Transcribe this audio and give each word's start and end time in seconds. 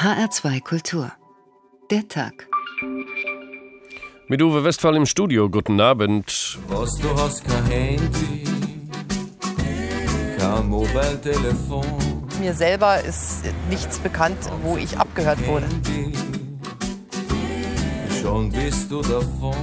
HR2 0.00 0.62
Kultur. 0.62 1.12
Der 1.90 2.08
Tag. 2.08 2.48
Mit 4.28 4.40
Uwe 4.40 4.64
Westphal 4.64 4.96
im 4.96 5.04
Studio. 5.04 5.50
Guten 5.50 5.78
Abend. 5.78 6.58
Was 6.68 6.96
du 6.96 7.10
hast 7.18 7.44
kein 7.44 7.66
Handy, 7.66 8.44
kein 10.38 10.68
Mobiltelefon. 10.70 11.84
Mir 12.40 12.54
selber 12.54 13.04
ist 13.04 13.42
nichts 13.68 13.98
bekannt, 13.98 14.38
wo 14.62 14.78
ich 14.78 14.96
abgehört 14.96 15.46
wurde. 15.46 15.66
Schon 18.22 18.50
bist 18.50 18.90
du 18.90 19.02
davon. 19.02 19.54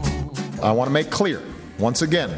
I 0.61 0.69
want 0.69 0.85
to 0.85 0.91
make 0.91 1.09
clear, 1.09 1.41
once 1.79 2.03
again, 2.03 2.29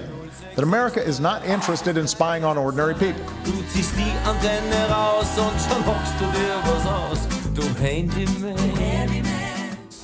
that 0.56 0.64
America 0.64 1.02
is 1.02 1.20
not 1.20 1.44
interested 1.46 1.98
in 1.98 2.08
spying 2.08 2.46
on 2.46 2.58
ordinary 2.58 2.94
people. 2.94 3.26
Du 3.44 3.52
ziehst 3.74 3.92
die 3.98 4.14
Antenne 4.26 4.88
raus 4.90 5.28
und 5.36 5.60
schon 5.60 5.86
hockst 5.86 6.14
du 6.18 6.26
dir 6.28 6.56
was 6.64 6.86
aus. 6.88 7.39
Du 7.60 7.66
Handyman. 7.84 8.56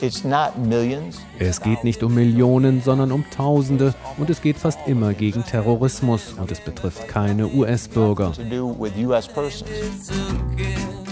It's 0.02 0.26
not 0.26 0.58
millions. 0.58 1.22
Es 1.40 1.62
geht 1.62 1.86
nicht 1.86 2.04
um 2.04 2.14
Millionen, 2.14 2.82
sondern 2.82 3.14
um 3.14 3.24
Tausende 3.32 3.96
und 4.18 4.30
es 4.30 4.42
geht 4.42 4.58
fast 4.58 4.80
immer 4.88 5.14
gegen 5.14 5.46
Terrorismus 5.46 6.34
und 6.34 6.52
es 6.52 6.60
betrifft 6.60 7.08
keine 7.08 7.48
US-Bürger. 7.48 8.34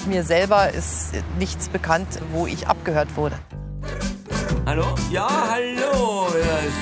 Mir 0.05 0.23
selber 0.23 0.69
ist 0.73 1.13
nichts 1.39 1.69
bekannt, 1.69 2.19
wo 2.33 2.45
ich 2.45 2.67
abgehört 2.67 3.15
wurde. 3.15 3.39
Hallo? 4.65 4.83
Ja, 5.13 5.29
hallo. 5.49 6.27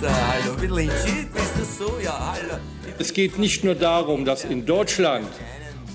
Ja, 0.02 0.08
äh, 0.08 0.14
hallo. 0.32 0.78
Ist 0.78 1.60
das 1.60 1.78
so? 1.78 2.00
Ja, 2.04 2.34
hallo. 2.34 2.60
Es 2.98 3.14
geht 3.14 3.38
nicht 3.38 3.64
nur 3.64 3.76
darum, 3.76 4.26
dass 4.26 4.44
in 4.44 4.66
Deutschland 4.66 5.28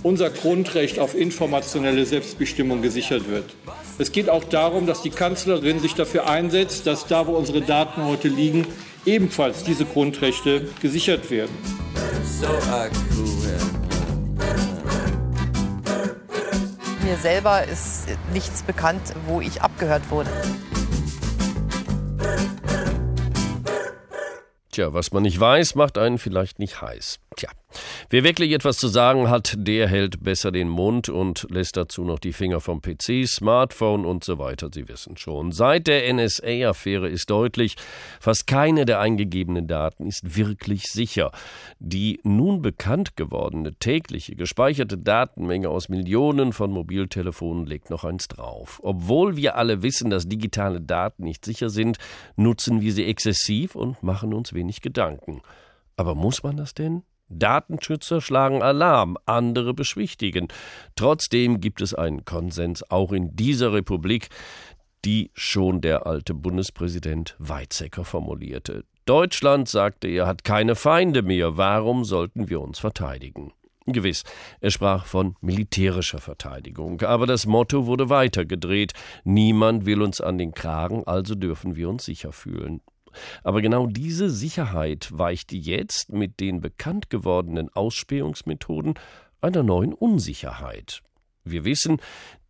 unser 0.03 0.31
Grundrecht 0.31 0.99
auf 0.99 1.15
informationelle 1.15 2.07
Selbstbestimmung 2.07 2.83
gesichert 2.83 3.29
wird. 3.29 3.55
Es 3.99 4.13
geht 4.13 4.29
auch 4.29 4.45
darum, 4.45 4.87
dass 4.87 5.03
die 5.03 5.11
Kanzlerin 5.11 5.81
sich 5.81 5.95
dafür 5.95 6.29
einsetzt, 6.29 6.87
dass 6.87 7.07
da, 7.07 7.27
wo 7.27 7.33
unsere 7.33 7.63
Daten 7.63 8.05
heute 8.05 8.29
liegen, 8.29 8.67
ebenfalls 9.05 9.65
diese 9.65 9.85
Grundrechte 9.85 10.69
gesichert 10.81 11.31
werden. 11.31 11.57
Mir 17.03 17.17
selber 17.19 17.65
ist 17.65 18.07
nichts 18.33 18.63
bekannt, 18.63 19.15
wo 19.27 19.41
ich 19.41 19.63
abgehört 19.63 20.11
wurde. 20.11 20.31
Tja, 24.73 24.93
was 24.93 25.11
man 25.13 25.23
nicht 25.23 25.41
weiß, 25.41 25.75
macht 25.75 25.97
einen 25.97 26.19
vielleicht 26.19 26.59
nicht 26.59 26.83
heiß. 26.83 27.19
Tja, 27.37 27.49
wer 28.11 28.25
wirklich 28.25 28.53
etwas 28.53 28.77
zu 28.77 28.89
sagen 28.89 29.29
hat, 29.29 29.55
der 29.59 29.89
hält 29.89 30.23
besser 30.23 30.53
den 30.53 30.69
Mund 30.69 31.09
und 31.09 31.47
lässt 31.51 31.77
dazu 31.77 32.05
noch 32.05 32.19
die 32.19 32.33
Finger 32.33 32.61
vom 32.61 32.81
PC, 32.81 33.27
Smartphone 33.27 34.05
und 34.05 34.25
so 34.25 34.39
weiter. 34.39 34.71
Sie 34.73 34.89
wissen 34.89 35.17
schon. 35.17 35.53
Seit 35.53 35.87
der 35.87 36.13
NSA-Affäre 36.13 37.09
ist 37.09 37.31
deutlich, 37.31 37.77
fast 38.21 38.47
keine 38.47 38.85
der 38.85 39.01
eingegebenen 39.01 39.67
Daten 39.67 40.07
ist 40.07 40.37
wirklich 40.37 40.85
sicher. 40.85 41.33
Die 41.79 42.21
nun 42.23 42.63
bekannt 42.63 43.17
gewordene 43.17 43.75
tägliche 43.75 44.37
gespeicherte 44.37 44.99
Datenmenge 44.99 45.69
aus 45.69 45.89
Millionen 45.89 46.53
von 46.53 46.71
Mobiltelefonen 46.71 47.67
legt 47.67 47.91
noch 47.91 48.05
eins 48.05 48.29
drauf. 48.29 48.81
Obwohl 48.83 49.37
wir 49.37 49.57
alle 49.57 49.83
wissen, 49.83 50.11
dass 50.11 50.29
digitale 50.29 50.81
Daten 50.81 51.25
nicht 51.25 51.45
sicher 51.45 51.69
sind, 51.69 51.99
nutzen 52.37 52.81
wir 52.81 52.93
sie 52.93 53.05
exzessiv 53.05 53.75
und 53.75 54.03
machen 54.03 54.33
uns 54.33 54.53
wenig 54.53 54.81
Gedanken. 54.81 55.43
Aber 55.97 56.15
muss 56.15 56.43
man 56.43 56.57
das 56.57 56.75
denn? 56.75 57.03
Datenschützer 57.29 58.21
schlagen 58.21 58.63
Alarm, 58.63 59.17
andere 59.27 59.75
beschwichtigen. 59.75 60.49
Trotzdem 60.95 61.61
gibt 61.61 61.81
es 61.81 61.95
einen 61.95 62.25
Konsens 62.25 62.89
auch 62.91 63.13
in 63.13 63.35
dieser 63.35 63.73
Republik, 63.73 64.29
die 65.05 65.31
schon 65.35 65.81
der 65.81 66.07
alte 66.07 66.35
Bundespräsident 66.35 67.37
Weizsäcker 67.39 68.05
formulierte. 68.05 68.85
Deutschland, 69.05 69.69
sagte 69.69 70.09
er, 70.09 70.27
hat 70.27 70.43
keine 70.43 70.75
Feinde 70.75 71.23
mehr. 71.23 71.57
Warum 71.57 72.05
sollten 72.05 72.49
wir 72.49 72.61
uns 72.61 72.81
verteidigen? 72.81 73.53
Gewiss, 73.87 74.25
er 74.61 74.73
sprach 74.73 75.07
von 75.07 75.37
militärischer 75.41 76.19
Verteidigung, 76.19 77.03
aber 77.03 77.27
das 77.27 77.47
Motto 77.47 77.87
wurde 77.87 78.11
weitergedreht. 78.11 78.95
Niemand 79.23 79.87
will 79.87 80.03
uns 80.03 80.21
an 80.21 80.39
den 80.39 80.53
Kragen, 80.53 81.05
also 81.07 81.37
dürfen 81.37 81.77
wir 81.77 81.89
uns 81.89 82.05
sicher 82.05 82.33
fühlen. 82.33 82.81
Aber 83.43 83.63
genau 83.63 83.87
diese 83.87 84.31
Sicherheit 84.31 85.09
weicht 85.13 85.53
jetzt 85.53 86.13
mit 86.13 86.41
den 86.41 86.61
bekannt 86.61 87.11
gewordenen 87.11 87.69
Ausspähungsmethoden 87.69 88.95
einer 89.41 89.63
neuen 89.63 89.93
Unsicherheit. 89.93 91.03
Wir 91.49 91.65
wissen, 91.65 91.99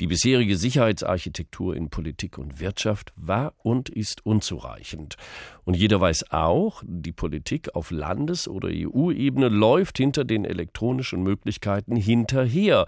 die 0.00 0.06
bisherige 0.06 0.56
Sicherheitsarchitektur 0.56 1.76
in 1.76 1.90
Politik 1.90 2.38
und 2.38 2.60
Wirtschaft 2.60 3.12
war 3.14 3.52
und 3.58 3.90
ist 3.90 4.24
unzureichend. 4.24 5.16
Und 5.64 5.76
jeder 5.76 6.00
weiß 6.00 6.30
auch, 6.30 6.82
die 6.86 7.12
Politik 7.12 7.74
auf 7.74 7.90
Landes- 7.90 8.48
oder 8.48 8.70
EU-Ebene 8.72 9.48
läuft 9.48 9.98
hinter 9.98 10.24
den 10.24 10.46
elektronischen 10.46 11.22
Möglichkeiten 11.22 11.94
hinterher. 11.94 12.86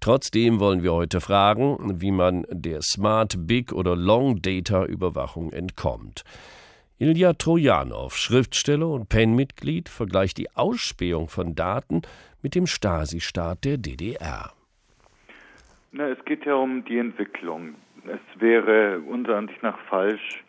Trotzdem 0.00 0.60
wollen 0.60 0.82
wir 0.82 0.92
heute 0.92 1.22
fragen, 1.22 2.02
wie 2.02 2.10
man 2.10 2.44
der 2.50 2.82
Smart 2.82 3.46
Big 3.46 3.72
oder 3.72 3.96
Long 3.96 4.42
Data 4.42 4.84
Überwachung 4.84 5.54
entkommt. 5.54 6.22
Ilja 6.98 7.34
Trojanow, 7.34 8.16
Schriftsteller 8.16 8.88
und 8.88 9.10
PEN-Mitglied, 9.10 9.90
vergleicht 9.90 10.38
die 10.38 10.48
Ausspähung 10.56 11.28
von 11.28 11.54
Daten 11.54 12.00
mit 12.40 12.54
dem 12.54 12.66
Stasi-Staat 12.66 13.66
der 13.66 13.76
DDR. 13.76 14.54
Na, 15.92 16.08
es 16.08 16.24
geht 16.24 16.46
ja 16.46 16.54
um 16.54 16.86
die 16.86 16.96
Entwicklung. 16.96 17.74
Es 18.06 18.40
wäre 18.40 19.00
unserer 19.00 19.36
Ansicht 19.36 19.62
nach 19.62 19.78
falsch, 19.90 20.42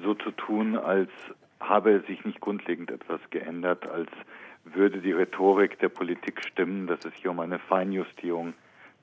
so 0.00 0.14
zu 0.14 0.30
tun, 0.30 0.76
als 0.76 1.10
habe 1.58 2.00
sich 2.06 2.24
nicht 2.24 2.40
grundlegend 2.40 2.92
etwas 2.92 3.20
geändert, 3.30 3.90
als 3.90 4.10
würde 4.64 5.00
die 5.00 5.10
Rhetorik 5.10 5.80
der 5.80 5.88
Politik 5.88 6.44
stimmen, 6.46 6.86
dass 6.86 7.04
es 7.06 7.14
hier 7.14 7.32
um 7.32 7.40
eine 7.40 7.58
Feinjustierung 7.58 8.54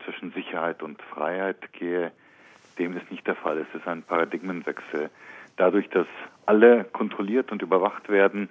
zwischen 0.06 0.31
Sicherheit 0.31 0.81
und 0.81 1.01
Freiheit 1.01 1.73
gehe. 1.73 2.13
Dem 2.78 2.97
ist 2.97 3.09
nicht 3.12 3.25
der 3.25 3.36
Fall. 3.36 3.58
Es 3.59 3.80
ist 3.80 3.88
ein 3.88 4.03
Paradigmenwechsel. 4.03 5.09
Dadurch, 5.58 5.90
dass 5.90 6.08
alle 6.46 6.84
kontrolliert 6.84 7.52
und 7.52 7.62
überwacht 7.62 8.09
werden, 8.09 8.50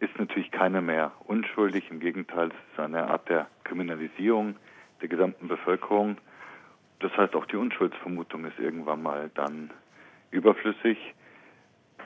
ist 0.00 0.18
natürlich 0.18 0.50
keiner 0.50 0.80
mehr 0.80 1.12
unschuldig. 1.26 1.90
Im 1.90 2.00
Gegenteil, 2.00 2.48
es 2.48 2.72
ist 2.72 2.80
eine 2.80 3.08
Art 3.08 3.28
der 3.28 3.46
Kriminalisierung 3.64 4.56
der 5.00 5.08
gesamten 5.08 5.48
Bevölkerung. 5.48 6.18
Das 7.00 7.16
heißt, 7.16 7.34
auch 7.34 7.46
die 7.46 7.56
Unschuldsvermutung 7.56 8.44
ist 8.46 8.58
irgendwann 8.58 9.02
mal 9.02 9.30
dann 9.34 9.70
überflüssig. 10.30 10.98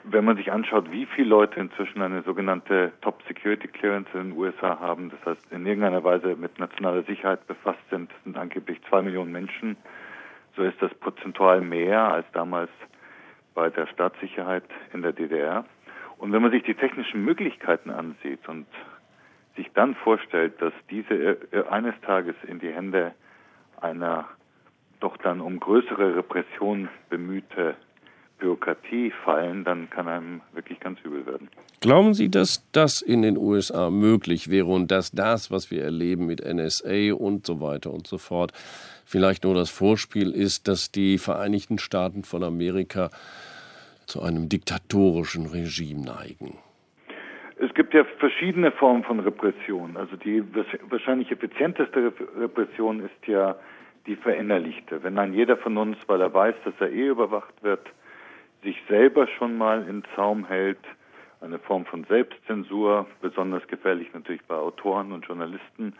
Wenn 0.03 0.25
man 0.25 0.35
sich 0.35 0.51
anschaut, 0.51 0.91
wie 0.91 1.05
viele 1.05 1.29
Leute 1.29 1.59
inzwischen 1.59 2.01
eine 2.01 2.23
sogenannte 2.23 2.91
Top 3.01 3.21
Security 3.27 3.67
Clearance 3.67 4.09
in 4.13 4.31
den 4.31 4.37
USA 4.37 4.79
haben, 4.79 5.11
das 5.11 5.23
heißt 5.25 5.51
in 5.51 5.65
irgendeiner 5.65 6.03
Weise 6.03 6.35
mit 6.35 6.57
nationaler 6.59 7.03
Sicherheit 7.03 7.45
befasst 7.47 7.87
sind, 7.91 8.11
sind 8.23 8.37
angeblich 8.37 8.81
zwei 8.89 9.01
Millionen 9.01 9.31
Menschen, 9.31 9.77
so 10.55 10.63
ist 10.63 10.81
das 10.81 10.93
prozentual 10.95 11.61
mehr 11.61 12.13
als 12.13 12.25
damals 12.33 12.69
bei 13.53 13.69
der 13.69 13.87
Staatssicherheit 13.87 14.63
in 14.93 15.01
der 15.01 15.13
DDR. 15.13 15.65
Und 16.17 16.31
wenn 16.31 16.41
man 16.41 16.51
sich 16.51 16.63
die 16.63 16.75
technischen 16.75 17.23
Möglichkeiten 17.25 17.89
ansieht 17.89 18.47
und 18.47 18.67
sich 19.55 19.71
dann 19.73 19.95
vorstellt, 19.95 20.61
dass 20.61 20.73
diese 20.89 21.37
eines 21.69 21.95
Tages 22.01 22.35
in 22.47 22.59
die 22.59 22.71
Hände 22.71 23.13
einer 23.79 24.27
doch 24.99 25.17
dann 25.17 25.41
um 25.41 25.59
größere 25.59 26.15
Repression 26.15 26.89
bemühte 27.09 27.75
Bürokratie 28.41 29.11
fallen, 29.23 29.63
dann 29.63 29.89
kann 29.89 30.07
einem 30.07 30.41
wirklich 30.53 30.79
ganz 30.79 30.99
übel 31.03 31.25
werden. 31.25 31.49
Glauben 31.79 32.13
Sie, 32.13 32.29
dass 32.29 32.67
das 32.71 33.01
in 33.01 33.21
den 33.21 33.37
USA 33.37 33.89
möglich 33.89 34.49
wäre 34.49 34.67
und 34.67 34.91
dass 34.91 35.11
das, 35.11 35.51
was 35.51 35.71
wir 35.71 35.83
erleben 35.83 36.25
mit 36.25 36.43
NSA 36.43 37.13
und 37.13 37.45
so 37.45 37.61
weiter 37.61 37.91
und 37.91 38.07
so 38.07 38.17
fort, 38.17 38.51
vielleicht 39.11 39.43
nur 39.43 39.53
das 39.53 39.69
Vorspiel 39.69 40.31
ist, 40.31 40.67
dass 40.67 40.91
die 40.91 41.17
Vereinigten 41.17 41.77
Staaten 41.77 42.23
von 42.23 42.43
Amerika 42.43 43.09
zu 44.07 44.21
einem 44.21 44.49
diktatorischen 44.49 45.47
Regime 45.47 46.05
neigen? 46.05 46.57
Es 47.57 47.73
gibt 47.75 47.93
ja 47.93 48.03
verschiedene 48.17 48.71
Formen 48.71 49.03
von 49.03 49.19
Repression. 49.19 49.95
Also 49.95 50.15
die 50.15 50.43
wahrscheinlich 50.89 51.29
effizienteste 51.31 52.11
Repression 52.39 53.01
ist 53.01 53.27
ja 53.27 53.55
die 54.07 54.15
verinnerlichte. 54.15 55.03
Wenn 55.03 55.19
ein 55.19 55.33
jeder 55.33 55.57
von 55.57 55.77
uns, 55.77 55.97
weil 56.07 56.21
er 56.21 56.33
weiß, 56.33 56.55
dass 56.65 56.73
er 56.79 56.91
eh 56.91 57.07
überwacht 57.07 57.53
wird, 57.61 57.87
sich 58.63 58.77
selber 58.89 59.27
schon 59.27 59.57
mal 59.57 59.87
in 59.87 60.03
Zaum 60.15 60.45
hält, 60.45 60.79
eine 61.41 61.59
Form 61.59 61.85
von 61.85 62.03
Selbstzensur, 62.05 63.07
besonders 63.21 63.67
gefährlich 63.67 64.07
natürlich 64.13 64.43
bei 64.47 64.55
Autoren 64.55 65.11
und 65.11 65.25
Journalisten, 65.25 65.93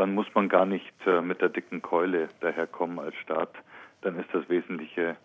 dann 0.00 0.14
muss 0.14 0.34
man 0.34 0.48
gar 0.48 0.64
nicht 0.64 0.94
äh, 1.06 1.20
mit 1.20 1.42
der 1.42 1.50
dicken 1.50 1.82
Keule 1.82 2.30
daherkommen 2.40 2.98
als 2.98 3.14
Staat. 3.16 3.50
Dann 4.00 4.18
ist 4.18 4.30
das 4.32 4.48
Wesentliche 4.48 5.16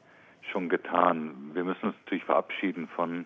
schon 0.51 0.67
getan. 0.67 1.51
Wir 1.53 1.63
müssen 1.63 1.85
uns 1.85 1.95
natürlich 2.03 2.25
verabschieden 2.25 2.89
von 2.93 3.25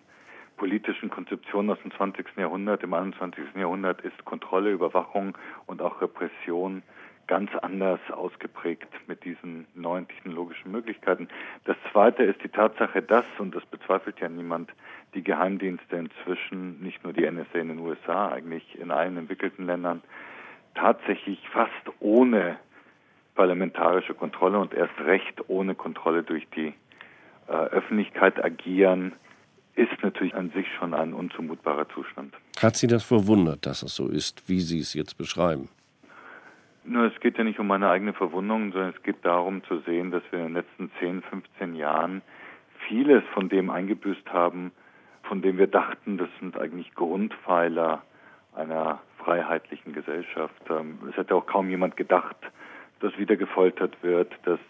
politischen 0.56 1.10
Konzeptionen 1.10 1.70
aus 1.70 1.82
dem 1.82 1.90
20. 1.90 2.36
Jahrhundert. 2.36 2.84
Im 2.84 2.94
21. 2.94 3.56
Jahrhundert 3.56 4.00
ist 4.02 4.24
Kontrolle, 4.24 4.70
Überwachung 4.70 5.36
und 5.66 5.82
auch 5.82 6.00
Repression 6.00 6.84
ganz 7.26 7.50
anders 7.62 7.98
ausgeprägt 8.12 8.88
mit 9.08 9.24
diesen 9.24 9.66
neuen 9.74 10.06
technologischen 10.06 10.70
Möglichkeiten. 10.70 11.26
Das 11.64 11.76
Zweite 11.90 12.22
ist 12.22 12.44
die 12.44 12.48
Tatsache, 12.48 13.02
dass, 13.02 13.24
und 13.38 13.56
das 13.56 13.66
bezweifelt 13.66 14.20
ja 14.20 14.28
niemand, 14.28 14.70
die 15.14 15.24
Geheimdienste 15.24 15.96
inzwischen, 15.96 16.80
nicht 16.80 17.02
nur 17.02 17.12
die 17.12 17.28
NSA 17.28 17.58
in 17.58 17.68
den 17.70 17.80
USA, 17.80 18.28
eigentlich 18.28 18.78
in 18.78 18.92
allen 18.92 19.16
entwickelten 19.16 19.66
Ländern, 19.66 20.02
tatsächlich 20.74 21.38
fast 21.52 21.72
ohne 22.00 22.58
parlamentarische 23.34 24.14
Kontrolle 24.14 24.58
und 24.58 24.74
erst 24.74 24.98
recht 25.00 25.48
ohne 25.48 25.74
Kontrolle 25.74 26.22
durch 26.22 26.46
die 26.56 26.74
äh, 27.48 27.52
Öffentlichkeit 27.52 28.42
agieren, 28.44 29.12
ist 29.76 30.02
natürlich 30.02 30.34
an 30.34 30.50
sich 30.50 30.66
schon 30.78 30.94
ein 30.94 31.14
unzumutbarer 31.14 31.88
Zustand. 31.90 32.34
Hat 32.60 32.76
Sie 32.76 32.86
das 32.86 33.04
verwundert, 33.04 33.64
dass 33.66 33.82
es 33.82 33.94
so 33.94 34.08
ist, 34.08 34.48
wie 34.48 34.60
Sie 34.60 34.80
es 34.80 34.94
jetzt 34.94 35.16
beschreiben? 35.16 35.68
Nur 36.84 37.04
es 37.04 37.20
geht 37.20 37.38
ja 37.38 37.44
nicht 37.44 37.58
um 37.58 37.66
meine 37.66 37.88
eigene 37.88 38.12
Verwundung, 38.12 38.72
sondern 38.72 38.90
es 38.96 39.02
geht 39.02 39.24
darum 39.24 39.62
zu 39.64 39.78
sehen, 39.80 40.10
dass 40.10 40.22
wir 40.30 40.40
in 40.40 40.46
den 40.46 40.54
letzten 40.54 40.90
10, 40.98 41.22
15 41.22 41.74
Jahren 41.76 42.22
vieles 42.88 43.22
von 43.32 43.48
dem 43.48 43.70
eingebüßt 43.70 44.32
haben, 44.32 44.72
von 45.22 45.42
dem 45.42 45.58
wir 45.58 45.66
dachten, 45.66 46.18
das 46.18 46.28
sind 46.40 46.58
eigentlich 46.58 46.94
Grundpfeiler 46.94 48.02
einer 48.54 49.00
freiheitlichen 49.24 49.92
Gesellschaft. 49.92 50.62
Ähm, 50.68 50.98
es 51.10 51.16
hätte 51.16 51.34
auch 51.34 51.46
kaum 51.46 51.70
jemand 51.70 51.96
gedacht, 51.96 52.36
dass 53.00 53.16
wieder 53.18 53.36
gefoltert 53.36 53.96
wird, 54.02 54.32
dass 54.44 54.60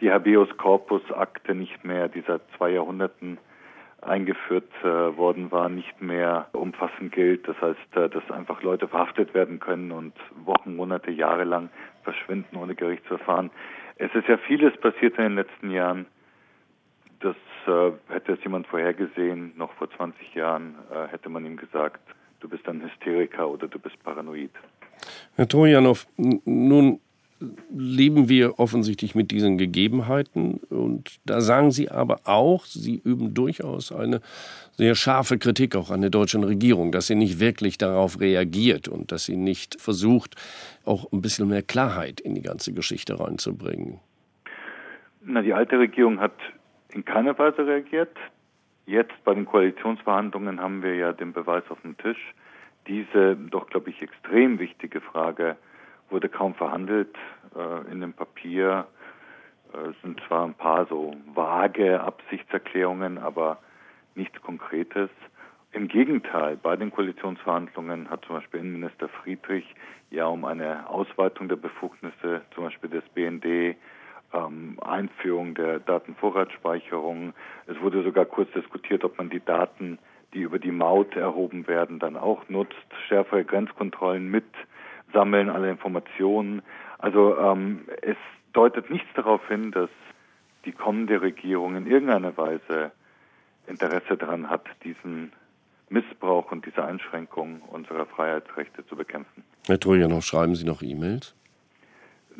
die 0.00 0.10
Habeas 0.10 0.48
Corpus 0.56 1.02
Akte 1.12 1.54
nicht 1.54 1.84
mehr 1.84 2.08
dieser 2.08 2.40
zwei 2.56 2.70
Jahrhunderten 2.70 3.38
eingeführt 4.02 4.70
äh, 4.82 5.16
worden 5.16 5.50
war, 5.50 5.68
nicht 5.68 6.00
mehr 6.00 6.48
umfassend 6.52 7.12
gilt. 7.12 7.46
Das 7.46 7.60
heißt, 7.60 7.96
äh, 7.96 8.08
dass 8.08 8.30
einfach 8.30 8.62
Leute 8.62 8.88
verhaftet 8.88 9.34
werden 9.34 9.60
können 9.60 9.92
und 9.92 10.14
Wochen, 10.44 10.76
Monate, 10.76 11.10
Jahre 11.10 11.44
lang 11.44 11.70
verschwinden 12.02 12.56
ohne 12.56 12.74
Gerichtsverfahren. 12.74 13.50
Es 13.96 14.14
ist 14.14 14.26
ja 14.28 14.38
vieles 14.38 14.74
passiert 14.78 15.18
in 15.18 15.24
den 15.24 15.34
letzten 15.34 15.70
Jahren. 15.70 16.06
Das 17.20 17.36
äh, 17.66 17.92
hätte 18.08 18.32
es 18.32 18.42
jemand 18.42 18.66
vorhergesehen, 18.68 19.52
noch 19.56 19.72
vor 19.74 19.90
20 19.90 20.34
Jahren 20.34 20.76
hätte 21.10 21.28
man 21.28 21.44
ihm 21.44 21.58
gesagt, 21.58 22.00
du 22.40 22.48
bist 22.48 22.66
ein 22.68 22.82
Hysteriker 22.82 23.48
oder 23.48 23.68
du 23.68 23.78
bist 23.78 24.02
paranoid. 24.02 24.50
Herr 25.36 25.48
Trojanow, 25.48 26.06
nun 26.16 27.00
leben 27.70 28.28
wir 28.28 28.58
offensichtlich 28.58 29.14
mit 29.14 29.30
diesen 29.30 29.56
Gegebenheiten. 29.56 30.60
Und 30.68 31.20
da 31.24 31.40
sagen 31.40 31.70
Sie 31.70 31.90
aber 31.90 32.20
auch, 32.24 32.64
Sie 32.64 33.00
üben 33.02 33.34
durchaus 33.34 33.92
eine 33.92 34.20
sehr 34.76 34.94
scharfe 34.94 35.38
Kritik 35.38 35.76
auch 35.76 35.90
an 35.90 36.00
der 36.00 36.10
deutschen 36.10 36.44
Regierung, 36.44 36.92
dass 36.92 37.06
sie 37.06 37.14
nicht 37.14 37.40
wirklich 37.40 37.78
darauf 37.78 38.20
reagiert 38.20 38.88
und 38.88 39.12
dass 39.12 39.24
sie 39.24 39.36
nicht 39.36 39.80
versucht, 39.80 40.36
auch 40.84 41.12
ein 41.12 41.22
bisschen 41.22 41.48
mehr 41.48 41.62
Klarheit 41.62 42.20
in 42.20 42.34
die 42.34 42.42
ganze 42.42 42.72
Geschichte 42.72 43.18
reinzubringen. 43.20 44.00
Na, 45.22 45.42
die 45.42 45.52
alte 45.52 45.78
Regierung 45.78 46.20
hat 46.20 46.32
in 46.92 47.04
keiner 47.04 47.38
Weise 47.38 47.66
reagiert. 47.66 48.16
Jetzt 48.90 49.22
bei 49.22 49.34
den 49.34 49.46
Koalitionsverhandlungen 49.46 50.60
haben 50.60 50.82
wir 50.82 50.96
ja 50.96 51.12
den 51.12 51.32
Beweis 51.32 51.62
auf 51.68 51.80
dem 51.82 51.96
Tisch. 51.96 52.34
Diese 52.88 53.36
doch, 53.36 53.68
glaube 53.68 53.88
ich, 53.90 54.02
extrem 54.02 54.58
wichtige 54.58 55.00
Frage 55.00 55.56
wurde 56.08 56.28
kaum 56.28 56.56
verhandelt. 56.56 57.14
Äh, 57.54 57.92
in 57.92 58.00
dem 58.00 58.12
Papier 58.12 58.88
äh, 59.72 59.92
sind 60.02 60.20
zwar 60.26 60.44
ein 60.44 60.54
paar 60.54 60.86
so 60.86 61.14
vage 61.32 62.00
Absichtserklärungen, 62.00 63.18
aber 63.18 63.58
nichts 64.16 64.42
Konkretes. 64.42 65.10
Im 65.70 65.86
Gegenteil, 65.86 66.56
bei 66.56 66.74
den 66.74 66.90
Koalitionsverhandlungen 66.90 68.10
hat 68.10 68.24
zum 68.24 68.38
Beispiel 68.38 68.58
Innenminister 68.58 69.08
Friedrich 69.08 69.72
ja 70.10 70.26
um 70.26 70.44
eine 70.44 70.90
Ausweitung 70.90 71.48
der 71.48 71.54
Befugnisse, 71.54 72.42
zum 72.56 72.64
Beispiel 72.64 72.90
des 72.90 73.04
BND, 73.10 73.76
ähm, 74.32 74.78
Einführung 74.80 75.54
der 75.54 75.80
Datenvorratsspeicherung. 75.80 77.32
Es 77.66 77.80
wurde 77.80 78.02
sogar 78.02 78.24
kurz 78.24 78.50
diskutiert, 78.52 79.04
ob 79.04 79.18
man 79.18 79.30
die 79.30 79.44
Daten, 79.44 79.98
die 80.34 80.40
über 80.40 80.58
die 80.58 80.72
Maut 80.72 81.16
erhoben 81.16 81.66
werden, 81.66 81.98
dann 81.98 82.16
auch 82.16 82.48
nutzt, 82.48 82.76
schärfere 83.08 83.44
Grenzkontrollen 83.44 84.30
mit 84.30 84.46
sammeln 85.12 85.50
alle 85.50 85.70
Informationen. 85.70 86.62
Also 86.98 87.36
ähm, 87.38 87.86
es 88.02 88.16
deutet 88.52 88.90
nichts 88.90 89.08
darauf 89.14 89.46
hin, 89.48 89.72
dass 89.72 89.90
die 90.64 90.72
kommende 90.72 91.20
Regierung 91.20 91.76
in 91.76 91.86
irgendeiner 91.86 92.36
Weise 92.36 92.92
Interesse 93.66 94.16
daran 94.16 94.50
hat, 94.50 94.66
diesen 94.84 95.32
Missbrauch 95.88 96.52
und 96.52 96.66
diese 96.66 96.84
Einschränkung 96.84 97.62
unserer 97.62 98.06
Freiheitsrechte 98.06 98.86
zu 98.86 98.96
bekämpfen. 98.96 99.42
Herr 99.66 99.80
Trojanow, 99.80 100.24
schreiben 100.24 100.54
Sie 100.54 100.64
noch 100.64 100.82
E-Mails? 100.82 101.34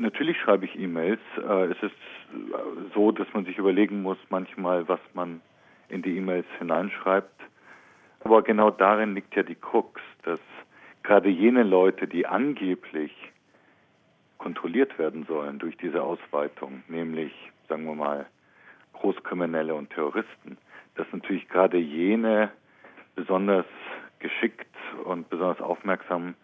Natürlich 0.01 0.39
schreibe 0.41 0.65
ich 0.65 0.79
E-Mails. 0.79 1.21
Äh, 1.37 1.65
es 1.67 1.83
ist 1.83 2.95
so, 2.95 3.13
dass 3.13 3.27
man 3.35 3.45
sich 3.45 3.59
überlegen 3.59 4.01
muss 4.01 4.17
manchmal, 4.31 4.89
was 4.89 5.01
man 5.13 5.43
in 5.91 6.01
die 6.01 6.17
E-Mails 6.17 6.47
hineinschreibt. 6.59 7.39
Aber 8.21 8.41
genau 8.41 8.71
darin 8.71 9.15
liegt 9.15 9.37
ja 9.37 9.43
die 9.43 9.57
Krux, 9.57 10.01
dass 10.23 10.41
gerade 11.03 11.29
jene 11.29 11.65
Leute, 11.65 12.09
die 12.09 12.27
angeblich 12.27 13.13
kontrolliert 14.39 14.99
werden 14.99 15.27
sollen 15.27 15.59
durch 15.59 15.77
diese 15.77 16.03
Ausweitung, 16.03 16.83
nämlich, 16.89 17.33
sagen 17.69 17.85
wir 17.85 17.95
mal, 17.95 18.27
Großkriminelle 18.95 19.75
und 19.75 19.91
Terroristen, 19.91 20.57
dass 20.95 21.07
natürlich 21.13 21.47
gerade 21.49 21.77
jene 21.77 22.51
besonders 23.17 23.67
geschickt 24.19 24.75
und 25.05 25.29
besonders 25.29 25.61
aufmerksam 25.61 26.37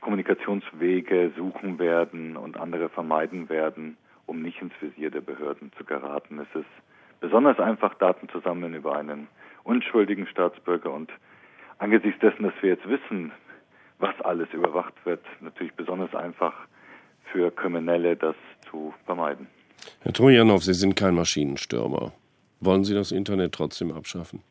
Kommunikationswege 0.00 1.32
suchen 1.36 1.78
werden 1.78 2.36
und 2.36 2.56
andere 2.56 2.88
vermeiden 2.88 3.48
werden, 3.48 3.96
um 4.26 4.42
nicht 4.42 4.60
ins 4.60 4.72
Visier 4.80 5.10
der 5.10 5.20
Behörden 5.20 5.72
zu 5.76 5.84
geraten. 5.84 6.38
Es 6.38 6.60
ist 6.60 6.68
besonders 7.20 7.58
einfach, 7.58 7.94
Daten 7.94 8.28
zu 8.28 8.40
sammeln 8.40 8.74
über 8.74 8.96
einen 8.96 9.28
unschuldigen 9.64 10.26
Staatsbürger 10.26 10.92
und 10.92 11.10
angesichts 11.78 12.20
dessen, 12.20 12.44
dass 12.44 12.54
wir 12.60 12.70
jetzt 12.70 12.88
wissen, 12.88 13.32
was 13.98 14.18
alles 14.22 14.48
überwacht 14.52 14.94
wird, 15.04 15.24
natürlich 15.40 15.74
besonders 15.74 16.14
einfach 16.14 16.54
für 17.32 17.50
Kriminelle, 17.50 18.16
das 18.16 18.36
zu 18.70 18.94
vermeiden. 19.04 19.46
Herr 20.02 20.12
Trojanow, 20.12 20.62
Sie 20.62 20.74
sind 20.74 20.96
kein 20.96 21.14
Maschinenstürmer. 21.14 22.12
Wollen 22.60 22.84
Sie 22.84 22.94
das 22.94 23.12
Internet 23.12 23.52
trotzdem 23.52 23.92
abschaffen? 23.92 24.42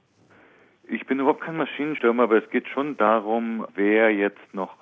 Ich 0.88 1.06
bin 1.06 1.20
überhaupt 1.20 1.42
kein 1.42 1.58
Maschinenstürmer, 1.58 2.24
aber 2.24 2.44
es 2.44 2.50
geht 2.50 2.68
schon 2.68 2.98
darum, 2.98 3.66
wer 3.76 4.12
jetzt 4.12 4.54
noch 4.54 4.79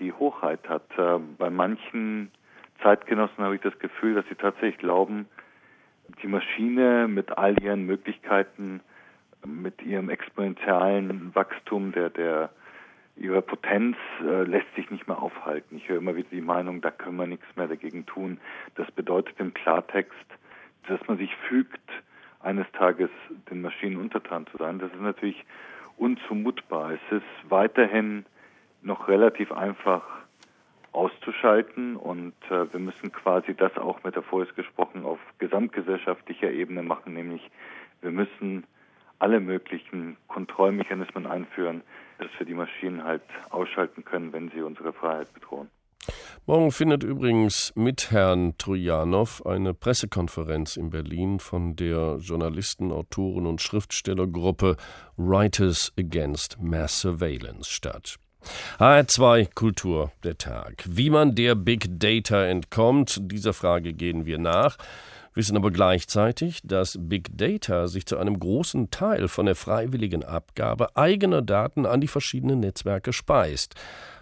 die 0.00 0.12
Hochheit 0.12 0.68
hat. 0.68 0.86
Äh, 0.96 1.18
bei 1.38 1.50
manchen 1.50 2.30
Zeitgenossen 2.82 3.44
habe 3.44 3.54
ich 3.54 3.60
das 3.60 3.78
Gefühl, 3.78 4.14
dass 4.14 4.26
sie 4.28 4.34
tatsächlich 4.34 4.78
glauben, 4.78 5.26
die 6.22 6.26
Maschine 6.26 7.06
mit 7.08 7.36
all 7.38 7.60
ihren 7.62 7.86
Möglichkeiten, 7.86 8.80
mit 9.46 9.80
ihrem 9.82 10.10
exponentiellen 10.10 11.34
Wachstum 11.34 11.92
der, 11.92 12.10
der 12.10 12.50
ihre 13.16 13.42
Potenz 13.42 13.96
äh, 14.22 14.42
lässt 14.44 14.74
sich 14.74 14.90
nicht 14.90 15.06
mehr 15.06 15.20
aufhalten. 15.20 15.76
Ich 15.76 15.88
höre 15.88 15.98
immer 15.98 16.16
wieder 16.16 16.28
die 16.30 16.40
Meinung, 16.40 16.80
da 16.80 16.90
können 16.90 17.16
wir 17.16 17.26
nichts 17.26 17.46
mehr 17.54 17.68
dagegen 17.68 18.06
tun. 18.06 18.40
Das 18.76 18.90
bedeutet 18.90 19.38
im 19.38 19.52
Klartext, 19.52 20.14
dass 20.88 21.06
man 21.06 21.18
sich 21.18 21.34
fügt, 21.48 21.80
eines 22.40 22.66
Tages 22.72 23.10
den 23.50 23.60
Maschinen 23.60 23.98
untertan 23.98 24.46
zu 24.46 24.56
sein. 24.56 24.78
Das 24.78 24.90
ist 24.92 25.00
natürlich 25.00 25.44
unzumutbar. 25.98 26.92
Es 26.92 27.16
ist 27.16 27.50
weiterhin 27.50 28.24
noch 28.82 29.08
relativ 29.08 29.52
einfach 29.52 30.02
auszuschalten 30.92 31.96
und 31.96 32.34
äh, 32.50 32.72
wir 32.72 32.80
müssen 32.80 33.12
quasi 33.12 33.54
das 33.54 33.76
auch 33.76 34.02
metaphorisch 34.02 34.54
gesprochen 34.54 35.04
auf 35.04 35.18
gesamtgesellschaftlicher 35.38 36.50
Ebene 36.50 36.82
machen, 36.82 37.14
nämlich 37.14 37.48
wir 38.00 38.10
müssen 38.10 38.64
alle 39.20 39.38
möglichen 39.38 40.16
Kontrollmechanismen 40.28 41.26
einführen, 41.26 41.82
dass 42.18 42.28
wir 42.38 42.46
die 42.46 42.54
Maschinen 42.54 43.04
halt 43.04 43.22
ausschalten 43.50 44.04
können, 44.04 44.32
wenn 44.32 44.50
sie 44.50 44.62
unsere 44.62 44.92
Freiheit 44.92 45.32
bedrohen. 45.34 45.68
Morgen 46.46 46.72
findet 46.72 47.04
übrigens 47.04 47.72
mit 47.76 48.10
Herrn 48.10 48.56
Trojanow 48.56 49.44
eine 49.44 49.74
Pressekonferenz 49.74 50.76
in 50.76 50.90
Berlin 50.90 51.38
von 51.38 51.76
der 51.76 52.16
Journalisten, 52.16 52.90
Autoren 52.90 53.46
und 53.46 53.60
Schriftstellergruppe 53.60 54.76
Writers 55.16 55.92
Against 55.98 56.58
Mass 56.60 57.00
Surveillance 57.00 57.70
statt. 57.70 58.16
HR2 58.78 59.54
Kultur 59.54 60.12
der 60.24 60.38
Tag. 60.38 60.84
Wie 60.88 61.10
man 61.10 61.34
der 61.34 61.54
Big 61.54 61.98
Data 61.98 62.44
entkommt, 62.44 63.18
dieser 63.22 63.52
Frage 63.52 63.92
gehen 63.92 64.26
wir 64.26 64.38
nach 64.38 64.76
wissen 65.34 65.56
aber 65.56 65.70
gleichzeitig, 65.70 66.60
dass 66.64 66.98
Big 66.98 67.36
Data 67.36 67.86
sich 67.86 68.06
zu 68.06 68.18
einem 68.18 68.38
großen 68.38 68.90
Teil 68.90 69.28
von 69.28 69.46
der 69.46 69.54
freiwilligen 69.54 70.24
Abgabe 70.24 70.96
eigener 70.96 71.42
Daten 71.42 71.86
an 71.86 72.00
die 72.00 72.08
verschiedenen 72.08 72.60
Netzwerke 72.60 73.12
speist. 73.12 73.74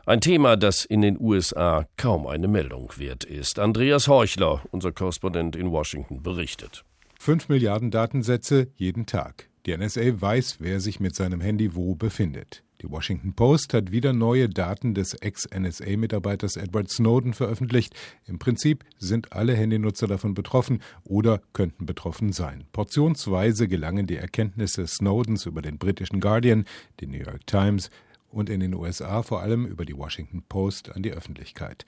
Ein 0.06 0.20
Thema, 0.20 0.56
das 0.56 0.84
in 0.84 1.02
den 1.02 1.20
USA 1.20 1.87
kaum 1.96 2.26
eine 2.26 2.48
Meldung 2.48 2.92
wert 2.96 3.25
ist. 3.25 3.58
Andreas 3.58 4.08
Heuchler, 4.08 4.62
unser 4.70 4.92
Korrespondent 4.92 5.54
in 5.54 5.70
Washington, 5.70 6.22
berichtet. 6.22 6.84
Fünf 7.18 7.48
Milliarden 7.48 7.90
Datensätze 7.90 8.68
jeden 8.76 9.06
Tag. 9.06 9.48
Die 9.66 9.76
NSA 9.76 10.20
weiß, 10.20 10.58
wer 10.60 10.80
sich 10.80 11.00
mit 11.00 11.14
seinem 11.14 11.40
Handy 11.40 11.75
wo 11.75 11.94
befindet. 11.94 12.62
Die 12.80 12.90
Washington 12.90 13.32
Post 13.35 13.75
hat 13.75 13.90
wieder 13.90 14.12
neue 14.12 14.49
Daten 14.49 14.94
des 14.94 15.14
Ex-NSA-Mitarbeiters 15.14 16.56
Edward 16.56 16.88
Snowden 16.88 17.35
veröffentlicht. 17.35 17.94
Im 18.25 18.38
Prinzip 18.38 18.85
sind 18.99 19.32
alle 19.32 19.56
Handynutzer 19.56 20.06
davon 20.06 20.35
betroffen 20.35 20.80
oder 21.02 21.42
könnten 21.52 21.87
betroffen 21.87 22.32
sein. 22.32 22.66
Portionsweise 22.70 23.66
gelangen 23.66 24.06
die 24.06 24.16
Erkenntnisse 24.16 24.87
Snowdens 24.87 25.47
über 25.47 25.61
den 25.61 25.78
britischen 25.78 26.20
Guardian, 26.20 26.66
den 27.00 27.11
New 27.11 27.18
York 27.18 27.49
Times 27.49 27.90
und 28.30 28.49
in 28.49 28.61
den 28.61 28.75
USA 28.75 29.23
vor 29.23 29.40
allem 29.40 29.66
über 29.66 29.85
die 29.85 29.97
Washington 29.97 30.44
Post 30.49 30.94
an 30.94 31.02
die 31.02 31.12
Öffentlichkeit. 31.12 31.85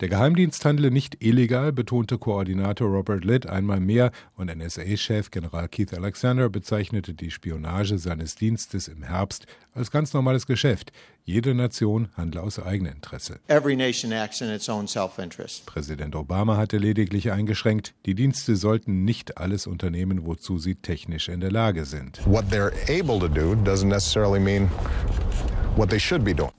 Der 0.00 0.08
Geheimdienst 0.08 0.64
handle 0.64 0.90
nicht 0.90 1.22
illegal, 1.22 1.74
betonte 1.74 2.16
Koordinator 2.16 2.88
Robert 2.88 3.22
Litt 3.22 3.46
einmal 3.46 3.80
mehr 3.80 4.12
und 4.34 4.46
NSA-Chef 4.46 5.30
General 5.30 5.68
Keith 5.68 5.92
Alexander 5.92 6.48
bezeichnete 6.48 7.12
die 7.12 7.30
Spionage 7.30 7.98
seines 7.98 8.34
Dienstes 8.34 8.88
im 8.88 9.02
Herbst 9.02 9.46
als 9.74 9.90
ganz 9.90 10.14
normales 10.14 10.46
Geschäft. 10.46 10.90
Jede 11.24 11.54
Nation 11.54 12.08
handle 12.16 12.42
aus 12.42 12.58
eigenem 12.58 12.94
Interesse. 12.94 13.40
Präsident 15.66 16.16
Obama 16.16 16.56
hatte 16.56 16.78
lediglich 16.78 17.30
eingeschränkt, 17.30 17.94
die 18.06 18.14
Dienste 18.14 18.56
sollten 18.56 19.04
nicht 19.04 19.38
alles 19.38 19.66
unternehmen, 19.66 20.24
wozu 20.24 20.58
sie 20.58 20.74
technisch 20.74 21.28
in 21.28 21.40
der 21.40 21.52
Lage 21.52 21.84
sind. 21.84 22.20
What 22.26 22.46
they're 22.50 22.72
able 22.88 23.18
to 23.18 23.28
do 23.28 23.54
doesn't 23.54 23.88
necessarily 23.88 24.40
mean 24.40 24.68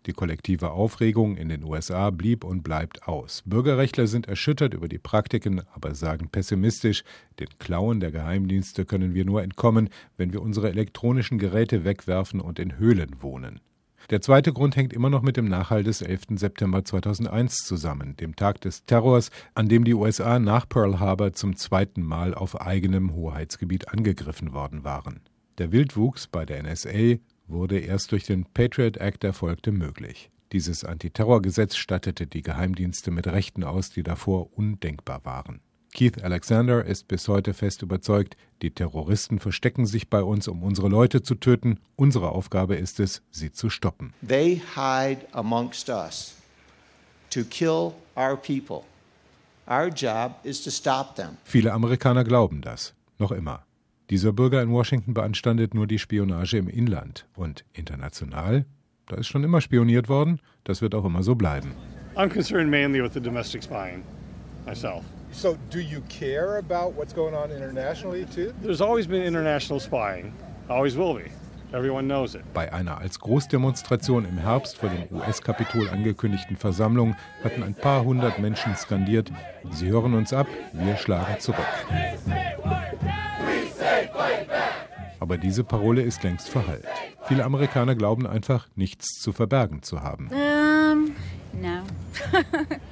die 0.05 0.13
kollektive 0.13 0.71
Aufregung 0.71 1.35
in 1.37 1.49
den 1.49 1.63
USA 1.63 2.09
blieb 2.09 2.43
und 2.43 2.63
bleibt 2.63 3.07
aus. 3.07 3.43
Bürgerrechtler 3.45 4.07
sind 4.07 4.27
erschüttert 4.27 4.73
über 4.73 4.87
die 4.87 4.97
Praktiken, 4.97 5.61
aber 5.75 5.93
sagen 5.93 6.29
pessimistisch, 6.29 7.03
den 7.39 7.49
Klauen 7.59 7.99
der 7.99 8.11
Geheimdienste 8.11 8.85
können 8.85 9.13
wir 9.13 9.25
nur 9.25 9.43
entkommen, 9.43 9.89
wenn 10.17 10.33
wir 10.33 10.41
unsere 10.41 10.69
elektronischen 10.69 11.37
Geräte 11.37 11.83
wegwerfen 11.83 12.39
und 12.39 12.57
in 12.57 12.79
Höhlen 12.79 13.21
wohnen. 13.21 13.59
Der 14.09 14.21
zweite 14.21 14.51
Grund 14.51 14.75
hängt 14.75 14.93
immer 14.93 15.09
noch 15.09 15.21
mit 15.21 15.37
dem 15.37 15.45
Nachhall 15.45 15.83
des 15.83 16.01
11. 16.01 16.21
September 16.35 16.83
2001 16.83 17.65
zusammen, 17.65 18.15
dem 18.17 18.35
Tag 18.35 18.59
des 18.61 18.85
Terrors, 18.85 19.29
an 19.53 19.69
dem 19.69 19.83
die 19.83 19.93
USA 19.93 20.39
nach 20.39 20.67
Pearl 20.67 20.99
Harbor 20.99 21.33
zum 21.33 21.55
zweiten 21.55 22.03
Mal 22.03 22.33
auf 22.33 22.59
eigenem 22.59 23.13
Hoheitsgebiet 23.13 23.89
angegriffen 23.89 24.53
worden 24.53 24.83
waren. 24.83 25.21
Der 25.57 25.71
Wildwuchs 25.71 26.27
bei 26.27 26.45
der 26.45 26.63
NSA 26.63 27.17
wurde 27.47 27.79
erst 27.79 28.11
durch 28.11 28.23
den 28.23 28.45
Patriot 28.45 28.97
Act 28.97 29.23
erfolgte 29.23 29.71
möglich. 29.71 30.31
Dieses 30.51 30.83
Antiterrorgesetz 30.83 31.75
stattete 31.75 32.27
die 32.27 32.41
Geheimdienste 32.41 33.11
mit 33.11 33.27
Rechten 33.27 33.63
aus, 33.63 33.89
die 33.89 34.03
davor 34.03 34.57
undenkbar 34.57 35.23
waren. 35.23 35.61
Keith 35.93 36.23
Alexander 36.23 36.85
ist 36.85 37.07
bis 37.07 37.27
heute 37.27 37.53
fest 37.53 37.81
überzeugt, 37.81 38.37
die 38.61 38.71
Terroristen 38.71 39.39
verstecken 39.39 39.85
sich 39.85 40.09
bei 40.09 40.23
uns, 40.23 40.47
um 40.47 40.63
unsere 40.63 40.87
Leute 40.87 41.21
zu 41.21 41.35
töten. 41.35 41.79
Unsere 41.97 42.29
Aufgabe 42.29 42.75
ist 42.75 42.99
es, 42.99 43.21
sie 43.29 43.51
zu 43.51 43.69
stoppen. 43.69 44.13
They 44.25 44.61
hide 44.75 45.27
amongst 45.33 45.89
us 45.89 46.35
to 47.31 47.43
kill 47.43 47.93
our 48.15 48.37
people. 48.37 48.83
Our 49.67 49.87
job 49.87 50.35
is 50.43 50.63
to 50.63 50.71
stop 50.71 51.15
them. 51.15 51.37
Viele 51.43 51.73
Amerikaner 51.73 52.23
glauben 52.23 52.61
das, 52.61 52.93
noch 53.19 53.31
immer. 53.31 53.65
Dieser 54.09 54.33
Bürger 54.33 54.61
in 54.61 54.71
Washington 54.71 55.13
beanstandet 55.13 55.73
nur 55.73 55.87
die 55.87 55.99
Spionage 55.99 56.57
im 56.57 56.67
Inland 56.67 57.27
und 57.35 57.65
international. 57.73 58.65
Da 59.07 59.17
ist 59.17 59.27
schon 59.27 59.43
immer 59.43 59.61
spioniert 59.61 60.09
worden, 60.09 60.39
das 60.63 60.81
wird 60.81 60.95
auch 60.95 61.05
immer 61.05 61.23
so 61.23 61.35
bleiben. 61.35 61.73
I'm 62.15 62.29
concerned 62.29 62.69
mainly 62.69 63.01
with 63.01 63.13
the 63.13 63.21
domestic 63.21 63.63
spying 63.63 64.03
myself. 64.65 65.03
So, 65.33 65.57
do 65.69 65.79
you 65.79 66.01
care 66.09 66.57
about 66.57 66.93
what's 66.95 67.13
going 67.13 67.33
on 67.33 67.51
internationally 67.51 68.25
too? 68.25 68.53
There's 68.61 68.81
always 68.81 69.07
been 69.07 69.23
international 69.23 69.79
spying, 69.79 70.33
always 70.69 70.97
will 70.97 71.13
be. 71.15 71.31
Everyone 71.73 72.05
knows 72.05 72.35
it. 72.35 72.41
Bei 72.53 72.71
einer 72.73 72.97
als 72.97 73.17
Großdemonstration 73.17 74.25
im 74.25 74.37
Herbst 74.37 74.77
vor 74.77 74.89
dem 74.89 75.07
US-Kapitol 75.17 75.87
angekündigten 75.87 76.57
Versammlung 76.57 77.15
hatten 77.45 77.63
ein 77.63 77.75
paar 77.75 78.03
hundert 78.03 78.39
Menschen 78.39 78.75
skandiert: 78.75 79.31
Sie 79.71 79.87
hören 79.87 80.13
uns 80.15 80.33
ab, 80.33 80.47
wir 80.73 80.97
schlagen 80.97 81.39
zurück. 81.39 81.65
Aber 85.21 85.37
diese 85.37 85.63
Parole 85.63 86.01
ist 86.01 86.23
längst 86.23 86.49
verhallt. 86.49 86.85
Viele 87.23 87.45
Amerikaner 87.45 87.95
glauben 87.95 88.27
einfach, 88.27 88.67
nichts 88.75 89.21
zu 89.21 89.31
verbergen 89.31 89.81
zu 89.81 90.01
haben. 90.01 90.29
Um, 90.29 91.15
no. 91.53 91.83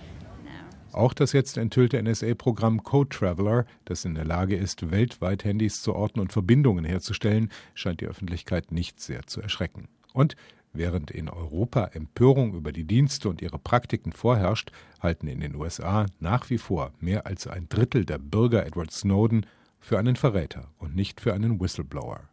Auch 0.91 1.13
das 1.13 1.33
jetzt 1.33 1.57
enthüllte 1.57 2.01
NSA-Programm 2.01 2.83
Code 2.83 3.09
Traveler, 3.09 3.65
das 3.85 4.05
in 4.05 4.15
der 4.15 4.25
Lage 4.25 4.55
ist, 4.55 4.91
weltweit 4.91 5.43
Handys 5.43 5.81
zu 5.81 5.93
orten 5.93 6.19
und 6.19 6.33
Verbindungen 6.33 6.83
herzustellen, 6.83 7.51
scheint 7.75 8.01
die 8.01 8.07
Öffentlichkeit 8.07 8.71
nicht 8.71 8.99
sehr 8.99 9.27
zu 9.27 9.39
erschrecken. 9.39 9.87
Und 10.13 10.35
während 10.73 11.11
in 11.11 11.29
Europa 11.29 11.85
Empörung 11.93 12.53
über 12.55 12.71
die 12.71 12.85
Dienste 12.85 13.29
und 13.29 13.41
ihre 13.41 13.59
Praktiken 13.59 14.11
vorherrscht, 14.11 14.71
halten 14.99 15.27
in 15.27 15.41
den 15.41 15.55
USA 15.55 16.07
nach 16.19 16.49
wie 16.49 16.57
vor 16.57 16.91
mehr 16.99 17.27
als 17.27 17.45
ein 17.47 17.69
Drittel 17.69 18.05
der 18.05 18.17
Bürger 18.17 18.65
Edward 18.65 18.91
Snowden 18.91 19.45
für 19.79 19.99
einen 19.99 20.15
Verräter 20.15 20.71
und 20.77 20.95
nicht 20.95 21.21
für 21.21 21.33
einen 21.33 21.59
Whistleblower. 21.59 22.29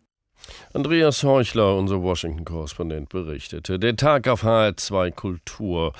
Andreas 0.72 1.22
Heuchler, 1.24 1.76
unser 1.76 2.02
Washington-Korrespondent, 2.02 3.08
berichtete. 3.08 3.78
Der 3.78 3.96
Tag 3.96 4.28
auf 4.28 4.44
HR2 4.44 5.10
Kultur. 5.10 5.92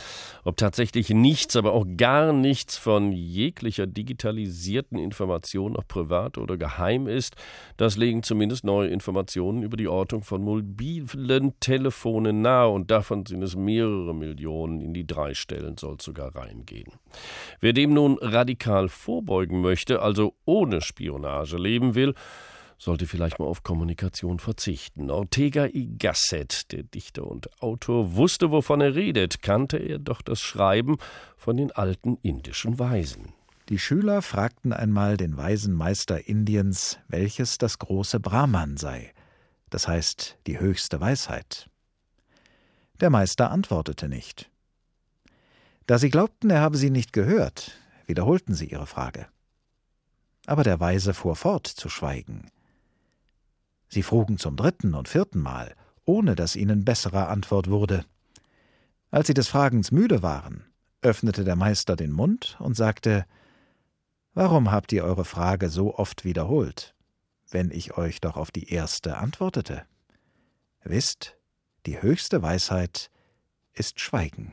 Ob 0.44 0.56
tatsächlich 0.56 1.10
nichts, 1.10 1.56
aber 1.56 1.72
auch 1.72 1.86
gar 1.96 2.32
nichts 2.32 2.76
von 2.76 3.10
jeglicher 3.12 3.86
digitalisierten 3.86 4.98
Information, 4.98 5.76
ob 5.76 5.88
privat 5.88 6.36
oder 6.38 6.56
geheim 6.56 7.06
ist, 7.06 7.36
das 7.76 7.96
legen 7.96 8.22
zumindest 8.22 8.64
neue 8.64 8.88
Informationen 8.88 9.62
über 9.62 9.76
die 9.76 9.88
Ortung 9.88 10.22
von 10.22 10.42
mobilen 10.42 11.54
Telefonen 11.60 12.42
nahe 12.42 12.68
und 12.68 12.90
davon 12.90 13.24
sind 13.24 13.42
es 13.42 13.56
mehrere 13.56 14.14
Millionen. 14.14 14.80
In 14.80 14.92
die 14.92 15.06
drei 15.06 15.34
Stellen 15.34 15.78
soll 15.78 15.96
sogar 16.00 16.36
reingehen. 16.36 16.92
Wer 17.60 17.72
dem 17.72 17.94
nun 17.94 18.18
radikal 18.20 18.88
vorbeugen 18.88 19.60
möchte, 19.60 20.02
also 20.02 20.34
ohne 20.44 20.80
Spionage 20.80 21.56
leben 21.56 21.94
will, 21.94 22.14
sollte 22.78 23.06
vielleicht 23.06 23.38
mal 23.38 23.46
auf 23.46 23.62
Kommunikation 23.62 24.38
verzichten. 24.38 25.10
Ortega 25.10 25.66
y 25.66 25.98
Gasset, 25.98 26.72
der 26.72 26.82
Dichter 26.82 27.26
und 27.26 27.62
Autor, 27.62 28.14
wusste, 28.14 28.50
wovon 28.50 28.80
er 28.80 28.94
redet, 28.94 29.42
kannte 29.42 29.78
er 29.78 29.98
doch 29.98 30.22
das 30.22 30.40
Schreiben 30.40 30.98
von 31.36 31.56
den 31.56 31.72
alten 31.72 32.18
indischen 32.22 32.78
Weisen. 32.78 33.32
Die 33.68 33.78
Schüler 33.78 34.22
fragten 34.22 34.72
einmal 34.72 35.16
den 35.16 35.36
weisen 35.36 35.74
Meister 35.74 36.28
Indiens, 36.28 36.98
welches 37.08 37.58
das 37.58 37.78
große 37.78 38.20
Brahman 38.20 38.76
sei, 38.76 39.12
das 39.70 39.88
heißt 39.88 40.38
die 40.46 40.60
höchste 40.60 41.00
Weisheit. 41.00 41.68
Der 43.00 43.10
Meister 43.10 43.50
antwortete 43.50 44.08
nicht. 44.08 44.50
Da 45.86 45.98
sie 45.98 46.10
glaubten, 46.10 46.50
er 46.50 46.60
habe 46.60 46.76
sie 46.76 46.90
nicht 46.90 47.12
gehört, 47.12 47.72
wiederholten 48.06 48.54
sie 48.54 48.66
ihre 48.66 48.86
Frage. 48.86 49.26
Aber 50.46 50.62
der 50.62 50.78
Weise 50.78 51.12
fuhr 51.12 51.34
fort 51.34 51.66
zu 51.66 51.88
schweigen. 51.88 52.48
Sie 53.88 54.02
frugen 54.02 54.38
zum 54.38 54.56
dritten 54.56 54.94
und 54.94 55.08
vierten 55.08 55.40
Mal, 55.40 55.74
ohne 56.04 56.34
dass 56.34 56.56
ihnen 56.56 56.84
besserer 56.84 57.28
Antwort 57.28 57.68
wurde. 57.68 58.04
Als 59.10 59.26
sie 59.26 59.34
des 59.34 59.48
Fragens 59.48 59.92
müde 59.92 60.22
waren, 60.22 60.64
öffnete 61.02 61.44
der 61.44 61.56
Meister 61.56 61.96
den 61.96 62.12
Mund 62.12 62.56
und 62.58 62.76
sagte 62.76 63.26
Warum 64.34 64.70
habt 64.70 64.92
ihr 64.92 65.04
eure 65.04 65.24
Frage 65.24 65.70
so 65.70 65.96
oft 65.96 66.24
wiederholt, 66.24 66.94
wenn 67.50 67.70
ich 67.70 67.96
euch 67.96 68.20
doch 68.20 68.36
auf 68.36 68.50
die 68.50 68.70
erste 68.70 69.16
antwortete? 69.16 69.86
Wisst, 70.84 71.38
die 71.86 72.02
höchste 72.02 72.42
Weisheit 72.42 73.10
ist 73.72 74.00
Schweigen. 74.00 74.52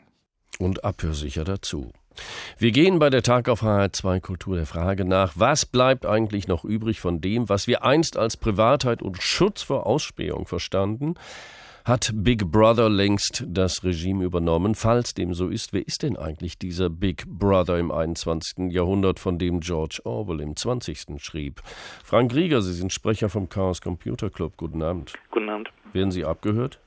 Und 0.59 0.83
abhörsicher 0.83 1.43
dazu. 1.43 1.91
Wir 2.58 2.72
gehen 2.72 3.00
bei 3.00 3.10
der 3.10 3.24
Tag 3.24 3.50
auf 3.50 3.63
HR2 3.63 4.22
Kultur 4.22 4.55
der 4.55 4.65
Frage 4.65 5.05
nach, 5.05 5.34
was 5.36 5.65
bleibt 5.65 6.05
eigentlich 6.05 6.48
noch 6.48 6.63
übrig 6.63 7.00
von 7.00 7.22
dem, 7.22 7.50
was 7.50 7.67
wir 7.67 7.84
einst 7.84 8.17
als 8.17 8.38
Privatheit 8.38 9.01
und 9.01 9.22
Schutz 9.22 9.63
vor 9.63 9.86
Ausspähung 9.86 10.46
verstanden? 10.46 11.15
Hat 11.86 12.12
Big 12.13 12.50
Brother 12.50 12.89
längst 12.89 13.43
das 13.46 13.84
Regime 13.84 14.24
übernommen? 14.24 14.74
Falls 14.74 15.13
dem 15.13 15.34
so 15.34 15.50
ist, 15.50 15.74
wer 15.74 15.86
ist 15.86 16.03
denn 16.03 16.15
eigentlich 16.15 16.58
dieser 16.58 16.89
Big 16.89 17.25
Brother 17.27 17.77
im 17.77 17.91
21. 17.91 18.72
Jahrhundert, 18.72 19.20
von 19.20 19.38
dem 19.38 19.60
George 19.60 20.00
Orwell 20.05 20.39
im 20.39 20.55
20. 20.55 21.22
schrieb? 21.22 21.62
Frank 22.05 22.34
Rieger, 22.34 22.62
Sie 22.62 22.72
sind 22.72 22.93
Sprecher 22.93 23.27
vom 23.27 23.50
Chaos 23.50 23.82
Computer 23.82 24.29
Club. 24.29 24.53
Guten 24.55 24.82
Abend. 24.82 25.12
Guten 25.29 25.50
Abend. 25.50 25.72
Werden 25.91 26.12
Sie 26.12 26.24
abgehört? 26.24 26.79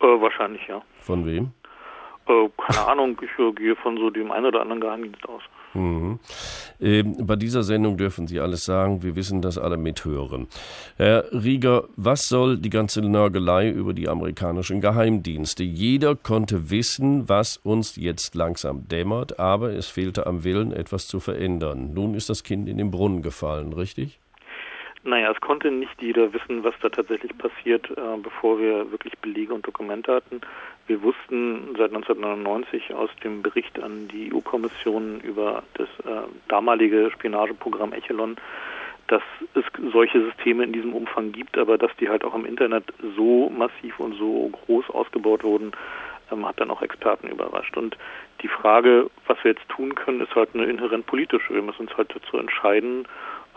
Äh, 0.00 0.06
wahrscheinlich 0.06 0.66
ja. 0.66 0.82
Von 0.98 1.26
wem? 1.26 1.52
Äh, 2.26 2.48
keine 2.56 2.86
Ahnung, 2.88 3.20
ich 3.22 3.38
äh, 3.38 3.52
gehe 3.52 3.76
von 3.76 3.96
so 3.98 4.10
dem 4.10 4.30
einen 4.30 4.46
oder 4.46 4.62
anderen 4.62 4.80
Geheimdienst 4.80 5.28
aus. 5.28 5.42
Mhm. 5.74 6.20
Ähm, 6.80 7.26
bei 7.26 7.36
dieser 7.36 7.64
Sendung 7.64 7.96
dürfen 7.96 8.26
Sie 8.26 8.40
alles 8.40 8.64
sagen. 8.64 9.02
Wir 9.02 9.16
wissen, 9.16 9.42
dass 9.42 9.58
alle 9.58 9.76
mithören. 9.76 10.46
Herr 10.96 11.24
Rieger, 11.32 11.84
was 11.96 12.28
soll 12.28 12.58
die 12.58 12.70
ganze 12.70 13.02
Nörgelei 13.02 13.68
über 13.70 13.92
die 13.92 14.08
amerikanischen 14.08 14.80
Geheimdienste? 14.80 15.64
Jeder 15.64 16.14
konnte 16.14 16.70
wissen, 16.70 17.28
was 17.28 17.56
uns 17.56 17.96
jetzt 17.96 18.34
langsam 18.34 18.88
dämmert, 18.88 19.38
aber 19.38 19.72
es 19.72 19.88
fehlte 19.88 20.26
am 20.26 20.44
Willen, 20.44 20.72
etwas 20.72 21.08
zu 21.08 21.18
verändern. 21.18 21.92
Nun 21.92 22.14
ist 22.14 22.30
das 22.30 22.44
Kind 22.44 22.68
in 22.68 22.78
den 22.78 22.90
Brunnen 22.90 23.22
gefallen, 23.22 23.72
richtig? 23.72 24.20
Naja, 25.06 25.30
es 25.30 25.40
konnte 25.42 25.70
nicht 25.70 26.00
jeder 26.00 26.32
wissen, 26.32 26.64
was 26.64 26.74
da 26.80 26.88
tatsächlich 26.88 27.36
passiert, 27.36 27.90
äh, 27.90 28.16
bevor 28.22 28.58
wir 28.58 28.90
wirklich 28.90 29.12
Belege 29.18 29.52
und 29.52 29.66
Dokumente 29.66 30.14
hatten. 30.14 30.40
Wir 30.86 31.02
wussten 31.02 31.74
seit 31.76 31.92
1999 31.92 32.94
aus 32.94 33.10
dem 33.22 33.42
Bericht 33.42 33.78
an 33.82 34.08
die 34.08 34.32
EU-Kommission 34.32 35.20
über 35.20 35.62
das 35.74 35.88
äh, 36.06 36.26
damalige 36.48 37.10
Spionageprogramm 37.10 37.92
Echelon, 37.92 38.36
dass 39.08 39.22
es 39.54 39.64
solche 39.92 40.22
Systeme 40.24 40.64
in 40.64 40.72
diesem 40.72 40.94
Umfang 40.94 41.32
gibt, 41.32 41.58
aber 41.58 41.76
dass 41.76 41.94
die 42.00 42.08
halt 42.08 42.24
auch 42.24 42.34
im 42.34 42.46
Internet 42.46 42.84
so 43.14 43.50
massiv 43.50 44.00
und 44.00 44.14
so 44.14 44.48
groß 44.48 44.88
ausgebaut 44.88 45.44
wurden, 45.44 45.72
ähm, 46.32 46.48
hat 46.48 46.58
dann 46.58 46.70
auch 46.70 46.80
Experten 46.80 47.28
überrascht. 47.28 47.76
Und 47.76 47.98
die 48.40 48.48
Frage, 48.48 49.10
was 49.26 49.36
wir 49.44 49.52
jetzt 49.52 49.68
tun 49.68 49.94
können, 49.94 50.22
ist 50.22 50.34
halt 50.34 50.54
eine 50.54 50.64
inhärent 50.64 51.04
politische. 51.04 51.52
Wir 51.52 51.62
müssen 51.62 51.82
uns 51.82 51.96
halt 51.98 52.14
dazu 52.14 52.38
entscheiden, 52.38 53.06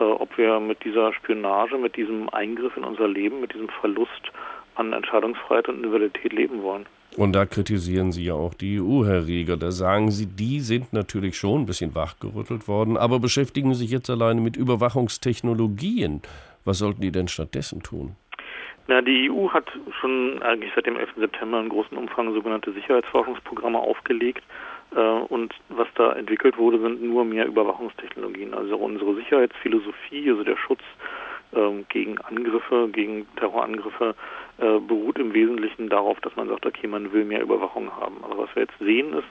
ob 0.06 0.38
wir 0.38 0.60
mit 0.60 0.84
dieser 0.84 1.14
Spionage, 1.14 1.78
mit 1.78 1.96
diesem 1.96 2.30
Eingriff 2.30 2.76
in 2.78 2.84
unser 2.84 3.08
Leben, 3.08 3.42
mit 3.42 3.54
diesem 3.54 3.70
Verlust 3.70 4.32
an 4.76 4.94
Entscheidungsfreiheit 4.94 5.68
und 5.70 5.78
Individualität 5.78 6.34
leben 6.34 6.62
wollen. 6.62 6.86
Und 7.16 7.34
da 7.34 7.46
kritisieren 7.46 8.12
Sie 8.12 8.26
ja 8.26 8.34
auch 8.34 8.54
die 8.54 8.80
EU, 8.80 9.06
Herr 9.06 9.26
Rieger. 9.26 9.58
Da 9.58 9.72
sagen 9.72 10.12
Sie, 10.12 10.28
die 10.28 10.60
sind 10.60 10.94
natürlich 10.94 11.38
schon 11.38 11.62
ein 11.62 11.66
bisschen 11.66 11.96
wachgerüttelt 11.96 12.68
worden, 12.68 12.96
aber 12.96 13.20
beschäftigen 13.20 13.74
sich 13.74 13.90
jetzt 13.90 14.10
alleine 14.10 14.40
mit 14.42 14.56
Überwachungstechnologien. 14.56 16.22
Was 16.64 16.80
sollten 16.80 17.02
die 17.02 17.12
denn 17.12 17.28
stattdessen 17.28 17.82
tun? 17.82 18.16
Na, 18.88 19.02
die 19.02 19.30
EU 19.32 19.50
hat 19.50 19.66
schon 20.00 20.42
eigentlich 20.44 20.72
seit 20.76 20.86
dem 20.86 20.98
11. 20.98 21.10
September 21.18 21.60
in 21.60 21.70
großem 21.70 21.98
Umfang 21.98 22.34
sogenannte 22.34 22.72
Sicherheitsforschungsprogramme 22.72 23.80
aufgelegt. 23.80 24.44
Äh, 24.96 25.00
und 25.00 25.54
was 25.70 25.88
da 25.96 26.14
entwickelt 26.14 26.58
wurde, 26.58 26.80
sind 26.80 27.02
nur 27.02 27.26
mehr 27.26 27.46
Überwachungstechnologien. 27.46 28.54
Also 28.54 28.78
unsere 28.78 29.16
Sicherheitsphilosophie, 29.16 30.30
also 30.30 30.44
der 30.44 30.58
Schutz 30.58 30.82
ähm, 31.54 31.86
gegen 31.90 32.18
Angriffe, 32.20 32.90
gegen 32.92 33.28
Terrorangriffe, 33.38 34.16
äh, 34.58 34.80
beruht 34.80 35.20
im 35.20 35.34
Wesentlichen 35.34 35.90
darauf, 35.90 36.20
dass 36.22 36.36
man 36.36 36.48
sagt, 36.50 36.66
okay, 36.66 36.88
man 36.88 37.12
will 37.12 37.26
mehr 37.26 37.42
Überwachung 37.42 37.92
haben. 37.96 38.18
Aber 38.24 38.38
was 38.38 38.56
wir 38.56 38.64
jetzt 38.64 38.80
sehen 38.80 39.14
ist, 39.14 39.28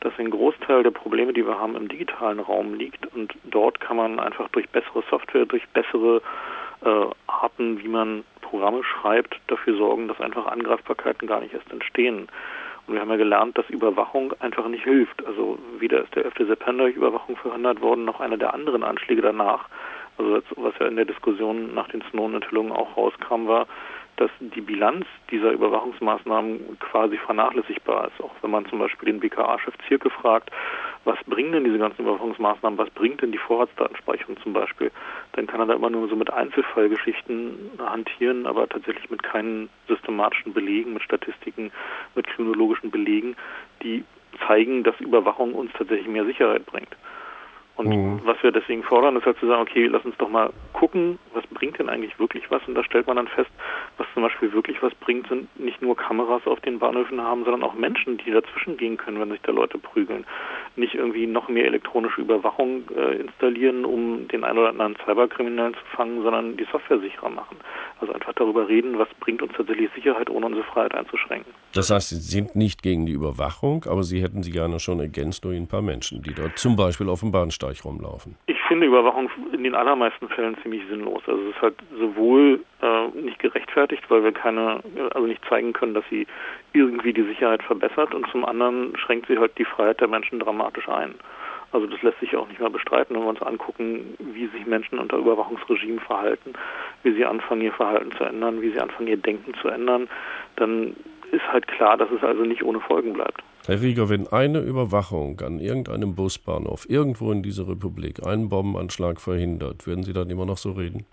dass 0.00 0.12
ein 0.18 0.30
Großteil 0.30 0.82
der 0.82 0.90
Probleme, 0.90 1.32
die 1.32 1.46
wir 1.46 1.58
haben, 1.58 1.76
im 1.76 1.88
digitalen 1.88 2.40
Raum 2.40 2.74
liegt. 2.74 3.06
Und 3.14 3.34
dort 3.44 3.80
kann 3.80 3.96
man 3.96 4.18
einfach 4.18 4.48
durch 4.48 4.68
bessere 4.70 5.02
Software, 5.10 5.46
durch 5.46 5.66
bessere 5.68 6.22
äh, 6.82 7.06
Arten, 7.26 7.82
wie 7.82 7.88
man 7.88 8.24
Programme 8.40 8.82
schreibt, 8.82 9.38
dafür 9.46 9.76
sorgen, 9.76 10.08
dass 10.08 10.20
einfach 10.20 10.46
Angreifbarkeiten 10.46 11.28
gar 11.28 11.40
nicht 11.40 11.54
erst 11.54 11.70
entstehen. 11.70 12.28
Und 12.90 12.96
wir 12.96 13.02
haben 13.02 13.10
ja 13.10 13.18
gelernt, 13.18 13.56
dass 13.56 13.70
Überwachung 13.70 14.34
einfach 14.40 14.66
nicht 14.66 14.82
hilft. 14.82 15.24
Also 15.24 15.60
weder 15.78 16.02
ist 16.02 16.12
der 16.16 16.24
11. 16.24 16.48
September 16.48 16.82
durch 16.82 16.96
Überwachung 16.96 17.36
verhindert 17.36 17.80
worden, 17.80 18.04
noch 18.04 18.18
einer 18.18 18.36
der 18.36 18.52
anderen 18.52 18.82
Anschläge 18.82 19.22
danach. 19.22 19.68
Also 20.18 20.42
was 20.56 20.74
ja 20.80 20.88
in 20.88 20.96
der 20.96 21.04
Diskussion 21.04 21.72
nach 21.72 21.86
den 21.86 22.02
Snowden-Enthüllungen 22.10 22.72
auch 22.72 22.96
rauskam, 22.96 23.46
war, 23.46 23.68
dass 24.20 24.30
die 24.38 24.60
Bilanz 24.60 25.06
dieser 25.30 25.50
Überwachungsmaßnahmen 25.50 26.78
quasi 26.78 27.16
vernachlässigbar 27.16 28.08
ist. 28.08 28.22
Auch 28.22 28.34
wenn 28.42 28.50
man 28.50 28.66
zum 28.66 28.78
Beispiel 28.78 29.06
den 29.10 29.18
BKA-Chef 29.18 29.72
Zirke 29.88 30.10
fragt, 30.10 30.50
was 31.04 31.16
bringen 31.26 31.52
denn 31.52 31.64
diese 31.64 31.78
ganzen 31.78 32.02
Überwachungsmaßnahmen, 32.02 32.78
was 32.78 32.90
bringt 32.90 33.22
denn 33.22 33.32
die 33.32 33.38
Vorratsdatenspeicherung 33.38 34.36
zum 34.42 34.52
Beispiel, 34.52 34.90
dann 35.32 35.46
kann 35.46 35.60
er 35.60 35.66
da 35.66 35.72
immer 35.72 35.88
nur 35.88 36.06
so 36.08 36.16
mit 36.16 36.30
Einzelfallgeschichten 36.30 37.70
hantieren, 37.78 38.46
aber 38.46 38.68
tatsächlich 38.68 39.10
mit 39.10 39.22
keinen 39.22 39.70
systematischen 39.88 40.52
Belegen, 40.52 40.92
mit 40.92 41.02
Statistiken, 41.02 41.72
mit 42.14 42.26
kriminologischen 42.26 42.90
Belegen, 42.90 43.36
die 43.82 44.04
zeigen, 44.46 44.84
dass 44.84 45.00
Überwachung 45.00 45.54
uns 45.54 45.72
tatsächlich 45.72 46.08
mehr 46.08 46.26
Sicherheit 46.26 46.66
bringt. 46.66 46.94
Und 47.80 47.88
mhm. 47.88 48.20
was 48.24 48.36
wir 48.42 48.52
deswegen 48.52 48.82
fordern, 48.82 49.16
ist 49.16 49.24
halt 49.24 49.38
zu 49.38 49.46
sagen, 49.46 49.62
okay, 49.62 49.86
lass 49.86 50.04
uns 50.04 50.14
doch 50.18 50.28
mal 50.28 50.50
gucken, 50.80 51.18
was 51.34 51.46
bringt 51.48 51.78
denn 51.78 51.90
eigentlich 51.90 52.18
wirklich 52.18 52.50
was? 52.50 52.62
Und 52.66 52.74
da 52.74 52.82
stellt 52.82 53.06
man 53.06 53.16
dann 53.16 53.28
fest, 53.28 53.50
was 53.98 54.06
zum 54.14 54.22
Beispiel 54.22 54.50
wirklich 54.54 54.82
was 54.82 54.94
bringt, 54.94 55.28
sind 55.28 55.46
nicht 55.60 55.82
nur 55.82 55.94
Kameras 55.94 56.46
auf 56.46 56.58
den 56.60 56.78
Bahnhöfen 56.78 57.20
haben, 57.20 57.44
sondern 57.44 57.62
auch 57.62 57.74
Menschen, 57.74 58.16
die 58.16 58.30
dazwischen 58.30 58.78
gehen 58.78 58.96
können, 58.96 59.20
wenn 59.20 59.30
sich 59.30 59.42
da 59.42 59.52
Leute 59.52 59.76
prügeln. 59.76 60.24
Nicht 60.76 60.94
irgendwie 60.94 61.26
noch 61.26 61.48
mehr 61.48 61.66
elektronische 61.66 62.22
Überwachung 62.22 62.84
äh, 62.96 63.16
installieren, 63.16 63.84
um 63.84 64.26
den 64.28 64.42
einen 64.42 64.58
oder 64.58 64.70
anderen 64.70 64.96
Cyberkriminellen 65.04 65.74
zu 65.74 65.84
fangen, 65.94 66.22
sondern 66.22 66.56
die 66.56 66.66
Software 66.72 67.00
sicherer 67.00 67.28
machen. 67.28 67.58
Also 68.00 68.14
einfach 68.14 68.32
darüber 68.32 68.66
reden, 68.66 68.98
was 68.98 69.08
bringt 69.20 69.42
uns 69.42 69.52
tatsächlich 69.54 69.90
Sicherheit, 69.94 70.30
ohne 70.30 70.46
unsere 70.46 70.64
Freiheit 70.64 70.94
einzuschränken. 70.94 71.52
Das 71.74 71.90
heißt, 71.90 72.08
Sie 72.08 72.16
sind 72.16 72.56
nicht 72.56 72.82
gegen 72.82 73.04
die 73.04 73.12
Überwachung, 73.12 73.84
aber 73.86 74.02
Sie 74.02 74.22
hätten 74.22 74.42
sie 74.42 74.50
gerne 74.50 74.80
schon 74.80 74.98
ergänzt 74.98 75.44
durch 75.44 75.58
ein 75.58 75.68
paar 75.68 75.82
Menschen, 75.82 76.22
die 76.22 76.32
dort 76.32 76.58
zum 76.58 76.74
Beispiel 76.74 77.10
auf 77.10 77.20
dem 77.20 77.32
Bahnsteig 77.32 77.84
rumlaufen? 77.84 78.36
Ich 78.46 78.56
finde 78.66 78.86
Überwachung 78.86 79.28
in 79.52 79.64
den 79.64 79.74
allermeisten 79.74 80.28
Fällen 80.28 80.56
ziemlich 80.62 80.69
sinnlos. 80.88 81.22
Also 81.26 81.42
es 81.42 81.56
ist 81.56 81.62
halt 81.62 81.74
sowohl 81.98 82.60
äh, 82.82 83.08
nicht 83.18 83.38
gerechtfertigt, 83.38 84.04
weil 84.08 84.22
wir 84.22 84.32
keine, 84.32 84.80
also 85.12 85.26
nicht 85.26 85.44
zeigen 85.48 85.72
können, 85.72 85.94
dass 85.94 86.04
sie 86.08 86.26
irgendwie 86.72 87.12
die 87.12 87.24
Sicherheit 87.24 87.62
verbessert 87.62 88.14
und 88.14 88.26
zum 88.30 88.44
anderen 88.44 88.96
schränkt 88.96 89.26
sie 89.26 89.38
halt 89.38 89.56
die 89.58 89.64
Freiheit 89.64 90.00
der 90.00 90.08
Menschen 90.08 90.38
dramatisch 90.38 90.88
ein. 90.88 91.14
Also 91.72 91.86
das 91.86 92.02
lässt 92.02 92.18
sich 92.20 92.34
auch 92.36 92.48
nicht 92.48 92.60
mehr 92.60 92.70
bestreiten, 92.70 93.14
wenn 93.14 93.22
wir 93.22 93.28
uns 93.28 93.42
angucken, 93.42 94.14
wie 94.18 94.46
sich 94.48 94.66
Menschen 94.66 94.98
unter 94.98 95.18
Überwachungsregimen 95.18 96.00
verhalten, 96.00 96.54
wie 97.02 97.12
sie 97.12 97.24
anfangen, 97.24 97.62
ihr 97.62 97.72
Verhalten 97.72 98.10
zu 98.12 98.24
ändern, 98.24 98.60
wie 98.60 98.70
sie 98.70 98.80
anfangen, 98.80 99.08
ihr 99.08 99.16
Denken 99.16 99.54
zu 99.54 99.68
ändern, 99.68 100.08
dann 100.56 100.96
ist 101.30 101.46
halt 101.52 101.68
klar, 101.68 101.96
dass 101.96 102.10
es 102.10 102.24
also 102.24 102.42
nicht 102.42 102.64
ohne 102.64 102.80
Folgen 102.80 103.12
bleibt. 103.12 103.42
Herr 103.66 103.82
Rieger, 103.82 104.08
wenn 104.08 104.26
eine 104.26 104.60
Überwachung 104.60 105.40
an 105.40 105.60
irgendeinem 105.60 106.14
Busbahnhof 106.14 106.88
irgendwo 106.88 107.30
in 107.30 107.42
dieser 107.42 107.68
Republik 107.68 108.26
einen 108.26 108.48
Bombenanschlag 108.48 109.20
verhindert, 109.20 109.86
würden 109.86 110.02
Sie 110.02 110.14
dann 110.14 110.30
immer 110.30 110.46
noch 110.46 110.56
so 110.56 110.72
reden? 110.72 111.04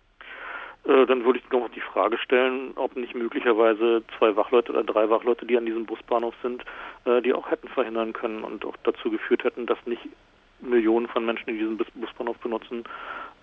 Äh, 0.86 1.06
dann 1.06 1.26
würde 1.26 1.40
ich 1.40 1.52
noch 1.52 1.70
die 1.70 1.82
Frage 1.82 2.18
stellen, 2.18 2.72
ob 2.76 2.96
nicht 2.96 3.14
möglicherweise 3.14 4.02
zwei 4.18 4.36
Wachleute 4.38 4.72
oder 4.72 4.84
drei 4.84 5.10
Wachleute, 5.10 5.46
die 5.46 5.58
an 5.58 5.66
diesem 5.66 5.86
Busbahnhof 5.86 6.34
sind, 6.42 6.64
äh, 7.06 7.22
die 7.22 7.34
auch 7.34 7.52
hätten 7.52 7.68
verhindern 7.68 8.14
können 8.14 8.44
und 8.44 8.64
auch 8.66 8.76
dazu 8.84 9.12
geführt 9.12 9.44
hätten, 9.44 9.66
dass 9.66 9.78
nicht 9.86 10.08
Millionen 10.62 11.08
von 11.08 11.26
Menschen, 11.26 11.48
die 11.48 11.60
diesen 11.60 11.78
Busbahnhof 11.78 12.38
benutzen, 12.38 12.86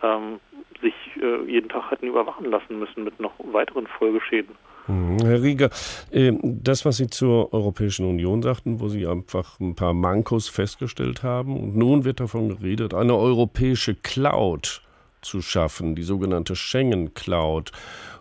ähm, 0.03 0.41
sich 0.81 0.95
äh, 1.21 1.45
jeden 1.45 1.69
Tag 1.69 1.91
hätten 1.91 2.07
überwachen 2.07 2.47
lassen 2.51 2.79
müssen 2.79 3.05
mit 3.05 3.21
noch 3.21 3.35
weiteren 3.39 3.87
Folgeschäden. 3.87 4.57
Mhm. 4.87 5.19
Herr 5.25 5.43
Rieger, 5.43 5.71
ähm, 6.13 6.41
das, 6.43 6.85
was 6.85 6.97
Sie 6.97 7.09
zur 7.09 7.53
Europäischen 7.53 8.07
Union 8.07 8.43
sagten, 8.43 8.81
wo 8.81 8.89
Sie 8.89 9.07
einfach 9.07 9.59
ein 9.61 9.75
paar 9.75 9.95
Mankos 9.95 10.49
festgestellt 10.49 11.23
haben, 11.23 11.59
und 11.59 11.77
nun 11.77 12.05
wird 12.05 12.21
davon 12.21 12.49
geredet, 12.49 12.95
eine 12.95 13.17
europäische 13.17 13.95
Cloud 13.95 14.83
zu 15.23 15.41
schaffen, 15.41 15.95
die 15.95 16.03
sogenannte 16.03 16.55
Schengen 16.55 17.15
Cloud. 17.15 17.73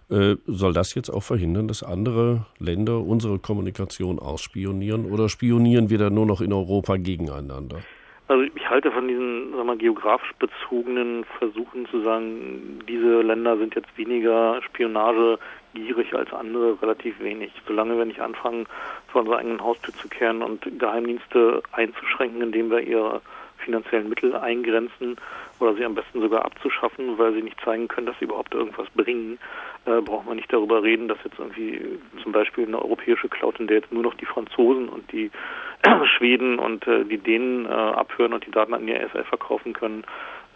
Äh, 0.09 0.35
soll 0.47 0.73
das 0.73 0.95
jetzt 0.95 1.09
auch 1.09 1.23
verhindern, 1.23 1.67
dass 1.67 1.83
andere 1.83 2.45
Länder 2.59 2.99
unsere 2.99 3.39
Kommunikation 3.39 4.19
ausspionieren 4.19 5.11
oder 5.11 5.29
spionieren 5.29 5.89
wir 5.89 5.97
da 5.97 6.09
nur 6.09 6.25
noch 6.25 6.41
in 6.41 6.53
Europa 6.53 6.97
gegeneinander? 6.97 7.79
Also 8.27 8.43
ich 8.55 8.69
halte 8.69 8.91
von 8.91 9.07
diesen 9.07 9.51
sagen 9.51 9.67
wir, 9.67 9.75
geografisch 9.75 10.31
bezogenen 10.39 11.25
Versuchen 11.39 11.85
zu 11.87 12.01
sagen, 12.01 12.79
diese 12.87 13.21
Länder 13.21 13.57
sind 13.57 13.75
jetzt 13.75 13.97
weniger 13.97 14.61
spionagegierig 14.61 16.13
als 16.13 16.31
andere 16.31 16.81
relativ 16.81 17.19
wenig. 17.19 17.51
Solange 17.67 17.97
wir 17.97 18.05
nicht 18.05 18.21
anfangen, 18.21 18.65
vor 19.07 19.21
unserer 19.21 19.39
eigenen 19.39 19.61
Haustür 19.61 19.93
zu 19.95 20.07
kehren 20.07 20.41
und 20.41 20.79
Geheimdienste 20.79 21.61
einzuschränken, 21.73 22.41
indem 22.41 22.71
wir 22.71 22.79
ihre 22.79 23.21
finanziellen 23.63 24.09
Mittel 24.09 24.35
eingrenzen 24.35 25.17
oder 25.59 25.73
sie 25.75 25.85
am 25.85 25.95
besten 25.95 26.21
sogar 26.21 26.45
abzuschaffen, 26.45 27.17
weil 27.17 27.33
sie 27.33 27.41
nicht 27.41 27.59
zeigen 27.61 27.87
können, 27.87 28.07
dass 28.07 28.17
sie 28.19 28.25
überhaupt 28.25 28.53
irgendwas 28.53 28.87
bringen, 28.95 29.39
äh, 29.85 30.01
braucht 30.01 30.25
man 30.25 30.37
nicht 30.37 30.51
darüber 30.51 30.83
reden, 30.83 31.07
dass 31.07 31.17
jetzt 31.23 31.39
irgendwie 31.39 31.99
zum 32.21 32.31
Beispiel 32.31 32.65
eine 32.65 32.81
europäische 32.81 33.29
Cloud, 33.29 33.59
in 33.59 33.67
der 33.67 33.77
jetzt 33.77 33.91
nur 33.91 34.03
noch 34.03 34.15
die 34.15 34.25
Franzosen 34.25 34.89
und 34.89 35.11
die 35.11 35.31
Schweden 36.17 36.59
und 36.59 36.87
äh, 36.87 37.05
die 37.05 37.17
Dänen 37.17 37.65
äh, 37.65 37.69
abhören 37.69 38.33
und 38.33 38.45
die 38.45 38.51
Daten 38.51 38.73
an 38.73 38.85
die 38.85 38.93
ISL 38.93 39.23
verkaufen 39.23 39.73
können, 39.73 40.03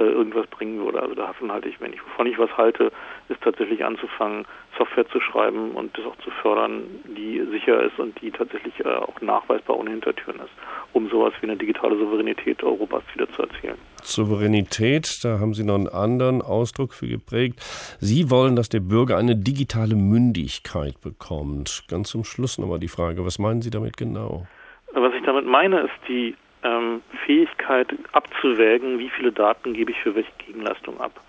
irgendwas 0.04 0.48
bringen 0.48 0.80
würde. 0.80 1.02
Also 1.02 1.16
davon 1.16 1.52
halte 1.52 1.70
ich, 1.70 1.80
wenn 1.82 1.94
ich, 1.94 2.04
wovon 2.04 2.28
ich 2.28 2.38
was 2.38 2.56
halte, 2.58 2.92
ist 3.30 3.42
tatsächlich 3.42 3.84
anzufangen, 3.84 4.46
Software 4.78 5.08
zu 5.10 5.20
schreiben 5.20 5.72
und 5.72 5.98
das 5.98 6.06
auch 6.06 6.18
zu 6.18 6.30
fördern, 6.42 6.84
die 7.06 7.42
sicher 7.52 7.82
ist 7.82 7.98
und 8.00 8.20
die 8.22 8.32
tatsächlich 8.32 8.80
äh, 8.86 8.90
auch 8.90 9.20
nachweisbar 9.22 9.78
ohne 9.78 9.92
Hintertüren 9.92 10.40
ist, 10.40 10.52
um 10.94 11.10
sowas 11.10 11.34
wie 11.42 11.48
eine 11.48 11.58
digitale 11.58 11.98
Souveränität 11.98 12.64
Europas 12.64 13.04
wieder 13.14 13.28
zu 13.32 13.44
erzielen. 13.44 13.78
Souveränität, 14.04 15.20
da 15.24 15.40
haben 15.40 15.54
Sie 15.54 15.64
noch 15.64 15.76
einen 15.76 15.88
anderen 15.88 16.42
Ausdruck 16.42 16.94
für 16.94 17.08
geprägt. 17.08 17.60
Sie 18.00 18.30
wollen, 18.30 18.56
dass 18.56 18.70
der 18.70 18.80
Bürger 18.80 19.18
eine 19.18 19.36
digitale 19.36 19.96
Mündigkeit 19.96 21.02
bekommt. 21.02 21.84
Ganz 21.90 22.10
zum 22.10 22.24
Schluss 22.24 22.58
nochmal 22.58 22.80
die 22.80 22.88
Frage, 22.88 23.26
was 23.26 23.40
meinen 23.40 23.62
Sie 23.62 23.70
damit 23.70 23.98
genau? 23.98 24.46
Was 24.94 25.14
ich 25.14 25.24
damit 25.24 25.46
meine, 25.46 25.82
ist 25.82 26.08
die 26.08 26.36
ähm, 26.64 27.02
Fähigkeit 27.26 27.88
abzuwägen, 28.12 29.00
wie 29.00 29.10
viele 29.10 29.32
Daten 29.32 29.74
gebe 29.74 29.92
ich 29.92 30.00
für 30.00 30.16
welche 30.16 30.32
Gegenleistung 30.46 31.00
ab. 31.00 31.20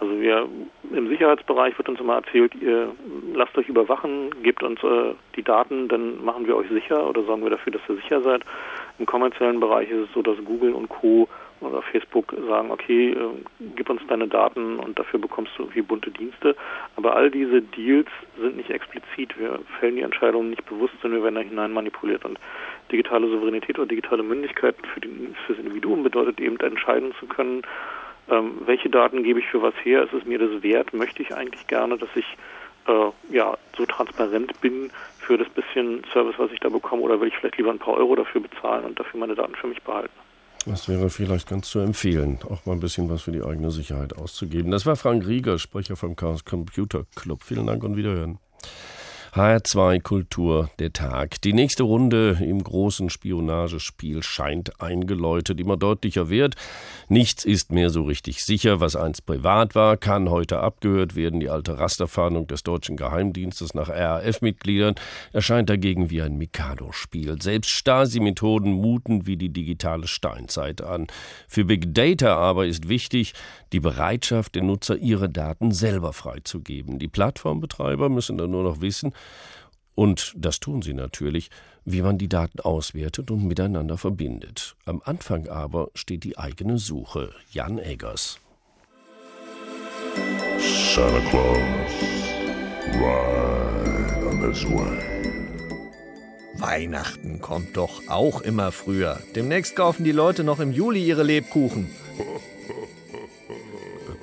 Also 0.00 0.20
wir 0.20 0.48
im 0.92 1.08
Sicherheitsbereich 1.08 1.76
wird 1.76 1.88
uns 1.88 1.98
immer 1.98 2.14
erzählt, 2.14 2.54
ihr 2.60 2.92
lasst 3.34 3.58
euch 3.58 3.68
überwachen, 3.68 4.30
gebt 4.42 4.62
uns 4.62 4.80
äh, 4.84 5.14
die 5.34 5.42
Daten, 5.42 5.88
dann 5.88 6.24
machen 6.24 6.46
wir 6.46 6.56
euch 6.56 6.68
sicher 6.68 7.08
oder 7.08 7.24
sorgen 7.24 7.42
wir 7.42 7.50
dafür, 7.50 7.72
dass 7.72 7.82
ihr 7.88 7.96
sicher 7.96 8.20
seid. 8.22 8.42
Im 9.00 9.06
kommerziellen 9.06 9.58
Bereich 9.58 9.90
ist 9.90 10.08
es 10.08 10.12
so, 10.14 10.22
dass 10.22 10.36
Google 10.44 10.72
und 10.72 10.88
Co. 10.88 11.28
oder 11.60 11.82
Facebook 11.82 12.34
sagen, 12.48 12.70
okay, 12.70 13.10
äh, 13.10 13.16
gib 13.76 13.90
uns 13.90 14.00
deine 14.08 14.28
Daten 14.28 14.78
und 14.78 14.98
dafür 14.98 15.20
bekommst 15.20 15.52
du 15.56 15.62
irgendwie 15.64 15.82
bunte 15.82 16.10
Dienste. 16.10 16.56
Aber 16.96 17.16
all 17.16 17.30
diese 17.30 17.62
Deals 17.62 18.08
sind 18.40 18.56
nicht 18.56 18.70
explizit. 18.70 19.38
Wir 19.38 19.58
fällen 19.78 19.96
die 19.96 20.02
Entscheidungen 20.02 20.50
nicht 20.50 20.66
bewusst, 20.66 20.94
sondern 21.02 21.20
wir 21.20 21.24
werden 21.24 21.34
da 21.36 21.40
hinein 21.42 21.72
manipuliert. 21.72 22.24
Und 22.24 22.38
digitale 22.92 23.28
Souveränität 23.28 23.78
oder 23.78 23.88
digitale 23.88 24.22
Mündigkeit 24.22 24.76
für, 24.94 25.00
den, 25.00 25.34
für 25.46 25.54
das 25.54 25.62
Individuum 25.62 26.02
bedeutet 26.02 26.40
eben 26.40 26.58
entscheiden 26.60 27.12
zu 27.18 27.26
können, 27.26 27.62
ähm, 28.30 28.58
welche 28.66 28.90
Daten 28.90 29.22
gebe 29.22 29.40
ich 29.40 29.46
für 29.46 29.62
was 29.62 29.74
her, 29.82 30.02
ist 30.02 30.12
es 30.12 30.24
mir 30.24 30.38
das 30.38 30.62
wert, 30.62 30.92
möchte 30.92 31.22
ich 31.22 31.34
eigentlich 31.34 31.66
gerne, 31.66 31.96
dass 31.96 32.10
ich 32.14 32.36
äh, 32.86 33.10
ja, 33.34 33.56
so 33.76 33.86
transparent 33.86 34.60
bin 34.60 34.90
für 35.18 35.38
das 35.38 35.48
bisschen 35.50 36.04
Service, 36.12 36.38
was 36.38 36.52
ich 36.52 36.60
da 36.60 36.68
bekomme, 36.68 37.02
oder 37.02 37.20
will 37.20 37.28
ich 37.28 37.36
vielleicht 37.36 37.58
lieber 37.58 37.70
ein 37.70 37.78
paar 37.78 37.94
Euro 37.94 38.16
dafür 38.16 38.40
bezahlen 38.40 38.84
und 38.84 38.98
dafür 38.98 39.20
meine 39.20 39.34
Daten 39.34 39.54
für 39.54 39.66
mich 39.66 39.82
behalten? 39.82 40.12
Das 40.68 40.86
wäre 40.86 41.08
vielleicht 41.08 41.48
ganz 41.48 41.70
zu 41.70 41.78
empfehlen, 41.78 42.38
auch 42.46 42.66
mal 42.66 42.74
ein 42.74 42.80
bisschen 42.80 43.08
was 43.08 43.22
für 43.22 43.32
die 43.32 43.42
eigene 43.42 43.70
Sicherheit 43.70 44.14
auszugeben. 44.18 44.70
Das 44.70 44.84
war 44.84 44.96
Frank 44.96 45.26
Rieger, 45.26 45.58
Sprecher 45.58 45.96
vom 45.96 46.14
Chaos 46.14 46.44
Computer 46.44 47.06
Club. 47.14 47.42
Vielen 47.42 47.66
Dank 47.66 47.82
und 47.84 47.96
Wiederhören. 47.96 48.38
HR2 49.32 50.00
Kultur 50.00 50.70
der 50.78 50.92
Tag. 50.92 51.40
Die 51.42 51.52
nächste 51.52 51.82
Runde 51.82 52.38
im 52.40 52.64
großen 52.64 53.10
Spionagespiel 53.10 54.22
scheint 54.22 54.80
eingeläutet. 54.80 55.60
Immer 55.60 55.76
deutlicher 55.76 56.30
wird, 56.30 56.56
nichts 57.08 57.44
ist 57.44 57.70
mehr 57.70 57.90
so 57.90 58.04
richtig 58.04 58.42
sicher. 58.42 58.80
Was 58.80 58.96
einst 58.96 59.26
privat 59.26 59.74
war, 59.74 59.96
kann 59.96 60.30
heute 60.30 60.60
abgehört 60.60 61.14
werden. 61.14 61.40
Die 61.40 61.50
alte 61.50 61.78
Rasterfahndung 61.78 62.46
des 62.46 62.62
deutschen 62.62 62.96
Geheimdienstes 62.96 63.74
nach 63.74 63.90
RAF-Mitgliedern 63.90 64.94
erscheint 65.32 65.68
dagegen 65.68 66.10
wie 66.10 66.22
ein 66.22 66.38
Mikado-Spiel. 66.38 67.40
Selbst 67.42 67.70
Stasi-Methoden 67.72 68.72
muten 68.72 69.26
wie 69.26 69.36
die 69.36 69.50
digitale 69.50 70.06
Steinzeit 70.06 70.80
an. 70.80 71.06
Für 71.48 71.66
Big 71.66 71.94
Data 71.94 72.34
aber 72.36 72.66
ist 72.66 72.88
wichtig, 72.88 73.34
die 73.72 73.80
Bereitschaft, 73.80 74.54
den 74.54 74.66
Nutzer 74.66 74.96
ihre 74.96 75.28
Daten 75.28 75.72
selber 75.72 76.12
freizugeben. 76.12 76.98
Die 76.98 77.08
Plattformbetreiber 77.08 78.08
müssen 78.08 78.38
dann 78.38 78.50
nur 78.50 78.62
noch 78.62 78.80
wissen, 78.80 79.12
und 79.98 80.32
das 80.36 80.60
tun 80.60 80.80
sie 80.80 80.94
natürlich, 80.94 81.50
wie 81.84 82.02
man 82.02 82.18
die 82.18 82.28
Daten 82.28 82.60
auswertet 82.60 83.32
und 83.32 83.44
miteinander 83.44 83.98
verbindet. 83.98 84.76
Am 84.84 85.02
Anfang 85.04 85.48
aber 85.48 85.88
steht 85.96 86.22
die 86.22 86.38
eigene 86.38 86.78
Suche. 86.78 87.32
Jan 87.50 87.78
Eggers. 87.78 88.38
Santa 90.94 91.18
Claus, 91.30 91.58
right 92.94 94.24
on 94.24 94.40
this 94.40 94.64
way. 94.70 95.18
Weihnachten 96.60 97.40
kommt 97.40 97.76
doch 97.76 98.08
auch 98.08 98.40
immer 98.40 98.70
früher. 98.70 99.18
Demnächst 99.34 99.74
kaufen 99.74 100.04
die 100.04 100.12
Leute 100.12 100.44
noch 100.44 100.60
im 100.60 100.70
Juli 100.70 101.04
ihre 101.04 101.24
Lebkuchen. 101.24 101.90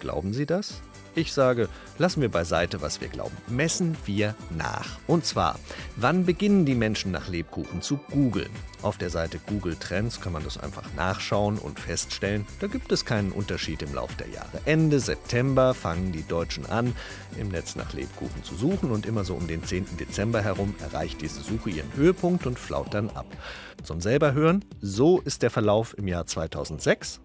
Glauben 0.06 0.34
Sie 0.34 0.46
das? 0.46 0.84
Ich 1.16 1.34
sage, 1.34 1.68
lassen 1.98 2.22
wir 2.22 2.30
beiseite, 2.30 2.80
was 2.84 3.02
wir 3.02 3.08
glauben. 3.08 3.36
Messen 3.48 3.98
wir 4.06 4.36
nach. 4.56 5.00
Und 5.08 5.26
zwar, 5.26 5.58
wann 5.96 6.28
beginnen 6.28 6.64
die 6.64 6.76
Menschen 6.76 7.10
nach 7.12 7.28
Lebkuchen 7.28 7.82
zu 7.82 7.98
googeln? 8.12 8.52
Auf 8.84 9.00
der 9.00 9.10
Seite 9.10 9.40
Google 9.48 9.76
Trends 9.78 10.22
kann 10.22 10.32
man 10.32 10.44
das 10.44 10.60
einfach 10.60 10.84
nachschauen 10.96 11.58
und 11.58 11.80
feststellen, 11.80 12.46
da 12.60 12.68
gibt 12.68 12.92
es 12.92 13.04
keinen 13.04 13.32
Unterschied 13.32 13.82
im 13.82 13.96
Lauf 13.96 14.16
der 14.18 14.28
Jahre. 14.28 14.62
Ende 14.66 15.00
September 15.00 15.74
fangen 15.74 16.12
die 16.12 16.28
Deutschen 16.28 16.68
an, 16.68 16.96
im 17.40 17.48
Netz 17.48 17.76
nach 17.76 17.94
Lebkuchen 17.94 18.44
zu 18.44 18.54
suchen 18.54 18.92
und 18.92 19.08
immer 19.08 19.24
so 19.24 19.34
um 19.34 19.48
den 19.48 19.64
10. 19.64 19.98
Dezember 20.00 20.44
herum 20.44 20.76
erreicht 20.82 21.20
diese 21.20 21.42
Suche 21.42 21.72
ihren 21.72 21.92
Höhepunkt 21.96 22.46
und 22.46 22.60
flaut 22.60 22.94
dann 22.94 23.10
ab. 23.10 23.26
Zum 23.82 24.02
selber 24.02 24.34
hören, 24.34 24.64
so 24.82 25.20
ist 25.22 25.42
der 25.42 25.50
Verlauf 25.50 25.98
im 25.98 26.08
Jahr 26.08 26.28
2006. 26.28 27.22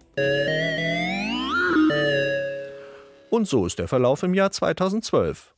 Und 3.31 3.47
so 3.47 3.65
ist 3.65 3.79
der 3.79 3.87
Verlauf 3.87 4.23
im 4.23 4.33
Jahr 4.33 4.51
2012. 4.51 5.55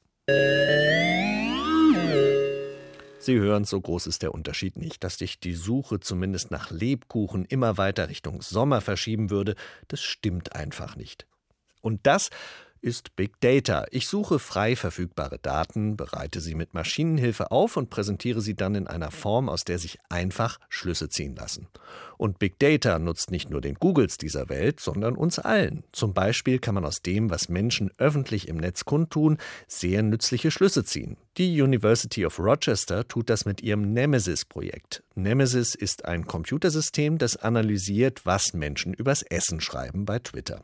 Sie 3.18 3.40
hören, 3.40 3.66
so 3.66 3.82
groß 3.82 4.06
ist 4.06 4.22
der 4.22 4.32
Unterschied 4.36 4.78
nicht. 4.78 5.04
Dass 5.04 5.18
sich 5.18 5.40
die 5.40 5.56
Suche 5.56 6.00
zumindest 6.00 6.52
nach 6.52 6.70
Lebkuchen 6.70 7.46
immer 7.46 7.76
weiter 7.80 8.10
Richtung 8.10 8.44
Sommer 8.44 8.80
verschieben 8.80 9.32
würde, 9.32 9.56
das 9.88 10.04
stimmt 10.04 10.56
einfach 10.56 10.96
nicht. 10.96 11.26
Und 11.82 12.06
das 12.06 12.30
ist 12.84 13.16
Big 13.16 13.40
Data. 13.40 13.86
Ich 13.90 14.08
suche 14.08 14.38
frei 14.38 14.76
verfügbare 14.76 15.40
Daten, 15.40 15.98
bereite 15.98 16.42
sie 16.42 16.54
mit 16.54 16.76
Maschinenhilfe 16.76 17.50
auf 17.50 17.78
und 17.78 17.90
präsentiere 17.90 18.42
sie 18.42 18.56
dann 18.56 18.76
in 18.76 18.88
einer 18.88 19.10
Form, 19.10 19.50
aus 19.50 19.64
der 19.64 19.80
sich 19.80 19.98
einfach 20.10 20.60
Schlüsse 20.70 21.10
ziehen 21.10 21.36
lassen. 21.36 21.70
Und 22.24 22.40
Big 22.40 22.58
Data 22.58 23.00
nutzt 23.00 23.32
nicht 23.32 23.50
nur 23.50 23.60
den 23.60 23.74
Googles 23.74 24.18
dieser 24.18 24.48
Welt, 24.48 24.80
sondern 24.80 25.18
uns 25.18 25.40
allen. 25.40 25.84
Zum 25.92 26.14
Beispiel 26.14 26.58
kann 26.58 26.74
man 26.74 26.86
aus 26.86 27.02
dem, 27.02 27.30
was 27.30 27.50
Menschen 27.50 27.92
öffentlich 27.98 28.48
im 28.48 28.56
Netz 28.56 28.86
kundtun, 28.86 29.40
sehr 29.68 30.04
nützliche 30.04 30.50
Schlüsse 30.50 30.86
ziehen. 30.86 31.18
Die 31.36 31.62
University 31.62 32.26
of 32.26 32.40
Rochester 32.40 33.06
tut 33.10 33.30
das 33.30 33.44
mit 33.44 33.62
ihrem 33.62 33.92
Nemesis-Projekt. 33.92 35.04
Nemesis 35.16 35.76
ist 35.76 36.06
ein 36.06 36.26
Computersystem, 36.26 37.18
das 37.18 37.36
analysiert, 37.36 38.26
was 38.26 38.54
Menschen 38.54 38.94
übers 38.94 39.24
Essen 39.24 39.60
schreiben 39.60 40.06
bei 40.06 40.20
Twitter. 40.20 40.62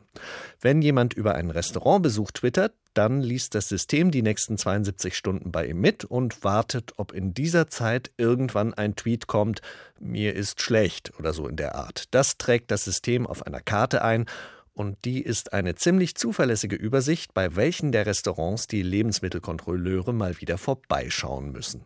Wenn 0.62 0.80
jemand 0.80 1.12
über 1.12 1.34
einen 1.34 1.50
Restaurantbesuch 1.50 2.30
twittert, 2.30 2.72
dann 2.94 3.20
liest 3.20 3.54
das 3.54 3.68
System 3.68 4.10
die 4.10 4.22
nächsten 4.22 4.58
72 4.58 5.16
Stunden 5.16 5.52
bei 5.52 5.66
ihm 5.66 5.80
mit 5.80 6.04
und 6.04 6.42
wartet, 6.44 6.92
ob 6.96 7.12
in 7.12 7.34
dieser 7.34 7.68
Zeit 7.68 8.10
irgendwann 8.16 8.74
ein 8.74 8.96
Tweet 8.96 9.26
kommt, 9.26 9.62
mir 9.98 10.34
ist 10.34 10.60
schlecht 10.60 11.12
oder 11.18 11.32
so 11.32 11.46
in 11.46 11.56
der 11.56 11.74
Art. 11.74 12.04
Das 12.12 12.36
trägt 12.38 12.70
das 12.70 12.84
System 12.84 13.26
auf 13.26 13.46
einer 13.46 13.60
Karte 13.60 14.02
ein 14.02 14.26
und 14.72 15.04
die 15.04 15.22
ist 15.22 15.52
eine 15.52 15.74
ziemlich 15.74 16.14
zuverlässige 16.14 16.76
Übersicht, 16.76 17.34
bei 17.34 17.54
welchen 17.54 17.92
der 17.92 18.06
Restaurants 18.06 18.66
die 18.66 18.82
Lebensmittelkontrolleure 18.82 20.12
mal 20.12 20.40
wieder 20.40 20.58
vorbeischauen 20.58 21.52
müssen. 21.52 21.84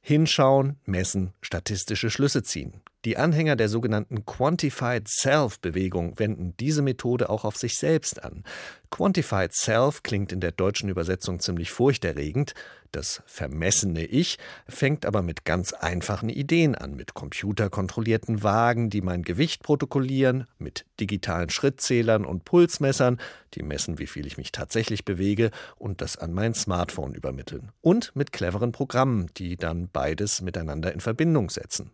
Hinschauen, 0.00 0.76
messen, 0.84 1.32
statistische 1.40 2.10
Schlüsse 2.10 2.42
ziehen. 2.42 2.82
Die 3.04 3.18
Anhänger 3.18 3.54
der 3.54 3.68
sogenannten 3.68 4.24
Quantified 4.24 5.06
Self-Bewegung 5.08 6.18
wenden 6.18 6.54
diese 6.58 6.80
Methode 6.80 7.28
auch 7.28 7.44
auf 7.44 7.56
sich 7.56 7.76
selbst 7.76 8.24
an. 8.24 8.44
Quantified 8.90 9.52
Self 9.52 10.02
klingt 10.02 10.32
in 10.32 10.40
der 10.40 10.52
deutschen 10.52 10.88
Übersetzung 10.88 11.40
ziemlich 11.40 11.70
furchterregend. 11.70 12.54
Das 12.92 13.22
vermessene 13.26 14.04
Ich 14.04 14.38
fängt 14.68 15.04
aber 15.04 15.20
mit 15.20 15.44
ganz 15.44 15.72
einfachen 15.72 16.28
Ideen 16.28 16.76
an, 16.76 16.94
mit 16.94 17.12
computerkontrollierten 17.12 18.44
Wagen, 18.44 18.88
die 18.88 19.02
mein 19.02 19.22
Gewicht 19.22 19.64
protokollieren, 19.64 20.46
mit 20.58 20.86
digitalen 21.00 21.50
Schrittzählern 21.50 22.24
und 22.24 22.44
Pulsmessern, 22.44 23.18
die 23.54 23.64
messen, 23.64 23.98
wie 23.98 24.06
viel 24.06 24.26
ich 24.26 24.36
mich 24.36 24.52
tatsächlich 24.52 25.04
bewege 25.04 25.50
und 25.76 26.00
das 26.00 26.16
an 26.16 26.32
mein 26.32 26.54
Smartphone 26.54 27.14
übermitteln. 27.14 27.72
Und 27.80 28.14
mit 28.14 28.32
cleveren 28.32 28.70
Programmen, 28.70 29.28
die 29.36 29.56
dann 29.56 29.88
beides 29.92 30.40
miteinander 30.40 30.92
in 30.92 31.00
Verbindung 31.00 31.50
setzen. 31.50 31.90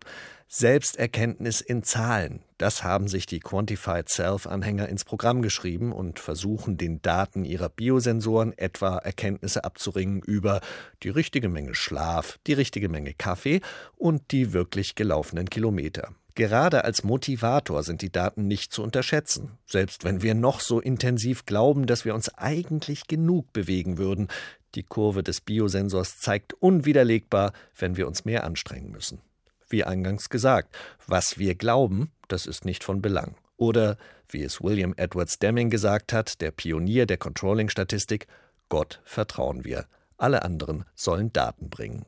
Selbsterkenntnis 0.53 1.61
in 1.61 1.81
Zahlen. 1.81 2.41
Das 2.57 2.83
haben 2.83 3.07
sich 3.07 3.25
die 3.25 3.39
Quantified 3.39 4.09
Self-Anhänger 4.09 4.89
ins 4.89 5.05
Programm 5.05 5.41
geschrieben 5.41 5.93
und 5.93 6.19
versuchen 6.19 6.75
den 6.75 7.01
Daten 7.01 7.45
ihrer 7.45 7.69
Biosensoren 7.69 8.57
etwa 8.57 8.97
Erkenntnisse 8.97 9.63
abzuringen 9.63 10.21
über 10.21 10.59
die 11.03 11.09
richtige 11.09 11.47
Menge 11.47 11.73
Schlaf, 11.73 12.37
die 12.47 12.53
richtige 12.53 12.89
Menge 12.89 13.13
Kaffee 13.13 13.61
und 13.95 14.33
die 14.33 14.51
wirklich 14.51 14.95
gelaufenen 14.95 15.49
Kilometer. 15.49 16.09
Gerade 16.35 16.83
als 16.83 17.05
Motivator 17.05 17.81
sind 17.83 18.01
die 18.01 18.11
Daten 18.11 18.45
nicht 18.45 18.73
zu 18.73 18.83
unterschätzen, 18.83 19.57
selbst 19.65 20.03
wenn 20.03 20.21
wir 20.21 20.35
noch 20.35 20.59
so 20.59 20.81
intensiv 20.81 21.45
glauben, 21.45 21.85
dass 21.85 22.03
wir 22.03 22.13
uns 22.13 22.27
eigentlich 22.37 23.07
genug 23.07 23.53
bewegen 23.53 23.97
würden. 23.97 24.27
Die 24.75 24.83
Kurve 24.83 25.23
des 25.23 25.39
Biosensors 25.39 26.19
zeigt 26.19 26.51
unwiderlegbar, 26.55 27.53
wenn 27.77 27.95
wir 27.95 28.05
uns 28.05 28.25
mehr 28.25 28.43
anstrengen 28.43 28.91
müssen. 28.91 29.21
Wie 29.71 29.83
eingangs 29.85 30.29
gesagt, 30.29 30.75
was 31.07 31.37
wir 31.37 31.55
glauben, 31.55 32.11
das 32.27 32.45
ist 32.45 32.65
nicht 32.65 32.83
von 32.83 33.01
Belang. 33.01 33.35
Oder, 33.57 33.97
wie 34.27 34.43
es 34.43 34.61
William 34.61 34.93
Edwards 34.97 35.39
Deming 35.39 35.69
gesagt 35.69 36.13
hat, 36.13 36.41
der 36.41 36.51
Pionier 36.51 37.05
der 37.05 37.17
Controlling-Statistik, 37.17 38.27
Gott 38.69 39.01
vertrauen 39.05 39.63
wir. 39.63 39.85
Alle 40.17 40.43
anderen 40.43 40.85
sollen 40.93 41.31
Daten 41.31 41.69
bringen. 41.69 42.05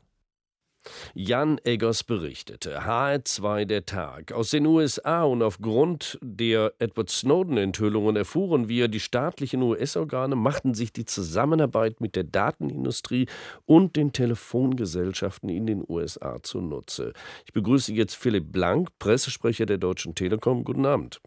Jan 1.14 1.58
Eggers 1.64 2.04
berichtete, 2.04 2.82
HR2 2.82 3.66
der 3.66 3.86
Tag. 3.86 4.32
Aus 4.32 4.50
den 4.50 4.66
USA 4.66 5.24
und 5.24 5.42
aufgrund 5.42 6.18
der 6.22 6.74
Edward 6.80 7.10
Snowden-Enthüllungen 7.10 8.16
erfuhren 8.16 8.68
wir, 8.68 8.88
die 8.88 9.00
staatlichen 9.00 9.62
US-Organe 9.62 10.36
machten 10.36 10.74
sich 10.74 10.94
die 10.94 11.06
Zusammenarbeit 11.06 12.02
mit 12.02 12.16
der 12.16 12.24
Datenindustrie 12.24 13.28
und 13.66 13.96
den 13.96 14.14
Telefongesellschaften 14.14 15.50
in 15.50 15.66
den 15.66 15.84
USA 15.88 16.42
zunutze. 16.42 17.14
Ich 17.46 17.54
begrüße 17.54 17.94
jetzt 17.94 18.16
Philipp 18.16 18.52
Blank, 18.52 18.90
Pressesprecher 19.00 19.66
der 19.66 19.78
Deutschen 19.78 20.16
Telekom. 20.16 20.64
Guten 20.64 20.86
Abend. 20.86 21.22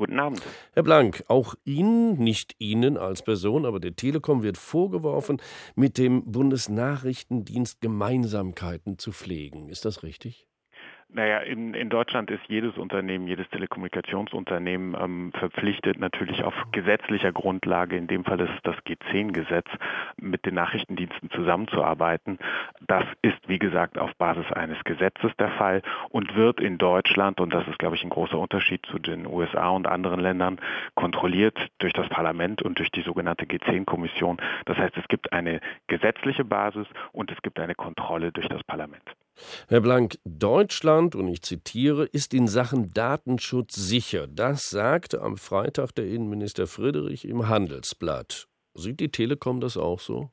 Guten 0.00 0.18
Abend. 0.18 0.40
Herr 0.72 0.82
Blank, 0.82 1.24
auch 1.28 1.54
Ihnen, 1.66 2.14
nicht 2.14 2.54
Ihnen 2.58 2.96
als 2.96 3.20
Person, 3.20 3.66
aber 3.66 3.80
der 3.80 3.96
Telekom 3.96 4.42
wird 4.42 4.56
vorgeworfen, 4.56 5.42
mit 5.74 5.98
dem 5.98 6.24
Bundesnachrichtendienst 6.24 7.82
Gemeinsamkeiten 7.82 8.96
zu 8.96 9.12
pflegen. 9.12 9.68
Ist 9.68 9.84
das 9.84 10.02
richtig? 10.02 10.49
Naja, 11.12 11.38
in, 11.38 11.74
in 11.74 11.88
Deutschland 11.88 12.30
ist 12.30 12.42
jedes 12.46 12.78
Unternehmen, 12.78 13.26
jedes 13.26 13.48
Telekommunikationsunternehmen 13.50 14.96
ähm, 15.00 15.32
verpflichtet, 15.36 15.98
natürlich 15.98 16.44
auf 16.44 16.54
gesetzlicher 16.70 17.32
Grundlage, 17.32 17.96
in 17.96 18.06
dem 18.06 18.24
Fall 18.24 18.38
ist 18.38 18.50
es 18.54 18.62
das 18.62 18.76
G10-Gesetz, 18.84 19.66
mit 20.16 20.46
den 20.46 20.54
Nachrichtendiensten 20.54 21.28
zusammenzuarbeiten. 21.30 22.38
Das 22.86 23.04
ist, 23.22 23.38
wie 23.48 23.58
gesagt, 23.58 23.98
auf 23.98 24.14
Basis 24.16 24.52
eines 24.52 24.82
Gesetzes 24.84 25.32
der 25.36 25.50
Fall 25.50 25.82
und 26.10 26.36
wird 26.36 26.60
in 26.60 26.78
Deutschland, 26.78 27.40
und 27.40 27.52
das 27.52 27.66
ist, 27.66 27.80
glaube 27.80 27.96
ich, 27.96 28.04
ein 28.04 28.10
großer 28.10 28.38
Unterschied 28.38 28.86
zu 28.86 29.00
den 29.00 29.26
USA 29.26 29.70
und 29.70 29.88
anderen 29.88 30.20
Ländern, 30.20 30.60
kontrolliert 30.94 31.58
durch 31.78 31.92
das 31.92 32.08
Parlament 32.08 32.62
und 32.62 32.78
durch 32.78 32.92
die 32.92 33.02
sogenannte 33.02 33.46
G10-Kommission. 33.46 34.36
Das 34.66 34.78
heißt, 34.78 34.96
es 34.96 35.08
gibt 35.08 35.32
eine 35.32 35.60
gesetzliche 35.88 36.44
Basis 36.44 36.86
und 37.10 37.32
es 37.32 37.42
gibt 37.42 37.58
eine 37.58 37.74
Kontrolle 37.74 38.30
durch 38.30 38.48
das 38.48 38.62
Parlament. 38.62 39.02
Herr 39.68 39.80
Blank, 39.80 40.18
Deutschland, 40.24 41.14
und 41.14 41.28
ich 41.28 41.42
zitiere, 41.42 42.04
ist 42.04 42.34
in 42.34 42.48
Sachen 42.48 42.92
Datenschutz 42.92 43.74
sicher. 43.74 44.26
Das 44.26 44.70
sagte 44.70 45.22
am 45.22 45.36
Freitag 45.36 45.92
der 45.92 46.06
Innenminister 46.06 46.66
Friedrich 46.66 47.24
im 47.24 47.48
Handelsblatt. 47.48 48.48
Sieht 48.74 49.00
die 49.00 49.10
Telekom 49.10 49.60
das 49.60 49.76
auch 49.76 50.00
so? 50.00 50.30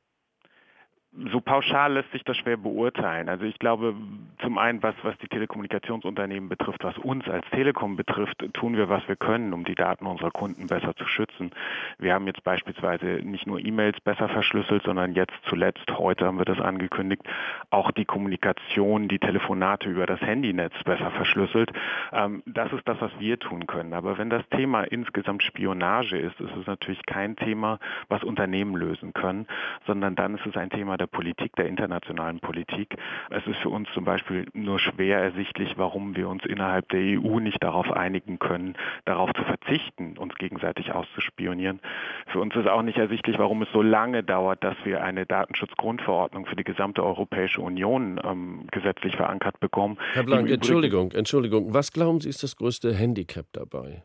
So 1.32 1.42
pauschal 1.42 1.94
lässt 1.94 2.12
sich 2.12 2.24
das 2.24 2.38
schwer 2.38 2.58
beurteilen. 2.58 3.30
Also 3.30 3.46
ich 3.46 3.58
glaube, 3.60 3.96
zum 4.42 4.58
einen, 4.58 4.84
was, 4.84 4.94
was 5.04 5.18
die 5.18 5.28
Telekommunikationsunternehmen 5.28 6.50
betrifft, 6.50 6.84
was 6.84 6.98
uns 6.98 7.28
als 7.28 7.46
Telekom 7.50 7.96
betrifft, 7.96 8.44
tun 8.54 8.78
wir, 8.78 8.88
was 8.90 9.08
wir 9.08 9.16
können, 9.16 9.54
um 9.54 9.64
die 9.64 9.74
Daten 9.74 10.06
unserer 10.06 10.32
Kunden 10.32 10.68
besser 10.68 10.96
zu 10.96 11.06
schützen. 11.08 11.52
Wir 11.98 12.14
haben 12.14 12.28
jetzt 12.28 12.44
beispielsweise 12.44 13.06
nicht 13.24 13.48
nur 13.48 13.60
E-Mails 13.60 14.00
besser 14.02 14.30
verschlüsselt, 14.30 14.84
sondern 14.84 15.14
jetzt 15.14 15.34
zuletzt, 15.46 15.86
heute 15.98 16.26
haben 16.26 16.38
wir 16.38 16.46
das 16.46 16.60
angekündigt, 16.60 17.24
auch 17.72 17.92
die 17.92 18.06
Kommunikation, 18.06 19.08
die 19.08 19.20
Telefonate 19.20 19.90
über 19.90 20.06
das 20.06 20.22
Handynetz 20.22 20.74
besser 20.84 21.10
verschlüsselt. 21.12 21.72
Ähm, 22.12 22.44
das 22.46 22.72
ist 22.74 22.88
das, 22.88 23.02
was 23.02 23.12
wir 23.18 23.40
tun 23.40 23.66
können. 23.66 23.94
Aber 23.94 24.18
wenn 24.18 24.30
das 24.30 24.48
Thema 24.50 24.84
insgesamt 24.84 25.42
Spionage 25.42 26.18
ist, 26.18 26.40
ist 26.40 26.56
es 26.56 26.68
natürlich 26.68 27.04
kein 27.06 27.36
Thema, 27.36 27.80
was 28.08 28.24
Unternehmen 28.24 28.76
lösen 28.76 29.14
können, 29.14 29.48
sondern 29.88 30.16
dann 30.16 30.36
ist 30.36 30.46
es 30.46 30.56
ein 30.56 30.70
Thema 30.70 30.97
der 30.98 31.08
der 31.08 31.18
Politik, 31.18 31.56
der 31.56 31.68
internationalen 31.68 32.40
Politik. 32.40 32.96
Es 33.30 33.46
ist 33.48 33.58
für 33.58 33.70
uns 33.70 33.88
zum 33.94 34.04
Beispiel 34.04 34.46
nur 34.54 34.80
schwer 34.80 35.20
ersichtlich, 35.20 35.78
warum 35.78 36.16
wir 36.16 36.28
uns 36.28 36.46
innerhalb 36.46 36.90
der 36.90 37.00
EU 37.00 37.40
nicht 37.40 37.64
darauf 37.64 37.92
einigen 37.92 38.40
können, 38.40 38.76
darauf 39.06 39.32
zu 39.34 39.44
verzichten, 39.44 40.18
uns 40.18 40.36
gegenseitig 40.36 40.92
auszuspionieren. 40.92 41.80
Für 42.28 42.40
uns 42.40 42.56
ist 42.56 42.68
auch 42.68 42.82
nicht 42.82 42.98
ersichtlich, 42.98 43.40
warum 43.40 43.62
es 43.62 43.70
so 43.72 43.82
lange 43.82 44.24
dauert, 44.24 44.64
dass 44.64 44.76
wir 44.84 45.04
eine 45.04 45.26
Datenschutzgrundverordnung 45.26 46.46
für 46.46 46.56
die 46.56 46.64
gesamte 46.64 47.04
Europäische 47.04 47.62
Union 47.62 48.20
ähm, 48.24 48.68
gesetzlich 48.72 49.16
verankert 49.16 49.60
bekommen. 49.60 49.98
Herr 50.14 50.24
Blank, 50.24 50.50
Entschuldigung, 50.50 51.12
Entschuldigung. 51.12 51.74
Was 51.74 51.92
glauben 51.92 52.20
Sie 52.20 52.30
ist 52.30 52.44
das 52.44 52.56
größte 52.56 52.94
Handicap 52.94 53.46
dabei? 53.54 54.04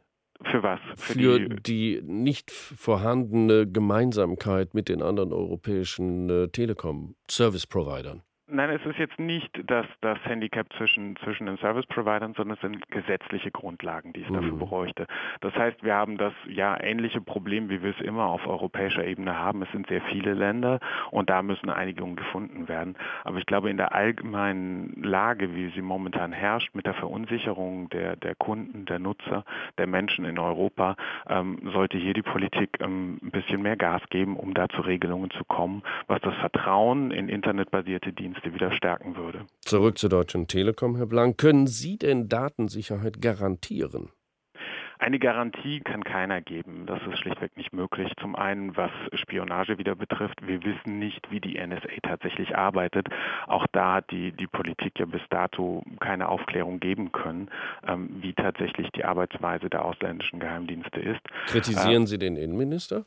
Für 0.50 0.62
was? 0.62 0.80
Für, 0.96 1.12
Für 1.12 1.40
die, 1.40 1.62
die, 1.62 2.02
nicht 2.04 2.50
vorhandene 2.50 3.66
Gemeinsamkeit 3.66 4.74
mit 4.74 4.88
den 4.88 5.02
anderen 5.02 5.32
europäischen 5.32 6.28
äh, 6.28 6.48
Telekom-Service-Providern. 6.48 8.22
Nein, 8.54 8.68
es 8.68 8.84
ist 8.84 8.98
jetzt 8.98 9.18
nicht 9.18 9.50
das, 9.64 9.86
das 10.02 10.18
Handicap 10.26 10.70
zwischen, 10.76 11.16
zwischen 11.16 11.46
den 11.46 11.56
Service-Providern, 11.56 12.34
sondern 12.34 12.56
es 12.56 12.60
sind 12.60 12.86
gesetzliche 12.90 13.50
Grundlagen, 13.50 14.12
die 14.12 14.22
es 14.22 14.28
mhm. 14.28 14.34
dafür 14.34 14.56
bräuchte. 14.58 15.06
Das 15.40 15.54
heißt, 15.54 15.82
wir 15.82 15.94
haben 15.94 16.18
das 16.18 16.34
ja 16.46 16.78
ähnliche 16.78 17.22
Problem, 17.22 17.70
wie 17.70 17.82
wir 17.82 17.96
es 17.98 18.00
immer 18.04 18.26
auf 18.26 18.46
europäischer 18.46 19.06
Ebene 19.06 19.38
haben. 19.38 19.62
Es 19.62 19.72
sind 19.72 19.86
sehr 19.86 20.02
viele 20.02 20.34
Länder 20.34 20.80
und 21.10 21.30
da 21.30 21.42
müssen 21.42 21.70
Einigungen 21.70 22.14
gefunden 22.14 22.68
werden. 22.68 22.96
Aber 23.24 23.38
ich 23.38 23.46
glaube, 23.46 23.70
in 23.70 23.78
der 23.78 23.94
allgemeinen 23.94 25.02
Lage, 25.02 25.54
wie 25.54 25.70
sie 25.70 25.80
momentan 25.80 26.32
herrscht, 26.32 26.74
mit 26.74 26.84
der 26.84 26.94
Verunsicherung 26.94 27.88
der, 27.88 28.16
der 28.16 28.34
Kunden, 28.34 28.84
der 28.84 28.98
Nutzer, 28.98 29.46
der 29.78 29.86
Menschen 29.86 30.26
in 30.26 30.38
Europa, 30.38 30.96
ähm, 31.26 31.58
sollte 31.72 31.96
hier 31.96 32.12
die 32.12 32.20
Politik 32.20 32.76
ähm, 32.80 33.18
ein 33.22 33.30
bisschen 33.30 33.62
mehr 33.62 33.76
Gas 33.76 34.02
geben, 34.10 34.36
um 34.36 34.52
da 34.52 34.68
zu 34.68 34.82
Regelungen 34.82 35.30
zu 35.30 35.44
kommen, 35.44 35.82
was 36.06 36.20
das 36.20 36.34
Vertrauen 36.34 37.12
in 37.12 37.30
internetbasierte 37.30 38.12
Dienste 38.12 38.41
Dienste 38.42 38.54
wieder 38.54 38.72
stärken 38.72 39.16
würde. 39.16 39.46
Zurück 39.60 39.98
zur 39.98 40.10
Deutschen 40.10 40.48
Telekom, 40.48 40.96
Herr 40.96 41.06
Blank. 41.06 41.38
Können 41.38 41.66
Sie 41.66 41.98
denn 41.98 42.28
Datensicherheit 42.28 43.20
garantieren? 43.20 44.10
Eine 44.98 45.18
Garantie 45.18 45.80
kann 45.80 46.04
keiner 46.04 46.40
geben. 46.40 46.86
Das 46.86 47.00
ist 47.10 47.18
schlichtweg 47.18 47.56
nicht 47.56 47.72
möglich. 47.72 48.12
Zum 48.20 48.36
einen, 48.36 48.76
was 48.76 48.92
Spionage 49.14 49.76
wieder 49.78 49.96
betrifft. 49.96 50.46
Wir 50.46 50.62
wissen 50.62 51.00
nicht, 51.00 51.28
wie 51.28 51.40
die 51.40 51.58
NSA 51.58 51.88
tatsächlich 52.04 52.56
arbeitet. 52.56 53.08
Auch 53.48 53.66
da 53.72 53.94
hat 53.94 54.12
die, 54.12 54.30
die 54.30 54.46
Politik 54.46 54.92
ja 55.00 55.06
bis 55.06 55.22
dato 55.28 55.82
keine 55.98 56.28
Aufklärung 56.28 56.78
geben 56.78 57.10
können, 57.10 57.50
ähm, 57.84 58.10
wie 58.20 58.32
tatsächlich 58.32 58.90
die 58.92 59.04
Arbeitsweise 59.04 59.68
der 59.68 59.84
ausländischen 59.84 60.38
Geheimdienste 60.38 61.00
ist. 61.00 61.20
Kritisieren 61.46 62.04
äh, 62.04 62.06
Sie 62.06 62.18
den 62.18 62.36
Innenminister? 62.36 63.04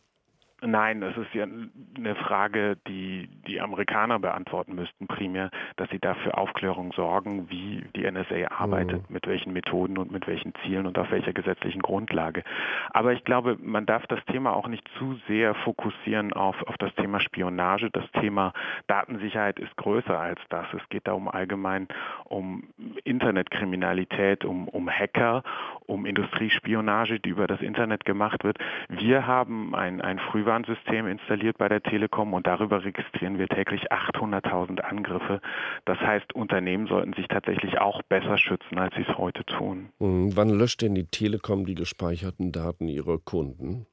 Nein, 0.66 1.02
das 1.02 1.16
ist 1.18 1.34
ja 1.34 1.44
eine 1.44 2.16
Frage, 2.16 2.78
die 2.88 3.30
die 3.48 3.62
Amerikaner 3.62 4.20
beantworten 4.20 4.76
müssten 4.76 5.08
primär, 5.08 5.52
dass 5.78 5.90
sie 5.90 6.00
dafür 6.00 6.38
Aufklärung 6.38 6.92
sorgen, 6.94 7.50
wie 7.50 7.86
die 7.96 8.10
NSA 8.10 8.52
arbeitet, 8.58 9.08
mhm. 9.08 9.14
mit 9.14 9.28
welchen 9.28 9.54
Methoden 9.54 9.98
und 9.98 10.12
mit 10.12 10.28
welchen 10.28 10.54
Zielen 10.64 10.88
und 10.88 10.98
auf 10.98 11.12
welcher 11.12 11.34
gesetzlichen 11.34 11.82
Grundlage. 11.82 12.44
Aber 12.92 13.14
ich 13.14 13.24
glaube, 13.24 13.58
man 13.62 13.86
darf 13.86 14.08
das 14.08 14.24
Thema 14.26 14.56
auch 14.56 14.68
nicht 14.68 14.88
zu 14.98 15.20
sehr 15.28 15.54
fokussieren 15.54 16.34
auf, 16.34 16.62
auf 16.68 16.78
das 16.78 16.94
Thema 16.96 17.20
Spionage. 17.20 17.90
Das 17.92 18.10
Thema 18.20 18.54
Datensicherheit 18.88 19.60
ist 19.60 19.76
größer 19.78 20.20
als 20.20 20.40
das. 20.50 20.66
Es 20.74 20.88
geht 20.90 21.08
da 21.08 21.14
um 21.14 21.28
allgemein 21.28 21.88
um 22.24 22.64
Internetkriminalität, 23.04 24.46
um, 24.46 24.68
um 24.68 24.90
Hacker, 24.90 25.44
um 25.86 26.06
Industriespionage, 26.06 27.20
die 27.20 27.30
über 27.30 27.48
das 27.48 27.62
Internet 27.62 28.06
gemacht 28.06 28.44
wird. 28.44 28.58
Wir 28.90 29.28
haben 29.28 29.76
ein, 29.76 30.02
ein 30.02 30.20
früh 30.20 30.46
Frühwarnsystem 30.56 31.08
installiert 31.08 31.58
bei 31.58 31.68
der 31.68 31.82
Telekom 31.82 32.34
und 32.34 32.48
darüber 32.48 32.84
registrieren 32.84 33.38
wir 33.38 33.48
täglich 33.48 33.92
800.000 33.92 34.80
Angriffe. 34.80 35.42
Das 35.86 35.98
heißt, 36.00 36.34
Unternehmen 36.34 36.88
sollten 36.88 37.14
sich 37.14 37.28
tatsächlich 37.28 37.80
auch 37.80 38.02
besser 38.04 38.38
schützen, 38.38 38.78
als 38.78 38.96
sie 38.96 39.06
es 39.08 39.18
heute 39.18 39.44
tun. 39.46 39.90
Hm, 40.00 40.36
wann 40.36 40.50
löscht 40.50 40.82
denn 40.82 40.96
die 40.96 41.08
Telekom 41.08 41.66
die 41.66 41.76
gespeicherten 41.76 42.52
Daten 42.52 42.88
ihrer 42.88 43.18
Kunden? 43.18 43.86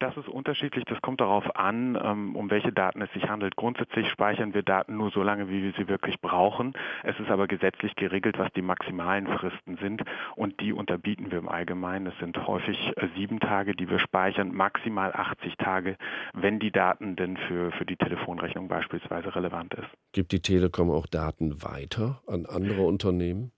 Das 0.00 0.16
ist 0.16 0.28
unterschiedlich. 0.28 0.84
Das 0.84 1.00
kommt 1.02 1.20
darauf 1.20 1.56
an, 1.56 1.98
ähm, 2.00 2.36
um 2.36 2.50
welche 2.50 2.72
Daten 2.72 3.02
es 3.02 3.12
sich 3.12 3.28
handelt. 3.28 3.56
Grundsätzlich 3.56 4.08
speichern 4.08 4.54
wir 4.54 4.62
Daten 4.62 4.96
nur 4.96 5.10
so 5.10 5.22
lange, 5.22 5.48
wie 5.48 5.62
wir 5.62 5.72
sie 5.76 5.88
wirklich 5.88 6.20
brauchen. 6.20 6.74
Es 7.02 7.18
ist 7.18 7.30
aber 7.30 7.48
gesetzlich 7.48 7.96
geregelt, 7.96 8.38
was 8.38 8.52
die 8.52 8.62
maximalen 8.62 9.26
Fristen 9.26 9.76
sind. 9.78 10.02
Und 10.36 10.60
die 10.60 10.72
unterbieten 10.72 11.32
wir 11.32 11.38
im 11.38 11.48
Allgemeinen. 11.48 12.06
Es 12.06 12.18
sind 12.18 12.46
häufig 12.46 12.78
äh, 12.96 13.08
sieben 13.16 13.40
Tage, 13.40 13.74
die 13.74 13.90
wir 13.90 13.98
speichern, 13.98 14.54
maximal 14.54 15.12
80 15.12 15.56
Tage, 15.56 15.96
wenn 16.32 16.60
die 16.60 16.70
Daten 16.70 17.16
denn 17.16 17.36
für, 17.36 17.72
für 17.72 17.84
die 17.84 17.96
Telefonrechnung 17.96 18.68
beispielsweise 18.68 19.34
relevant 19.34 19.74
ist. 19.74 19.88
Gibt 20.12 20.30
die 20.30 20.40
Telekom 20.40 20.90
auch 20.90 21.06
Daten 21.06 21.62
weiter 21.62 22.22
an 22.28 22.46
andere 22.46 22.82
Unternehmen? 22.82 23.50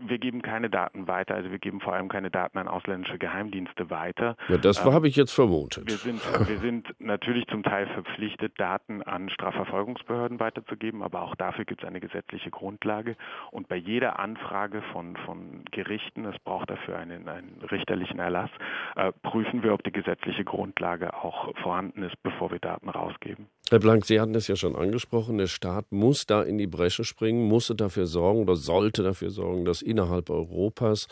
Wir 0.00 0.18
geben 0.18 0.42
keine 0.42 0.70
Daten 0.70 1.08
weiter, 1.08 1.34
also 1.34 1.50
wir 1.50 1.58
geben 1.58 1.80
vor 1.80 1.92
allem 1.92 2.08
keine 2.08 2.30
Daten 2.30 2.58
an 2.58 2.68
ausländische 2.68 3.18
Geheimdienste 3.18 3.90
weiter. 3.90 4.36
Ja, 4.48 4.56
das 4.56 4.84
ähm, 4.84 4.92
habe 4.92 5.08
ich 5.08 5.16
jetzt 5.16 5.32
vermutet. 5.32 5.88
Wir 5.88 5.96
sind, 5.96 6.48
wir 6.48 6.58
sind 6.58 6.94
natürlich 7.00 7.46
zum 7.48 7.64
Teil 7.64 7.86
verpflichtet, 7.88 8.52
Daten 8.58 9.02
an 9.02 9.28
Strafverfolgungsbehörden 9.28 10.38
weiterzugeben, 10.38 11.02
aber 11.02 11.22
auch 11.22 11.34
dafür 11.34 11.64
gibt 11.64 11.82
es 11.82 11.88
eine 11.88 12.00
gesetzliche 12.00 12.50
Grundlage. 12.50 13.16
Und 13.50 13.68
bei 13.68 13.76
jeder 13.76 14.18
Anfrage 14.18 14.82
von, 14.92 15.16
von 15.26 15.64
Gerichten, 15.72 16.24
es 16.26 16.38
braucht 16.44 16.70
dafür 16.70 16.96
einen, 16.96 17.28
einen 17.28 17.60
richterlichen 17.70 18.20
Erlass, 18.20 18.50
äh, 18.94 19.12
prüfen 19.22 19.62
wir, 19.62 19.74
ob 19.74 19.82
die 19.82 19.92
gesetzliche 19.92 20.44
Grundlage 20.44 21.12
auch 21.14 21.52
vorhanden 21.62 22.04
ist, 22.04 22.22
bevor 22.22 22.52
wir 22.52 22.60
Daten 22.60 22.88
rausgeben. 22.88 23.48
Herr 23.70 23.80
Blank, 23.80 24.06
Sie 24.06 24.18
hatten 24.18 24.34
es 24.34 24.48
ja 24.48 24.56
schon 24.56 24.74
angesprochen, 24.76 25.36
der 25.36 25.46
Staat 25.46 25.92
muss 25.92 26.24
da 26.24 26.42
in 26.42 26.56
die 26.56 26.66
Bresche 26.66 27.04
springen, 27.04 27.48
musste 27.48 27.74
dafür 27.74 28.06
sorgen 28.06 28.40
oder 28.40 28.56
sollte 28.56 29.02
dafür 29.02 29.28
sorgen, 29.28 29.66
dass 29.66 29.82
innerhalb 29.88 30.30
Europas 30.30 31.08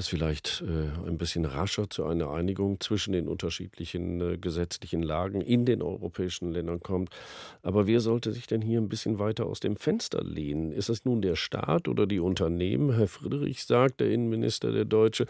es 0.00 0.08
vielleicht 0.08 0.64
äh, 0.66 1.08
ein 1.08 1.18
bisschen 1.18 1.44
rascher 1.44 1.88
zu 1.88 2.04
einer 2.04 2.30
Einigung 2.30 2.80
zwischen 2.80 3.12
den 3.12 3.28
unterschiedlichen 3.28 4.20
äh, 4.20 4.38
gesetzlichen 4.38 5.02
Lagen 5.02 5.40
in 5.40 5.64
den 5.64 5.82
europäischen 5.82 6.50
Ländern 6.50 6.80
kommt. 6.80 7.10
Aber 7.62 7.86
wer 7.86 8.00
sollte 8.00 8.32
sich 8.32 8.46
denn 8.46 8.62
hier 8.62 8.80
ein 8.80 8.88
bisschen 8.88 9.18
weiter 9.18 9.46
aus 9.46 9.60
dem 9.60 9.76
Fenster 9.76 10.24
lehnen? 10.24 10.72
Ist 10.72 10.88
es 10.88 11.04
nun 11.04 11.22
der 11.22 11.36
Staat 11.36 11.86
oder 11.86 12.06
die 12.06 12.20
Unternehmen? 12.20 12.96
Herr 12.96 13.08
Friedrich 13.08 13.64
sagt, 13.64 14.00
der 14.00 14.10
Innenminister 14.10 14.72
der 14.72 14.84
Deutsche, 14.84 15.26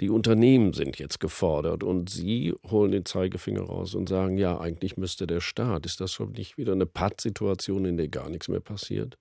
die 0.00 0.10
Unternehmen 0.10 0.72
sind 0.72 0.98
jetzt 0.98 1.20
gefordert 1.20 1.82
und 1.82 2.10
Sie 2.10 2.54
holen 2.70 2.92
den 2.92 3.04
Zeigefinger 3.04 3.62
raus 3.62 3.94
und 3.94 4.08
sagen, 4.08 4.36
ja, 4.36 4.60
eigentlich 4.60 4.96
müsste 4.96 5.26
der 5.26 5.40
Staat. 5.40 5.86
Ist 5.86 6.00
das 6.00 6.12
schon 6.12 6.32
nicht 6.32 6.58
wieder 6.58 6.72
eine 6.72 6.86
Pattsituation, 6.86 7.84
in 7.84 7.96
der 7.96 8.08
gar 8.08 8.28
nichts 8.28 8.48
mehr 8.48 8.60
passiert? 8.60 9.16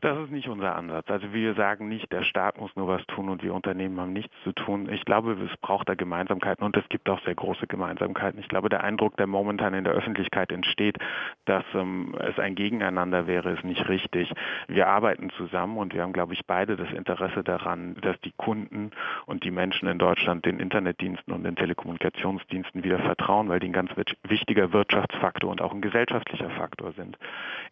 Das 0.00 0.16
ist 0.18 0.30
nicht 0.30 0.48
unser 0.48 0.76
Ansatz. 0.76 1.10
Also 1.10 1.32
wir 1.32 1.54
sagen 1.54 1.88
nicht, 1.88 2.12
der 2.12 2.22
Staat 2.22 2.58
muss 2.58 2.74
nur 2.76 2.86
was 2.86 3.04
tun 3.06 3.28
und 3.28 3.42
wir 3.42 3.52
Unternehmen 3.52 3.98
haben 4.00 4.12
nichts 4.12 4.34
zu 4.44 4.52
tun. 4.52 4.88
Ich 4.92 5.04
glaube, 5.04 5.32
es 5.32 5.56
braucht 5.60 5.88
da 5.88 5.94
Gemeinsamkeiten 5.94 6.64
und 6.64 6.76
es 6.76 6.88
gibt 6.88 7.08
auch 7.08 7.20
sehr 7.24 7.34
große 7.34 7.66
Gemeinsamkeiten. 7.66 8.38
Ich 8.38 8.48
glaube, 8.48 8.68
der 8.68 8.84
Eindruck, 8.84 9.16
der 9.16 9.26
momentan 9.26 9.74
in 9.74 9.82
der 9.82 9.94
Öffentlichkeit 9.94 10.52
entsteht, 10.52 10.98
dass 11.46 11.64
ähm, 11.74 12.14
es 12.20 12.38
ein 12.38 12.54
Gegeneinander 12.54 13.26
wäre, 13.26 13.50
ist 13.50 13.64
nicht 13.64 13.88
richtig. 13.88 14.32
Wir 14.68 14.86
arbeiten 14.86 15.30
zusammen 15.30 15.76
und 15.78 15.94
wir 15.94 16.02
haben, 16.02 16.12
glaube 16.12 16.34
ich, 16.34 16.46
beide 16.46 16.76
das 16.76 16.90
Interesse 16.92 17.42
daran, 17.42 17.96
dass 18.00 18.20
die 18.20 18.32
Kunden 18.36 18.92
und 19.26 19.42
die 19.42 19.50
Menschen 19.50 19.88
in 19.88 19.98
Deutschland 19.98 20.44
den 20.44 20.60
Internetdiensten 20.60 21.34
und 21.34 21.42
den 21.42 21.56
Telekommunikationsdiensten 21.56 22.84
wieder 22.84 23.00
vertrauen, 23.00 23.48
weil 23.48 23.58
die 23.58 23.68
ein 23.68 23.72
ganz 23.72 23.90
wichtiger 24.22 24.72
Wirtschaftsfaktor 24.72 25.50
und 25.50 25.60
auch 25.60 25.72
ein 25.72 25.80
gesellschaftlicher 25.80 26.50
Faktor 26.50 26.92
sind. 26.92 27.18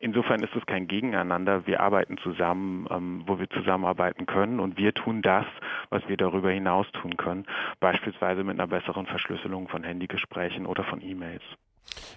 Insofern 0.00 0.42
ist 0.42 0.54
es 0.56 0.66
kein 0.66 0.88
Gegeneinander. 0.88 1.66
Wir 1.66 1.80
arbeiten 1.80 2.15
zusammen, 2.18 2.86
ähm, 2.90 3.22
wo 3.26 3.38
wir 3.38 3.48
zusammenarbeiten 3.50 4.26
können 4.26 4.60
und 4.60 4.76
wir 4.76 4.94
tun 4.94 5.22
das, 5.22 5.46
was 5.90 6.06
wir 6.08 6.16
darüber 6.16 6.50
hinaus 6.50 6.86
tun 6.92 7.16
können, 7.16 7.46
beispielsweise 7.80 8.44
mit 8.44 8.58
einer 8.58 8.68
besseren 8.68 9.06
Verschlüsselung 9.06 9.68
von 9.68 9.84
Handygesprächen 9.84 10.66
oder 10.66 10.84
von 10.84 11.00
E-Mails. 11.00 11.42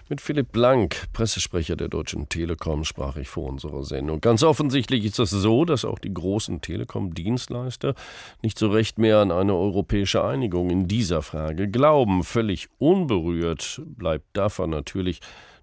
Mit 0.08 0.20
Philipp 0.20 0.50
Blank, 0.50 1.06
Pressesprecher 1.12 1.76
der 1.76 1.88
Deutschen 1.88 2.28
Telekom, 2.28 2.84
sprach 2.84 3.16
ich 3.16 3.28
vor 3.28 3.48
unserer 3.48 3.84
Sendung. 3.84 4.20
Ganz 4.20 4.42
offensichtlich 4.42 5.04
ist 5.04 5.18
es 5.18 5.30
das 5.30 5.42
so, 5.42 5.64
dass 5.64 5.84
auch 5.84 5.98
die 5.98 6.12
großen 6.12 6.60
Telekom-Dienstleister 6.60 7.94
nicht 8.42 8.58
so 8.58 8.70
recht 8.70 8.98
mehr 8.98 9.18
an 9.18 9.30
eine 9.30 9.54
europäische 9.54 10.24
Einigung 10.24 10.70
in 10.70 10.88
dieser 10.88 11.22
Frage 11.22 11.68
glauben. 11.68 12.24
Völlig 12.24 12.68
unberührt 12.78 13.80
bleibt 13.86 14.36
davon 14.36 14.70
natürlich 14.70 15.20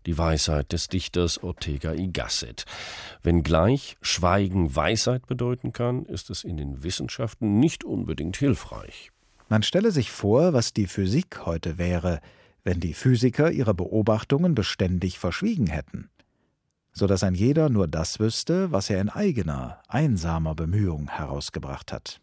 die 0.08 0.18
Weisheit 0.18 0.72
des 0.72 0.88
Dichters 0.88 1.44
Ortega 1.44 1.94
y 1.94 2.12
Gasset. 2.12 2.66
Wenngleich 3.22 3.98
Schweigen 4.02 4.74
Weisheit 4.76 5.28
bedeuten 5.28 5.74
kann, 5.74 6.06
ist 6.06 6.30
es 6.30 6.44
in 6.46 6.58
den 6.58 6.82
Wissenschaften 6.82 7.60
nicht 7.60 7.84
unbedingt 7.84 8.38
hilfreich. 8.38 9.12
Man 9.50 9.64
stelle 9.64 9.92
sich 9.92 10.12
vor, 10.12 10.54
was 10.54 10.74
die 10.74 10.88
Physik 10.88 11.46
heute 11.46 11.78
wäre, 11.78 12.22
wenn 12.64 12.80
die 12.80 12.94
Physiker 12.94 13.52
ihre 13.52 13.74
Beobachtungen 13.74 14.56
beständig 14.56 15.20
verschwiegen 15.20 15.68
hätten, 15.68 16.10
so 16.94 17.06
dass 17.06 17.24
ein 17.24 17.36
jeder 17.36 17.70
nur 17.70 17.88
das 17.88 18.20
wüsste, 18.20 18.72
was 18.72 18.90
er 18.90 19.02
in 19.02 19.10
eigener, 19.10 19.82
einsamer 19.90 20.56
Bemühung 20.56 21.10
herausgebracht 21.10 21.92
hat. 21.92 22.22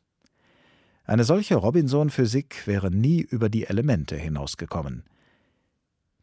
Eine 1.05 1.25
solche 1.25 1.57
Robinson-Physik 1.57 2.67
wäre 2.67 2.91
nie 2.91 3.21
über 3.21 3.51
die 3.51 3.67
Elemente 3.67 4.17
hinausgekommen. 4.17 5.05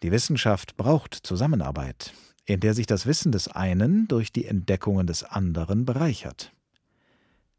Die 0.03 0.11
Wissenschaft 0.11 0.77
braucht 0.77 1.13
Zusammenarbeit, 1.13 2.13
in 2.45 2.59
der 2.59 2.73
sich 2.73 2.87
das 2.87 3.05
Wissen 3.05 3.31
des 3.31 3.47
einen 3.47 4.07
durch 4.07 4.31
die 4.31 4.45
Entdeckungen 4.45 5.05
des 5.05 5.23
anderen 5.23 5.85
bereichert. 5.85 6.53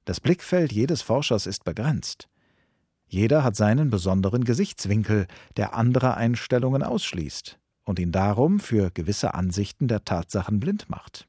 Das 0.04 0.18
Blickfeld 0.18 0.72
jedes 0.72 1.02
Forschers 1.02 1.46
ist 1.46 1.64
begrenzt. 1.64 2.28
Jeder 3.06 3.44
hat 3.44 3.54
seinen 3.54 3.90
besonderen 3.90 4.42
Gesichtswinkel, 4.44 5.26
der 5.56 5.74
andere 5.74 6.16
Einstellungen 6.16 6.82
ausschließt 6.82 7.58
und 7.84 7.98
ihn 7.98 8.10
darum 8.10 8.58
für 8.58 8.90
gewisse 8.90 9.34
Ansichten 9.34 9.86
der 9.86 10.04
Tatsachen 10.04 10.58
blind 10.58 10.90
macht. 10.90 11.28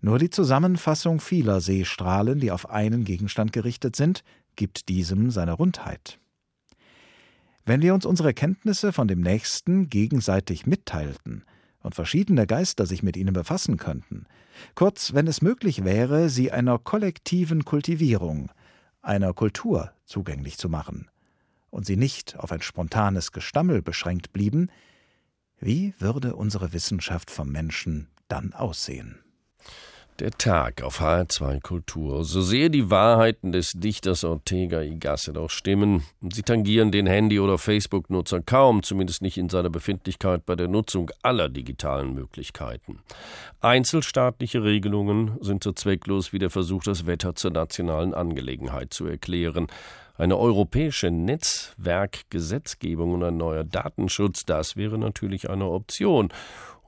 Nur 0.00 0.18
die 0.18 0.30
Zusammenfassung 0.30 1.20
vieler 1.20 1.60
Sehstrahlen, 1.60 2.40
die 2.40 2.52
auf 2.52 2.70
einen 2.70 3.04
Gegenstand 3.04 3.52
gerichtet 3.52 3.96
sind, 3.96 4.22
gibt 4.54 4.88
diesem 4.88 5.30
seine 5.30 5.52
Rundheit. 5.52 6.20
Wenn 7.70 7.82
wir 7.82 7.94
uns 7.94 8.04
unsere 8.04 8.34
Kenntnisse 8.34 8.92
von 8.92 9.06
dem 9.06 9.20
Nächsten 9.20 9.88
gegenseitig 9.88 10.66
mitteilten 10.66 11.44
und 11.78 11.94
verschiedene 11.94 12.48
Geister 12.48 12.84
sich 12.84 13.04
mit 13.04 13.16
ihnen 13.16 13.32
befassen 13.32 13.76
könnten, 13.76 14.26
kurz, 14.74 15.14
wenn 15.14 15.28
es 15.28 15.40
möglich 15.40 15.84
wäre, 15.84 16.30
sie 16.30 16.50
einer 16.50 16.80
kollektiven 16.80 17.64
Kultivierung, 17.64 18.50
einer 19.02 19.32
Kultur 19.34 19.92
zugänglich 20.04 20.58
zu 20.58 20.68
machen, 20.68 21.10
und 21.70 21.86
sie 21.86 21.96
nicht 21.96 22.36
auf 22.40 22.50
ein 22.50 22.60
spontanes 22.60 23.30
Gestammel 23.30 23.82
beschränkt 23.82 24.32
blieben, 24.32 24.68
wie 25.60 25.94
würde 26.00 26.34
unsere 26.34 26.72
Wissenschaft 26.72 27.30
vom 27.30 27.52
Menschen 27.52 28.08
dann 28.26 28.52
aussehen? 28.52 29.20
Der 30.20 30.30
Tag 30.32 30.82
auf 30.82 31.00
HR2 31.00 31.62
Kultur. 31.62 32.24
So 32.24 32.42
sehr 32.42 32.68
die 32.68 32.90
Wahrheiten 32.90 33.52
des 33.52 33.72
Dichters 33.72 34.22
Ortega 34.22 34.82
y 34.82 35.00
Gasset 35.00 35.38
auch 35.38 35.48
stimmen, 35.48 36.02
sie 36.30 36.42
tangieren 36.42 36.92
den 36.92 37.06
Handy- 37.06 37.40
oder 37.40 37.56
Facebook-Nutzer 37.56 38.42
kaum, 38.42 38.82
zumindest 38.82 39.22
nicht 39.22 39.38
in 39.38 39.48
seiner 39.48 39.70
Befindlichkeit 39.70 40.44
bei 40.44 40.56
der 40.56 40.68
Nutzung 40.68 41.10
aller 41.22 41.48
digitalen 41.48 42.12
Möglichkeiten. 42.12 42.98
Einzelstaatliche 43.62 44.62
Regelungen 44.62 45.38
sind 45.40 45.64
so 45.64 45.72
zwecklos 45.72 46.34
wie 46.34 46.38
der 46.38 46.50
Versuch, 46.50 46.82
das 46.82 47.06
Wetter 47.06 47.34
zur 47.34 47.52
nationalen 47.52 48.12
Angelegenheit 48.12 48.92
zu 48.92 49.06
erklären. 49.06 49.68
Eine 50.18 50.36
europäische 50.36 51.10
Netzwerkgesetzgebung 51.10 53.14
und 53.14 53.24
ein 53.24 53.38
neuer 53.38 53.64
Datenschutz, 53.64 54.44
das 54.44 54.76
wäre 54.76 54.98
natürlich 54.98 55.48
eine 55.48 55.64
Option. 55.64 56.30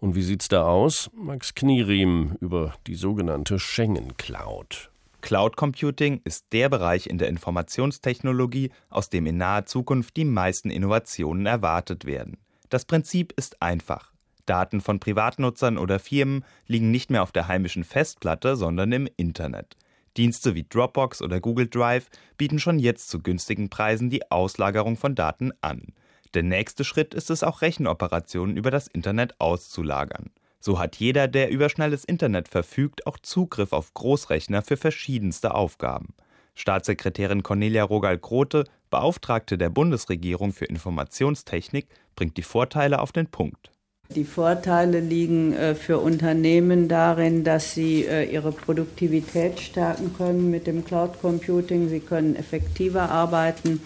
Und 0.02 0.16
wie 0.16 0.22
sieht's 0.22 0.48
da 0.48 0.64
aus? 0.64 1.10
Max 1.14 1.54
Knierim 1.54 2.36
über 2.40 2.74
die 2.88 2.96
sogenannte 2.96 3.60
Schengen 3.60 4.16
Cloud. 4.16 4.90
Cloud 5.20 5.56
Computing 5.56 6.20
ist 6.24 6.46
der 6.50 6.68
Bereich 6.68 7.06
in 7.06 7.18
der 7.18 7.28
Informationstechnologie, 7.28 8.72
aus 8.90 9.10
dem 9.10 9.26
in 9.26 9.36
naher 9.36 9.64
Zukunft 9.66 10.16
die 10.16 10.24
meisten 10.24 10.70
Innovationen 10.70 11.46
erwartet 11.46 12.04
werden. 12.04 12.38
Das 12.68 12.84
Prinzip 12.84 13.32
ist 13.36 13.62
einfach. 13.62 14.10
Daten 14.44 14.80
von 14.80 14.98
Privatnutzern 14.98 15.78
oder 15.78 16.00
Firmen 16.00 16.44
liegen 16.66 16.90
nicht 16.90 17.10
mehr 17.10 17.22
auf 17.22 17.30
der 17.30 17.46
heimischen 17.46 17.84
Festplatte, 17.84 18.56
sondern 18.56 18.90
im 18.90 19.08
Internet. 19.16 19.76
Dienste 20.16 20.56
wie 20.56 20.66
Dropbox 20.68 21.22
oder 21.22 21.40
Google 21.40 21.68
Drive 21.68 22.08
bieten 22.36 22.58
schon 22.58 22.80
jetzt 22.80 23.08
zu 23.08 23.20
günstigen 23.20 23.70
Preisen 23.70 24.10
die 24.10 24.32
Auslagerung 24.32 24.96
von 24.96 25.14
Daten 25.14 25.52
an. 25.60 25.92
Der 26.34 26.42
nächste 26.42 26.84
Schritt 26.84 27.12
ist 27.12 27.30
es 27.30 27.42
auch 27.42 27.60
Rechenoperationen 27.60 28.56
über 28.56 28.70
das 28.70 28.86
Internet 28.86 29.34
auszulagern. 29.38 30.30
So 30.60 30.78
hat 30.78 30.96
jeder, 30.96 31.28
der 31.28 31.50
über 31.50 31.68
schnelles 31.68 32.04
Internet 32.04 32.48
verfügt, 32.48 33.06
auch 33.06 33.18
Zugriff 33.18 33.72
auf 33.72 33.92
Großrechner 33.92 34.62
für 34.62 34.76
verschiedenste 34.76 35.54
Aufgaben. 35.54 36.14
Staatssekretärin 36.54 37.42
Cornelia 37.42 37.82
Rogal-Grote, 37.82 38.64
Beauftragte 38.88 39.58
der 39.58 39.70
Bundesregierung 39.70 40.52
für 40.52 40.66
Informationstechnik, 40.66 41.86
bringt 42.14 42.36
die 42.36 42.42
Vorteile 42.42 43.00
auf 43.00 43.12
den 43.12 43.26
Punkt. 43.26 43.70
Die 44.14 44.24
Vorteile 44.24 45.00
liegen 45.00 45.54
äh, 45.54 45.74
für 45.74 45.98
Unternehmen 45.98 46.88
darin, 46.88 47.44
dass 47.44 47.72
sie 47.72 48.04
äh, 48.04 48.24
ihre 48.24 48.52
Produktivität 48.52 49.58
stärken 49.58 50.14
können 50.16 50.50
mit 50.50 50.66
dem 50.66 50.84
Cloud 50.84 51.20
Computing. 51.20 51.88
Sie 51.88 52.00
können 52.00 52.36
effektiver 52.36 53.10
arbeiten 53.10 53.80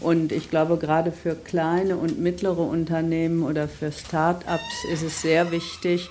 und 0.00 0.32
ich 0.32 0.50
glaube, 0.50 0.76
gerade 0.76 1.12
für 1.12 1.34
kleine 1.34 1.96
und 1.96 2.18
mittlere 2.18 2.60
Unternehmen 2.60 3.42
oder 3.42 3.68
für 3.68 3.92
Start-ups 3.92 4.84
ist 4.92 5.02
es 5.02 5.22
sehr 5.22 5.50
wichtig, 5.50 6.08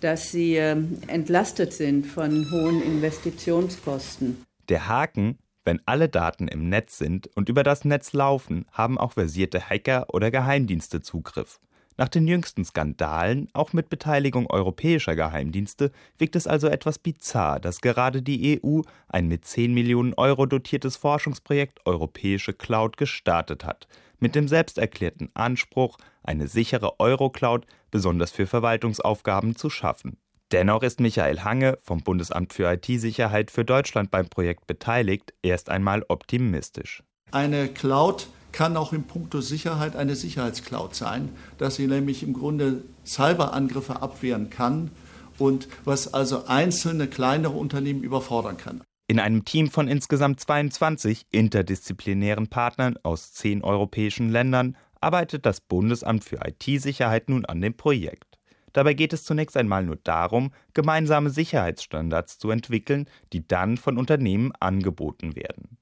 dass 0.00 0.30
sie 0.30 0.56
ähm, 0.56 0.98
entlastet 1.06 1.72
sind 1.72 2.06
von 2.06 2.50
hohen 2.50 2.82
Investitionskosten. 2.82 4.44
Der 4.68 4.88
Haken, 4.88 5.38
wenn 5.64 5.80
alle 5.86 6.08
Daten 6.08 6.48
im 6.48 6.68
Netz 6.68 6.98
sind 6.98 7.28
und 7.36 7.48
über 7.48 7.62
das 7.62 7.84
Netz 7.84 8.12
laufen, 8.12 8.66
haben 8.72 8.98
auch 8.98 9.12
versierte 9.12 9.60
Hacker 9.60 10.06
oder 10.12 10.30
Geheimdienste 10.30 11.00
Zugriff. 11.00 11.60
Nach 12.00 12.08
den 12.08 12.28
jüngsten 12.28 12.64
Skandalen, 12.64 13.48
auch 13.54 13.72
mit 13.72 13.88
Beteiligung 13.88 14.48
europäischer 14.48 15.16
Geheimdienste, 15.16 15.90
wirkt 16.16 16.36
es 16.36 16.46
also 16.46 16.68
etwas 16.68 17.00
bizarr, 17.00 17.58
dass 17.58 17.80
gerade 17.80 18.22
die 18.22 18.60
EU 18.62 18.82
ein 19.08 19.26
mit 19.26 19.44
10 19.44 19.74
Millionen 19.74 20.14
Euro 20.14 20.46
dotiertes 20.46 20.96
Forschungsprojekt 20.96 21.80
Europäische 21.86 22.52
Cloud 22.52 22.98
gestartet 22.98 23.64
hat, 23.64 23.88
mit 24.20 24.36
dem 24.36 24.46
selbsterklärten 24.46 25.30
Anspruch, 25.34 25.98
eine 26.22 26.46
sichere 26.46 27.00
Eurocloud 27.00 27.66
besonders 27.90 28.30
für 28.30 28.46
Verwaltungsaufgaben 28.46 29.56
zu 29.56 29.68
schaffen. 29.68 30.18
Dennoch 30.52 30.84
ist 30.84 31.00
Michael 31.00 31.40
Hange 31.40 31.78
vom 31.82 32.04
Bundesamt 32.04 32.52
für 32.52 32.72
IT-Sicherheit 32.72 33.50
für 33.50 33.64
Deutschland 33.64 34.12
beim 34.12 34.28
Projekt 34.28 34.68
beteiligt 34.68 35.34
erst 35.42 35.68
einmal 35.68 36.04
optimistisch. 36.08 37.02
Eine 37.32 37.66
Cloud 37.66 38.28
kann 38.58 38.76
auch 38.76 38.92
in 38.92 39.04
puncto 39.04 39.40
Sicherheit 39.40 39.94
eine 39.94 40.16
Sicherheitscloud 40.16 40.92
sein, 40.92 41.28
dass 41.58 41.76
sie 41.76 41.86
nämlich 41.86 42.24
im 42.24 42.32
Grunde 42.32 42.82
Cyberangriffe 43.06 44.02
abwehren 44.02 44.50
kann 44.50 44.90
und 45.38 45.68
was 45.84 46.12
also 46.12 46.46
einzelne 46.46 47.06
kleinere 47.06 47.52
Unternehmen 47.52 48.02
überfordern 48.02 48.56
kann. 48.56 48.82
In 49.06 49.20
einem 49.20 49.44
Team 49.44 49.70
von 49.70 49.86
insgesamt 49.86 50.40
22 50.40 51.26
interdisziplinären 51.30 52.48
Partnern 52.48 52.96
aus 53.04 53.32
zehn 53.32 53.62
europäischen 53.62 54.28
Ländern 54.28 54.76
arbeitet 55.00 55.46
das 55.46 55.60
Bundesamt 55.60 56.24
für 56.24 56.40
IT-Sicherheit 56.44 57.28
nun 57.28 57.44
an 57.44 57.60
dem 57.60 57.76
Projekt. 57.76 58.40
Dabei 58.72 58.94
geht 58.94 59.12
es 59.12 59.22
zunächst 59.22 59.56
einmal 59.56 59.84
nur 59.84 60.00
darum, 60.02 60.50
gemeinsame 60.74 61.30
Sicherheitsstandards 61.30 62.38
zu 62.38 62.50
entwickeln, 62.50 63.08
die 63.32 63.46
dann 63.46 63.76
von 63.76 63.98
Unternehmen 63.98 64.50
angeboten 64.58 65.36
werden. 65.36 65.78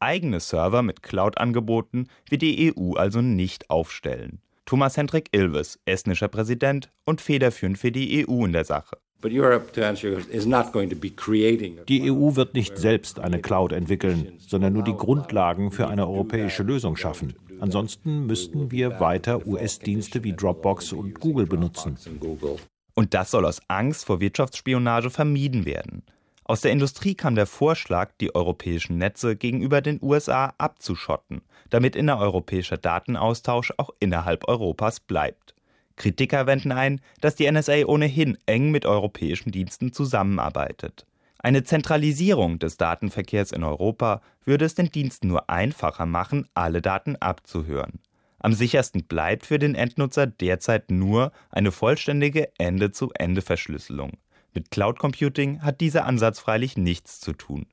Eigene 0.00 0.38
Server 0.38 0.82
mit 0.82 1.02
Cloud-Angeboten 1.02 2.06
wird 2.28 2.42
die 2.42 2.72
EU 2.72 2.94
also 2.94 3.20
nicht 3.20 3.68
aufstellen. 3.68 4.40
Thomas 4.64 4.96
Hendrik 4.96 5.30
Ilves, 5.32 5.80
estnischer 5.86 6.28
Präsident 6.28 6.90
und 7.04 7.20
federführend 7.20 7.78
für 7.78 7.90
die 7.90 8.24
EU 8.28 8.44
in 8.44 8.52
der 8.52 8.64
Sache. 8.64 8.98
Die 9.24 9.40
EU 12.12 12.36
wird 12.36 12.54
nicht 12.54 12.78
selbst 12.78 13.18
eine 13.18 13.40
Cloud 13.40 13.72
entwickeln, 13.72 14.34
sondern 14.38 14.72
nur 14.74 14.84
die 14.84 14.94
Grundlagen 14.94 15.72
für 15.72 15.88
eine 15.88 16.06
europäische 16.06 16.62
Lösung 16.62 16.94
schaffen. 16.94 17.34
Ansonsten 17.58 18.26
müssten 18.26 18.70
wir 18.70 19.00
weiter 19.00 19.44
US-Dienste 19.48 20.22
wie 20.22 20.34
Dropbox 20.34 20.92
und 20.92 21.18
Google 21.18 21.46
benutzen. 21.46 21.98
Und 22.94 23.14
das 23.14 23.32
soll 23.32 23.46
aus 23.46 23.60
Angst 23.66 24.04
vor 24.04 24.20
Wirtschaftsspionage 24.20 25.10
vermieden 25.10 25.64
werden. 25.66 26.04
Aus 26.50 26.62
der 26.62 26.72
Industrie 26.72 27.14
kam 27.14 27.34
der 27.34 27.44
Vorschlag, 27.44 28.12
die 28.22 28.34
europäischen 28.34 28.96
Netze 28.96 29.36
gegenüber 29.36 29.82
den 29.82 29.98
USA 30.00 30.54
abzuschotten, 30.56 31.42
damit 31.68 31.94
innereuropäischer 31.94 32.78
Datenaustausch 32.78 33.74
auch 33.76 33.90
innerhalb 34.00 34.48
Europas 34.48 34.98
bleibt. 34.98 35.54
Kritiker 35.96 36.46
wenden 36.46 36.72
ein, 36.72 37.02
dass 37.20 37.34
die 37.34 37.50
NSA 37.52 37.84
ohnehin 37.84 38.38
eng 38.46 38.70
mit 38.70 38.86
europäischen 38.86 39.52
Diensten 39.52 39.92
zusammenarbeitet. 39.92 41.04
Eine 41.38 41.64
Zentralisierung 41.64 42.58
des 42.58 42.78
Datenverkehrs 42.78 43.52
in 43.52 43.62
Europa 43.62 44.22
würde 44.46 44.64
es 44.64 44.74
den 44.74 44.90
Diensten 44.90 45.28
nur 45.28 45.50
einfacher 45.50 46.06
machen, 46.06 46.48
alle 46.54 46.80
Daten 46.80 47.16
abzuhören. 47.16 48.00
Am 48.38 48.54
sichersten 48.54 49.04
bleibt 49.04 49.44
für 49.44 49.58
den 49.58 49.74
Endnutzer 49.74 50.26
derzeit 50.26 50.90
nur 50.90 51.30
eine 51.50 51.72
vollständige 51.72 52.48
Ende-zu-Ende-Verschlüsselung. 52.56 54.12
Mit 54.58 54.72
Cloud 54.72 54.98
Computing 54.98 55.62
hat 55.62 55.80
dieser 55.80 56.04
Ansatz 56.04 56.40
freilich 56.40 56.76
nichts 56.76 57.20
zu 57.20 57.32
tun. 57.32 57.66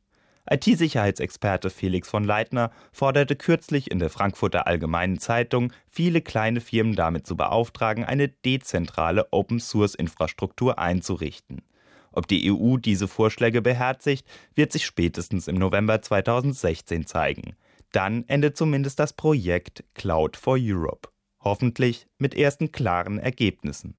IT-Sicherheitsexperte 0.47 1.71
Felix 1.71 2.07
von 2.07 2.23
Leitner 2.23 2.69
forderte 2.91 3.35
kürzlich 3.35 3.89
in 3.89 3.97
der 3.97 4.11
Frankfurter 4.11 4.67
Allgemeinen 4.67 5.17
Zeitung, 5.17 5.73
viele 5.87 6.21
kleine 6.21 6.61
Firmen 6.61 6.95
damit 6.95 7.25
zu 7.25 7.35
beauftragen, 7.35 8.03
eine 8.03 8.27
dezentrale 8.27 9.33
Open-Source-Infrastruktur 9.33 10.77
einzurichten. 10.77 11.63
Ob 12.11 12.27
die 12.27 12.51
EU 12.53 12.77
diese 12.77 13.07
Vorschläge 13.07 13.63
beherzigt, 13.63 14.27
wird 14.53 14.71
sich 14.71 14.85
spätestens 14.85 15.47
im 15.47 15.55
November 15.55 16.03
2016 16.03 17.07
zeigen. 17.07 17.55
Dann 17.93 18.25
endet 18.27 18.57
zumindest 18.57 18.99
das 18.99 19.13
Projekt 19.13 19.83
Cloud 19.95 20.37
for 20.37 20.55
Europe. 20.59 21.09
Hoffentlich 21.39 22.05
mit 22.19 22.35
ersten 22.35 22.71
klaren 22.71 23.17
Ergebnissen. 23.17 23.97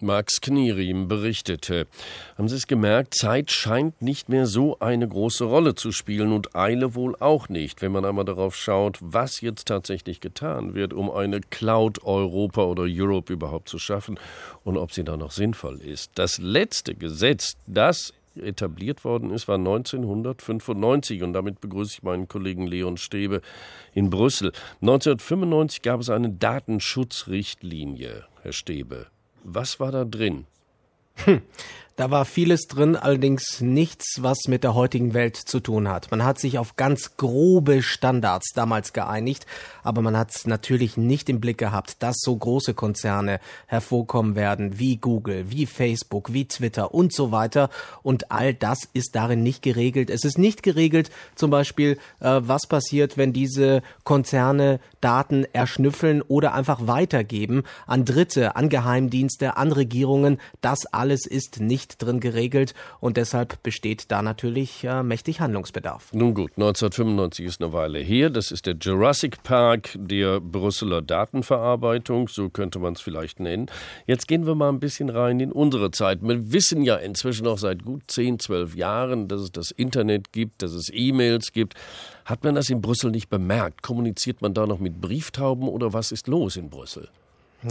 Max 0.00 0.40
Knierim 0.40 1.08
berichtete. 1.08 1.88
Haben 2.36 2.48
Sie 2.48 2.54
es 2.54 2.68
gemerkt, 2.68 3.14
Zeit 3.14 3.50
scheint 3.50 4.00
nicht 4.00 4.28
mehr 4.28 4.46
so 4.46 4.78
eine 4.78 5.08
große 5.08 5.44
Rolle 5.44 5.74
zu 5.74 5.90
spielen 5.90 6.32
und 6.32 6.54
Eile 6.54 6.94
wohl 6.94 7.16
auch 7.18 7.48
nicht, 7.48 7.82
wenn 7.82 7.90
man 7.90 8.04
einmal 8.04 8.24
darauf 8.24 8.54
schaut, 8.54 8.98
was 9.00 9.40
jetzt 9.40 9.66
tatsächlich 9.66 10.20
getan 10.20 10.74
wird, 10.74 10.92
um 10.92 11.10
eine 11.10 11.40
Cloud 11.40 12.04
Europa 12.04 12.62
oder 12.62 12.84
Europe 12.86 13.32
überhaupt 13.32 13.68
zu 13.68 13.80
schaffen 13.80 14.20
und 14.62 14.76
ob 14.76 14.92
sie 14.92 15.02
da 15.02 15.16
noch 15.16 15.32
sinnvoll 15.32 15.80
ist. 15.80 16.12
Das 16.14 16.38
letzte 16.38 16.94
Gesetz, 16.94 17.56
das 17.66 18.14
etabliert 18.36 19.04
worden 19.04 19.30
ist, 19.30 19.48
war 19.48 19.56
1995 19.56 21.24
und 21.24 21.32
damit 21.32 21.60
begrüße 21.60 21.94
ich 21.94 22.02
meinen 22.04 22.28
Kollegen 22.28 22.68
Leon 22.68 22.98
Stäbe 22.98 23.40
in 23.94 24.10
Brüssel. 24.10 24.52
1995 24.80 25.82
gab 25.82 26.00
es 26.00 26.08
eine 26.08 26.30
Datenschutzrichtlinie, 26.30 28.26
Herr 28.42 28.52
Stäbe. 28.52 29.08
Was 29.44 29.80
war 29.80 29.92
da 29.92 30.04
drin? 30.04 30.46
Hm. 31.24 31.42
Da 31.98 32.12
war 32.12 32.24
vieles 32.24 32.68
drin, 32.68 32.94
allerdings 32.94 33.60
nichts, 33.60 34.22
was 34.22 34.46
mit 34.46 34.62
der 34.62 34.76
heutigen 34.76 35.14
Welt 35.14 35.34
zu 35.34 35.58
tun 35.58 35.88
hat. 35.88 36.12
Man 36.12 36.22
hat 36.22 36.38
sich 36.38 36.56
auf 36.56 36.76
ganz 36.76 37.16
grobe 37.16 37.82
Standards 37.82 38.52
damals 38.54 38.92
geeinigt, 38.92 39.46
aber 39.82 40.00
man 40.00 40.16
hat 40.16 40.42
natürlich 40.44 40.96
nicht 40.96 41.28
im 41.28 41.40
Blick 41.40 41.58
gehabt, 41.58 42.00
dass 42.04 42.18
so 42.20 42.36
große 42.36 42.74
Konzerne 42.74 43.40
hervorkommen 43.66 44.36
werden 44.36 44.78
wie 44.78 44.98
Google, 44.98 45.50
wie 45.50 45.66
Facebook, 45.66 46.32
wie 46.32 46.44
Twitter 46.44 46.94
und 46.94 47.12
so 47.12 47.32
weiter. 47.32 47.68
Und 48.04 48.30
all 48.30 48.54
das 48.54 48.88
ist 48.92 49.16
darin 49.16 49.42
nicht 49.42 49.62
geregelt. 49.62 50.08
Es 50.08 50.24
ist 50.24 50.38
nicht 50.38 50.62
geregelt, 50.62 51.10
zum 51.34 51.50
Beispiel, 51.50 51.98
äh, 52.20 52.40
was 52.44 52.68
passiert, 52.68 53.16
wenn 53.16 53.32
diese 53.32 53.82
Konzerne 54.04 54.78
Daten 55.00 55.46
erschnüffeln 55.52 56.22
oder 56.22 56.54
einfach 56.54 56.86
weitergeben 56.86 57.64
an 57.88 58.04
Dritte, 58.04 58.54
an 58.54 58.68
Geheimdienste, 58.68 59.56
an 59.56 59.72
Regierungen. 59.72 60.40
Das 60.60 60.86
alles 60.86 61.26
ist 61.26 61.58
nicht 61.58 61.87
nicht 61.88 62.02
drin 62.02 62.20
geregelt 62.20 62.74
und 63.00 63.16
deshalb 63.16 63.62
besteht 63.62 64.10
da 64.10 64.22
natürlich 64.22 64.84
äh, 64.84 65.02
mächtig 65.02 65.40
Handlungsbedarf. 65.40 66.12
Nun 66.12 66.34
gut, 66.34 66.52
1995 66.56 67.46
ist 67.46 67.62
eine 67.62 67.72
Weile 67.72 67.98
her. 67.98 68.30
Das 68.30 68.50
ist 68.50 68.66
der 68.66 68.74
Jurassic 68.74 69.42
Park 69.42 69.90
der 69.94 70.40
Brüsseler 70.40 71.02
Datenverarbeitung, 71.02 72.28
so 72.28 72.50
könnte 72.50 72.78
man 72.78 72.94
es 72.94 73.00
vielleicht 73.00 73.40
nennen. 73.40 73.66
Jetzt 74.06 74.28
gehen 74.28 74.46
wir 74.46 74.54
mal 74.54 74.68
ein 74.68 74.80
bisschen 74.80 75.08
rein 75.08 75.40
in 75.40 75.52
unsere 75.52 75.90
Zeit. 75.90 76.20
Wir 76.22 76.52
wissen 76.52 76.82
ja 76.82 76.96
inzwischen 76.96 77.46
auch 77.46 77.58
seit 77.58 77.84
gut 77.84 78.02
10, 78.08 78.38
12 78.38 78.76
Jahren, 78.76 79.28
dass 79.28 79.40
es 79.40 79.52
das 79.52 79.70
Internet 79.70 80.32
gibt, 80.32 80.62
dass 80.62 80.72
es 80.72 80.90
E-Mails 80.92 81.52
gibt. 81.52 81.74
Hat 82.24 82.44
man 82.44 82.54
das 82.54 82.68
in 82.68 82.82
Brüssel 82.82 83.10
nicht 83.10 83.30
bemerkt? 83.30 83.82
Kommuniziert 83.82 84.42
man 84.42 84.52
da 84.52 84.66
noch 84.66 84.78
mit 84.78 85.00
Brieftauben 85.00 85.68
oder 85.68 85.92
was 85.92 86.12
ist 86.12 86.28
los 86.28 86.56
in 86.56 86.68
Brüssel? 86.68 87.08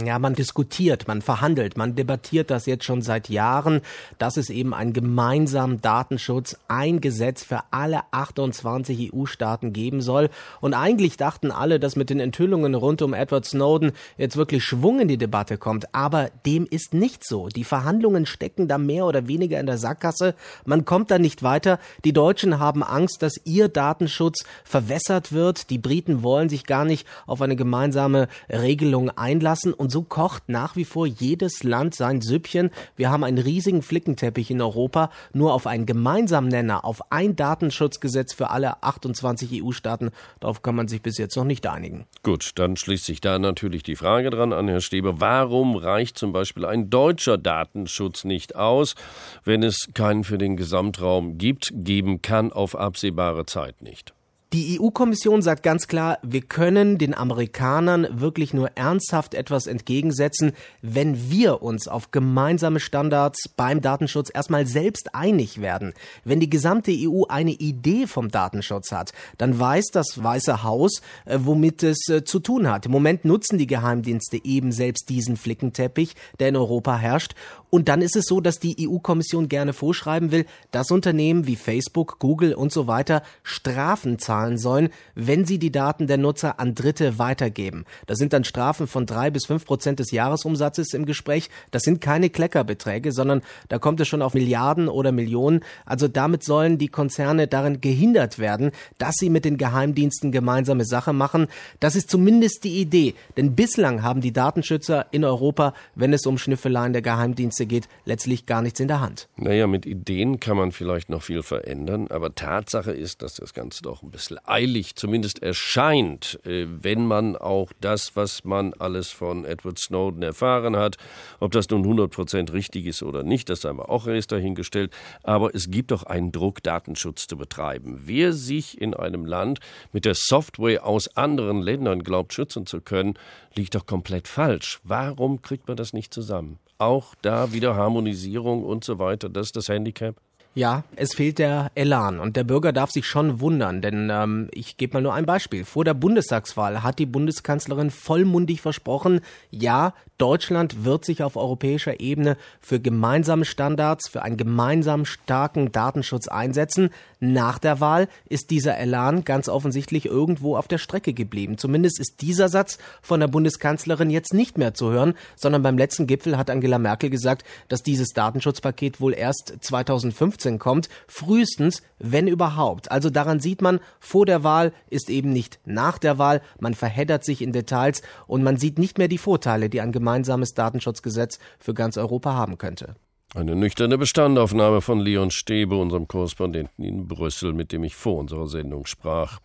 Ja, 0.04 0.18
man 0.18 0.34
diskutiert, 0.34 1.08
man 1.08 1.22
verhandelt, 1.22 1.78
man 1.78 1.94
debattiert 1.94 2.50
das 2.50 2.66
jetzt 2.66 2.84
schon 2.84 3.00
seit 3.00 3.30
Jahren, 3.30 3.80
dass 4.18 4.36
es 4.36 4.50
eben 4.50 4.74
einen 4.74 4.92
gemeinsamen 4.92 5.80
Datenschutz, 5.80 6.58
ein 6.68 7.00
Gesetz 7.00 7.42
für 7.42 7.60
alle 7.70 8.00
28 8.10 9.14
EU-Staaten 9.14 9.72
geben 9.72 10.02
soll. 10.02 10.28
Und 10.60 10.74
eigentlich 10.74 11.16
dachten 11.16 11.50
alle, 11.50 11.80
dass 11.80 11.96
mit 11.96 12.10
den 12.10 12.20
Enthüllungen 12.20 12.74
rund 12.74 13.00
um 13.00 13.14
Edward 13.14 13.46
Snowden 13.46 13.92
jetzt 14.18 14.36
wirklich 14.36 14.62
Schwung 14.62 15.00
in 15.00 15.08
die 15.08 15.16
Debatte 15.16 15.56
kommt. 15.56 15.94
Aber 15.94 16.28
dem 16.44 16.66
ist 16.66 16.92
nicht 16.92 17.26
so. 17.26 17.48
Die 17.48 17.64
Verhandlungen 17.64 18.26
stecken 18.26 18.68
da 18.68 18.76
mehr 18.76 19.06
oder 19.06 19.26
weniger 19.26 19.58
in 19.58 19.64
der 19.64 19.78
Sackgasse. 19.78 20.34
Man 20.66 20.84
kommt 20.84 21.10
da 21.10 21.18
nicht 21.18 21.42
weiter. 21.42 21.78
Die 22.04 22.12
Deutschen 22.12 22.58
haben 22.58 22.82
Angst, 22.82 23.22
dass 23.22 23.40
ihr 23.44 23.68
Datenschutz 23.68 24.44
verwässert 24.64 25.32
wird. 25.32 25.70
Die 25.70 25.78
Briten 25.78 26.22
wollen 26.22 26.50
sich 26.50 26.66
gar 26.66 26.84
nicht 26.84 27.06
auf 27.26 27.40
eine 27.40 27.56
gemeinsame 27.56 28.28
Regelung 28.50 29.08
einlassen. 29.08 29.76
Und 29.78 29.92
so 29.92 30.02
kocht 30.02 30.48
nach 30.48 30.74
wie 30.74 30.84
vor 30.84 31.06
jedes 31.06 31.62
Land 31.62 31.94
sein 31.94 32.20
Süppchen. 32.20 32.70
Wir 32.96 33.10
haben 33.10 33.22
einen 33.22 33.38
riesigen 33.38 33.82
Flickenteppich 33.82 34.50
in 34.50 34.60
Europa. 34.60 35.10
Nur 35.32 35.54
auf 35.54 35.68
einen 35.68 35.86
gemeinsamen 35.86 36.48
Nenner, 36.48 36.84
auf 36.84 37.12
ein 37.12 37.36
Datenschutzgesetz 37.36 38.34
für 38.34 38.50
alle 38.50 38.82
28 38.82 39.62
EU-Staaten, 39.62 40.10
darauf 40.40 40.62
kann 40.62 40.74
man 40.74 40.88
sich 40.88 41.00
bis 41.00 41.16
jetzt 41.16 41.36
noch 41.36 41.44
nicht 41.44 41.66
einigen. 41.66 42.06
Gut, 42.24 42.50
dann 42.56 42.76
schließt 42.76 43.04
sich 43.04 43.20
da 43.20 43.38
natürlich 43.38 43.84
die 43.84 43.96
Frage 43.96 44.30
dran 44.30 44.52
an 44.52 44.66
Herr 44.66 44.80
Stäbe. 44.80 45.20
Warum 45.20 45.76
reicht 45.76 46.18
zum 46.18 46.32
Beispiel 46.32 46.64
ein 46.64 46.90
deutscher 46.90 47.38
Datenschutz 47.38 48.24
nicht 48.24 48.56
aus, 48.56 48.96
wenn 49.44 49.62
es 49.62 49.88
keinen 49.94 50.24
für 50.24 50.38
den 50.38 50.56
Gesamtraum 50.56 51.38
gibt, 51.38 51.70
geben 51.72 52.20
kann 52.20 52.52
auf 52.52 52.74
absehbare 52.74 53.46
Zeit 53.46 53.80
nicht? 53.80 54.12
Die 54.54 54.80
EU-Kommission 54.80 55.42
sagt 55.42 55.62
ganz 55.62 55.88
klar, 55.88 56.16
wir 56.22 56.40
können 56.40 56.96
den 56.96 57.14
Amerikanern 57.14 58.06
wirklich 58.10 58.54
nur 58.54 58.70
ernsthaft 58.78 59.34
etwas 59.34 59.66
entgegensetzen, 59.66 60.52
wenn 60.80 61.30
wir 61.30 61.60
uns 61.60 61.86
auf 61.86 62.12
gemeinsame 62.12 62.80
Standards 62.80 63.50
beim 63.50 63.82
Datenschutz 63.82 64.30
erstmal 64.32 64.66
selbst 64.66 65.14
einig 65.14 65.60
werden. 65.60 65.92
Wenn 66.24 66.40
die 66.40 66.48
gesamte 66.48 66.92
EU 66.92 67.24
eine 67.28 67.50
Idee 67.50 68.06
vom 68.06 68.30
Datenschutz 68.30 68.90
hat, 68.90 69.12
dann 69.36 69.60
weiß 69.60 69.88
das 69.92 70.22
Weiße 70.24 70.62
Haus, 70.62 71.02
äh, 71.26 71.40
womit 71.42 71.82
es 71.82 72.08
äh, 72.08 72.24
zu 72.24 72.40
tun 72.40 72.70
hat. 72.70 72.86
Im 72.86 72.92
Moment 72.92 73.26
nutzen 73.26 73.58
die 73.58 73.66
Geheimdienste 73.66 74.42
eben 74.42 74.72
selbst 74.72 75.10
diesen 75.10 75.36
Flickenteppich, 75.36 76.16
der 76.40 76.48
in 76.48 76.56
Europa 76.56 76.96
herrscht. 76.96 77.34
Und 77.68 77.90
dann 77.90 78.00
ist 78.00 78.16
es 78.16 78.24
so, 78.24 78.40
dass 78.40 78.58
die 78.58 78.88
EU-Kommission 78.88 79.50
gerne 79.50 79.74
vorschreiben 79.74 80.30
will, 80.30 80.46
dass 80.70 80.90
Unternehmen 80.90 81.46
wie 81.46 81.56
Facebook, 81.56 82.18
Google 82.18 82.54
und 82.54 82.72
so 82.72 82.86
weiter 82.86 83.22
Strafen 83.42 84.18
zahlen 84.18 84.37
zahlen 84.38 84.58
sollen, 84.58 84.90
wenn 85.14 85.44
sie 85.44 85.58
die 85.58 85.72
Daten 85.72 86.06
der 86.06 86.16
Nutzer 86.16 86.60
an 86.60 86.74
Dritte 86.74 87.18
weitergeben. 87.18 87.84
Da 88.06 88.14
sind 88.14 88.32
dann 88.32 88.44
Strafen 88.44 88.86
von 88.86 89.04
drei 89.04 89.30
bis 89.30 89.46
fünf 89.46 89.64
Prozent 89.64 89.98
des 89.98 90.12
Jahresumsatzes 90.12 90.94
im 90.94 91.06
Gespräch. 91.06 91.50
Das 91.72 91.82
sind 91.82 92.00
keine 92.00 92.30
Kleckerbeträge, 92.30 93.10
sondern 93.10 93.42
da 93.68 93.78
kommt 93.78 94.00
es 94.00 94.08
schon 94.08 94.22
auf 94.22 94.34
Milliarden 94.34 94.88
oder 94.88 95.10
Millionen. 95.10 95.60
Also 95.84 96.06
damit 96.06 96.44
sollen 96.44 96.78
die 96.78 96.88
Konzerne 96.88 97.48
darin 97.48 97.80
gehindert 97.80 98.38
werden, 98.38 98.70
dass 98.98 99.16
sie 99.16 99.30
mit 99.30 99.44
den 99.44 99.56
Geheimdiensten 99.56 100.30
gemeinsame 100.30 100.84
Sache 100.84 101.12
machen. 101.12 101.48
Das 101.80 101.96
ist 101.96 102.10
zumindest 102.10 102.62
die 102.62 102.80
Idee. 102.80 103.14
Denn 103.36 103.56
bislang 103.56 104.02
haben 104.02 104.20
die 104.20 104.32
Datenschützer 104.32 105.06
in 105.10 105.24
Europa, 105.24 105.74
wenn 105.96 106.12
es 106.12 106.26
um 106.26 106.38
Schnüffeleien 106.38 106.92
der 106.92 107.02
Geheimdienste 107.02 107.66
geht, 107.66 107.88
letztlich 108.04 108.46
gar 108.46 108.62
nichts 108.62 108.78
in 108.78 108.88
der 108.88 109.00
Hand. 109.00 109.28
Naja, 109.36 109.66
mit 109.66 109.84
Ideen 109.84 110.38
kann 110.38 110.56
man 110.56 110.70
vielleicht 110.70 111.08
noch 111.08 111.22
viel 111.22 111.42
verändern, 111.42 112.06
aber 112.08 112.34
Tatsache 112.34 112.92
ist, 112.92 113.22
dass 113.22 113.34
das 113.34 113.52
Ganze 113.52 113.82
doch 113.82 114.02
ein 114.02 114.10
bisschen 114.10 114.27
Jahreswechsel 114.28 114.38
eilig 114.44 114.94
zumindest 114.94 115.42
erscheint, 115.42 116.38
äh, 116.44 116.66
wenn 116.68 117.06
man 117.06 117.36
auch 117.36 117.72
das, 117.80 118.16
was 118.16 118.44
man 118.44 118.74
alles 118.74 119.10
von 119.10 119.44
Edward 119.44 119.78
Snowden 119.78 120.22
erfahren 120.22 120.76
hat, 120.76 120.96
ob 121.40 121.52
das 121.52 121.68
nun 121.70 121.82
100 121.82 122.10
Prozent 122.10 122.52
richtig 122.52 122.86
ist 122.86 123.02
oder 123.02 123.22
nicht, 123.22 123.48
das 123.48 123.62
sei 123.62 123.72
mal 123.72 123.84
auch 123.84 124.06
erst 124.06 124.32
dahingestellt. 124.32 124.92
Aber 125.22 125.54
es 125.54 125.70
gibt 125.70 125.90
doch 125.90 126.04
einen 126.04 126.32
Druck, 126.32 126.62
Datenschutz 126.62 127.26
zu 127.26 127.36
betreiben. 127.36 128.02
Wer 128.04 128.32
sich 128.32 128.80
in 128.80 128.94
einem 128.94 129.24
Land 129.24 129.60
mit 129.92 130.04
der 130.04 130.14
Software 130.14 130.84
aus 130.84 131.16
anderen 131.16 131.62
Ländern 131.62 132.02
glaubt, 132.02 132.32
schützen 132.32 132.66
zu 132.66 132.80
können, 132.80 133.14
liegt 133.54 133.74
doch 133.74 133.86
komplett 133.86 134.28
falsch. 134.28 134.80
Warum 134.84 135.42
kriegt 135.42 135.68
man 135.68 135.76
das 135.76 135.92
nicht 135.92 136.12
zusammen? 136.12 136.58
Auch 136.78 137.14
da 137.22 137.52
wieder 137.52 137.74
Harmonisierung 137.74 138.64
und 138.64 138.84
so 138.84 139.00
weiter. 139.00 139.28
Das 139.28 139.46
ist 139.48 139.56
das 139.56 139.68
Handicap. 139.68 140.14
Ja, 140.58 140.82
es 140.96 141.14
fehlt 141.14 141.38
der 141.38 141.70
Elan 141.76 142.18
und 142.18 142.34
der 142.34 142.42
Bürger 142.42 142.72
darf 142.72 142.90
sich 142.90 143.06
schon 143.06 143.38
wundern, 143.38 143.80
denn 143.80 144.10
ähm, 144.10 144.48
ich 144.50 144.76
gebe 144.76 144.94
mal 144.94 145.00
nur 145.00 145.14
ein 145.14 145.24
Beispiel. 145.24 145.64
Vor 145.64 145.84
der 145.84 145.94
Bundestagswahl 145.94 146.82
hat 146.82 146.98
die 146.98 147.06
Bundeskanzlerin 147.06 147.92
vollmundig 147.92 148.60
versprochen, 148.60 149.20
ja, 149.52 149.94
Deutschland 150.18 150.84
wird 150.84 151.04
sich 151.04 151.22
auf 151.22 151.36
europäischer 151.36 152.00
Ebene 152.00 152.36
für 152.60 152.80
gemeinsame 152.80 153.44
Standards, 153.44 154.08
für 154.08 154.22
einen 154.22 154.36
gemeinsam 154.36 155.04
starken 155.04 155.70
Datenschutz 155.70 156.26
einsetzen. 156.26 156.90
Nach 157.20 157.58
der 157.58 157.80
Wahl 157.80 158.08
ist 158.28 158.50
dieser 158.50 158.76
Elan 158.76 159.24
ganz 159.24 159.48
offensichtlich 159.48 160.06
irgendwo 160.06 160.56
auf 160.56 160.68
der 160.68 160.78
Strecke 160.78 161.12
geblieben. 161.12 161.56
Zumindest 161.56 162.00
ist 162.00 162.20
dieser 162.20 162.48
Satz 162.48 162.78
von 163.00 163.20
der 163.20 163.28
Bundeskanzlerin 163.28 164.10
jetzt 164.10 164.34
nicht 164.34 164.58
mehr 164.58 164.74
zu 164.74 164.90
hören, 164.90 165.14
sondern 165.36 165.62
beim 165.62 165.78
letzten 165.78 166.06
Gipfel 166.06 166.36
hat 166.36 166.50
Angela 166.50 166.78
Merkel 166.78 167.10
gesagt, 167.10 167.44
dass 167.68 167.84
dieses 167.84 168.08
Datenschutzpaket 168.08 169.00
wohl 169.00 169.14
erst 169.14 169.54
2015 169.60 170.58
kommt, 170.58 170.88
frühestens, 171.06 171.82
wenn 171.98 172.26
überhaupt. 172.28 172.90
Also 172.90 173.10
daran 173.10 173.40
sieht 173.40 173.62
man, 173.62 173.80
vor 174.00 174.26
der 174.26 174.42
Wahl 174.42 174.72
ist 174.90 175.10
eben 175.10 175.32
nicht 175.32 175.60
nach 175.64 175.98
der 175.98 176.18
Wahl, 176.18 176.42
man 176.58 176.74
verheddert 176.74 177.24
sich 177.24 177.42
in 177.42 177.52
Details 177.52 178.02
und 178.26 178.42
man 178.42 178.56
sieht 178.56 178.78
nicht 178.78 178.98
mehr 178.98 179.08
die 179.08 179.18
Vorteile, 179.18 179.68
die 179.68 179.80
ein 179.80 179.92
gemeinsames 180.08 180.54
Datenschutzgesetz 180.54 181.38
für 181.58 181.74
ganz 181.74 181.98
Europa 181.98 182.32
haben 182.32 182.56
könnte. 182.56 182.94
Eine 183.34 183.54
nüchterne 183.54 183.98
Bestandaufnahme 183.98 184.80
von 184.80 185.00
Leon 185.00 185.30
Stäbe, 185.30 185.76
unserem 185.76 186.08
Korrespondenten 186.08 186.82
in 186.82 187.06
Brüssel, 187.06 187.52
mit 187.52 187.72
dem 187.72 187.84
ich 187.84 187.94
vor 187.94 188.16
unserer 188.16 188.48
Sendung 188.48 188.86
sprach. 188.86 189.40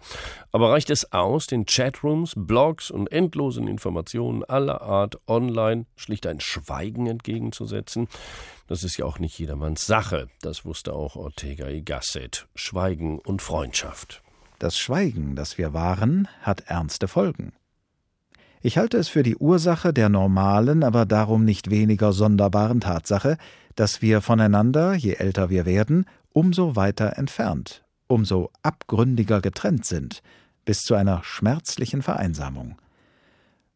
Aber 0.53 0.72
reicht 0.72 0.89
es 0.89 1.11
aus, 1.11 1.47
den 1.47 1.66
Chatrooms, 1.66 2.32
Blogs 2.38 2.91
und 2.91 3.11
endlosen 3.11 3.68
Informationen 3.68 4.45
aller 4.45 4.82
Art 4.82 5.18
online 5.28 5.86
schlicht 5.97 6.26
ein 6.28 6.39
Schweigen 6.39 7.07
entgegenzusetzen? 7.07 8.07
Das 8.68 8.86
ist 8.86 8.95
ja 8.95 9.03
auch 9.03 9.20
nicht 9.20 9.38
jedermanns 9.38 9.86
Sache. 9.86 10.30
Das 10.41 10.64
wusste 10.64 10.93
auch 10.93 11.18
Ortega 11.18 11.68
y 11.68 11.84
Gasset. 11.84 12.47
Schweigen 12.55 13.20
und 13.20 13.41
Freundschaft. 13.41 14.24
Das 14.59 14.78
Schweigen, 14.78 15.36
das 15.36 15.57
wir 15.57 15.74
wahren, 15.74 16.30
hat 16.41 16.61
ernste 16.68 17.09
Folgen. 17.09 17.51
Ich 18.66 18.78
halte 18.78 18.97
es 18.97 19.09
für 19.09 19.24
die 19.24 19.36
Ursache 19.36 19.91
der 19.91 20.07
normalen, 20.07 20.84
aber 20.84 21.05
darum 21.05 21.43
nicht 21.43 21.70
weniger 21.70 22.14
sonderbaren 22.14 22.80
Tatsache, 22.80 23.36
dass 23.76 24.01
wir 24.01 24.22
voneinander, 24.22 24.93
je 24.93 25.16
älter 25.16 25.49
wir 25.49 25.66
werden, 25.66 26.05
umso 26.32 26.78
weiter 26.78 27.18
entfernt, 27.18 27.84
umso 28.07 28.51
abgründiger 28.61 29.41
getrennt 29.41 29.86
sind, 29.86 30.24
bis 30.64 30.80
zu 30.80 30.95
einer 30.95 31.26
schmerzlichen 31.26 32.01
Vereinsamung. 32.01 32.78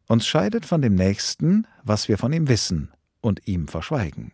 Uns 0.06 0.26
scheidet 0.26 0.64
von 0.64 0.80
dem 0.80 0.94
Nächsten, 0.94 1.66
was 1.84 2.08
wir 2.08 2.16
von 2.16 2.32
ihm 2.32 2.48
wissen 2.48 2.90
und 3.20 3.46
ihm 3.46 3.68
verschweigen. 3.68 4.32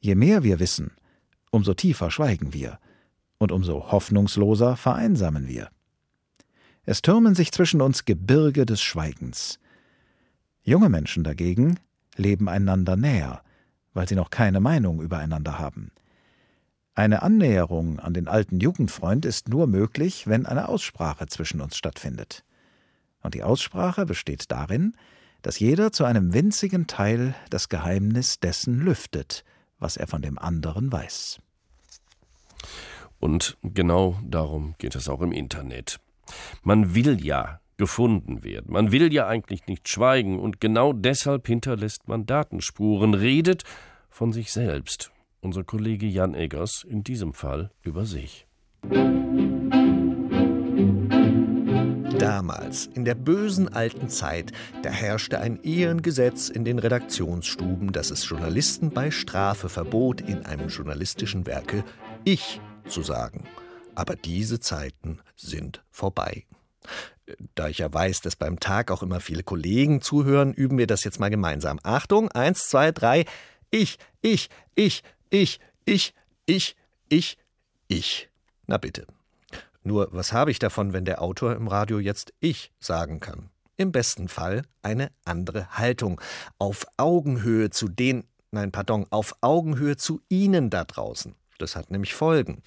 Je 0.00 0.14
mehr 0.14 0.42
wir 0.44 0.60
wissen, 0.60 0.92
umso 1.50 1.74
tiefer 1.74 2.10
schweigen 2.10 2.54
wir, 2.54 2.78
und 3.36 3.52
umso 3.52 3.92
hoffnungsloser 3.92 4.76
vereinsamen 4.76 5.46
wir. 5.46 5.68
Es 6.88 7.02
türmen 7.02 7.34
sich 7.34 7.52
zwischen 7.52 7.82
uns 7.82 8.06
Gebirge 8.06 8.64
des 8.64 8.80
Schweigens. 8.80 9.58
Junge 10.62 10.88
Menschen 10.88 11.22
dagegen 11.22 11.78
leben 12.16 12.48
einander 12.48 12.96
näher, 12.96 13.42
weil 13.92 14.08
sie 14.08 14.14
noch 14.14 14.30
keine 14.30 14.58
Meinung 14.58 15.02
übereinander 15.02 15.58
haben. 15.58 15.92
Eine 16.94 17.20
Annäherung 17.20 18.00
an 18.00 18.14
den 18.14 18.26
alten 18.26 18.58
Jugendfreund 18.58 19.26
ist 19.26 19.50
nur 19.50 19.66
möglich, 19.66 20.28
wenn 20.28 20.46
eine 20.46 20.66
Aussprache 20.66 21.26
zwischen 21.26 21.60
uns 21.60 21.76
stattfindet. 21.76 22.42
Und 23.20 23.34
die 23.34 23.42
Aussprache 23.42 24.06
besteht 24.06 24.50
darin, 24.50 24.94
dass 25.42 25.58
jeder 25.58 25.92
zu 25.92 26.06
einem 26.06 26.32
winzigen 26.32 26.86
Teil 26.86 27.34
das 27.50 27.68
Geheimnis 27.68 28.40
dessen 28.40 28.80
lüftet, 28.80 29.44
was 29.78 29.98
er 29.98 30.06
von 30.06 30.22
dem 30.22 30.38
anderen 30.38 30.90
weiß. 30.90 31.38
Und 33.20 33.58
genau 33.62 34.18
darum 34.26 34.74
geht 34.78 34.94
es 34.94 35.06
auch 35.10 35.20
im 35.20 35.32
Internet. 35.32 36.00
Man 36.62 36.94
will 36.94 37.24
ja 37.24 37.60
gefunden 37.78 38.44
werden. 38.44 38.72
Man 38.72 38.92
will 38.92 39.12
ja 39.12 39.26
eigentlich 39.26 39.66
nicht 39.66 39.88
schweigen 39.88 40.38
und 40.38 40.60
genau 40.60 40.92
deshalb 40.92 41.46
hinterlässt 41.46 42.08
man 42.08 42.26
Datenspuren, 42.26 43.14
redet 43.14 43.62
von 44.10 44.32
sich 44.32 44.52
selbst. 44.52 45.12
Unser 45.40 45.64
Kollege 45.64 46.06
Jan 46.06 46.34
Eggers 46.34 46.84
in 46.86 47.04
diesem 47.04 47.32
Fall 47.32 47.70
über 47.82 48.04
sich. 48.04 48.46
Damals, 52.18 52.86
in 52.86 53.04
der 53.04 53.14
bösen 53.14 53.68
alten 53.68 54.08
Zeit, 54.08 54.52
da 54.82 54.90
herrschte 54.90 55.40
ein 55.40 55.62
Ehrengesetz 55.62 56.48
in 56.48 56.64
den 56.64 56.80
Redaktionsstuben, 56.80 57.92
das 57.92 58.10
es 58.10 58.28
Journalisten 58.28 58.90
bei 58.90 59.12
Strafe 59.12 59.68
verbot, 59.68 60.20
in 60.20 60.44
einem 60.44 60.68
journalistischen 60.68 61.46
Werke 61.46 61.84
Ich 62.24 62.60
zu 62.88 63.02
sagen. 63.02 63.44
Aber 63.98 64.14
diese 64.14 64.60
Zeiten 64.60 65.18
sind 65.34 65.82
vorbei. 65.90 66.46
Da 67.56 67.66
ich 67.66 67.78
ja 67.78 67.92
weiß, 67.92 68.20
dass 68.20 68.36
beim 68.36 68.60
Tag 68.60 68.92
auch 68.92 69.02
immer 69.02 69.18
viele 69.18 69.42
Kollegen 69.42 70.00
zuhören, 70.00 70.54
üben 70.54 70.78
wir 70.78 70.86
das 70.86 71.02
jetzt 71.02 71.18
mal 71.18 71.30
gemeinsam. 71.30 71.80
Achtung, 71.82 72.30
eins, 72.30 72.68
zwei, 72.68 72.92
drei. 72.92 73.24
Ich, 73.72 73.98
ich, 74.22 74.50
ich, 74.76 75.02
ich, 75.30 75.58
ich, 75.84 76.14
ich, 76.46 76.76
ich, 77.08 77.38
ich. 77.88 78.28
Na 78.68 78.78
bitte. 78.78 79.04
Nur 79.82 80.10
was 80.12 80.32
habe 80.32 80.52
ich 80.52 80.60
davon, 80.60 80.92
wenn 80.92 81.04
der 81.04 81.20
Autor 81.20 81.56
im 81.56 81.66
Radio 81.66 81.98
jetzt 81.98 82.32
ich 82.38 82.70
sagen 82.78 83.18
kann? 83.18 83.50
Im 83.76 83.90
besten 83.90 84.28
Fall 84.28 84.62
eine 84.80 85.10
andere 85.24 85.76
Haltung. 85.76 86.20
Auf 86.60 86.86
Augenhöhe 86.98 87.70
zu 87.70 87.88
den, 87.88 88.28
nein, 88.52 88.70
pardon, 88.70 89.06
auf 89.10 89.34
Augenhöhe 89.40 89.96
zu 89.96 90.20
Ihnen 90.28 90.70
da 90.70 90.84
draußen. 90.84 91.34
Das 91.58 91.76
hat 91.76 91.90
nämlich 91.90 92.14
Folgen. 92.14 92.62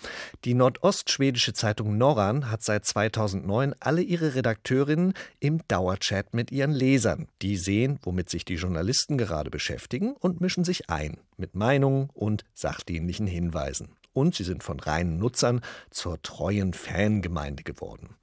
Die 0.45 0.53
nordostschwedische 0.53 1.53
Zeitung 1.53 1.97
Norran 1.97 2.51
hat 2.51 2.61
seit 2.61 2.85
2009 2.85 3.73
alle 3.79 4.01
ihre 4.01 4.35
Redakteurinnen 4.35 5.13
im 5.39 5.65
Dauerchat 5.67 6.33
mit 6.33 6.51
ihren 6.51 6.73
Lesern. 6.73 7.27
Die 7.41 7.57
sehen, 7.57 7.99
womit 8.03 8.29
sich 8.29 8.45
die 8.45 8.55
Journalisten 8.55 9.17
gerade 9.17 9.49
beschäftigen 9.49 10.13
und 10.13 10.41
mischen 10.41 10.63
sich 10.63 10.89
ein 10.89 11.17
mit 11.37 11.55
Meinungen 11.55 12.09
und 12.13 12.43
sachdienlichen 12.53 13.27
Hinweisen. 13.27 13.95
Und 14.13 14.35
sie 14.35 14.43
sind 14.43 14.61
von 14.61 14.79
reinen 14.79 15.17
Nutzern 15.17 15.61
zur 15.89 16.21
treuen 16.21 16.73
Fangemeinde 16.73 17.63
geworden. 17.63 18.15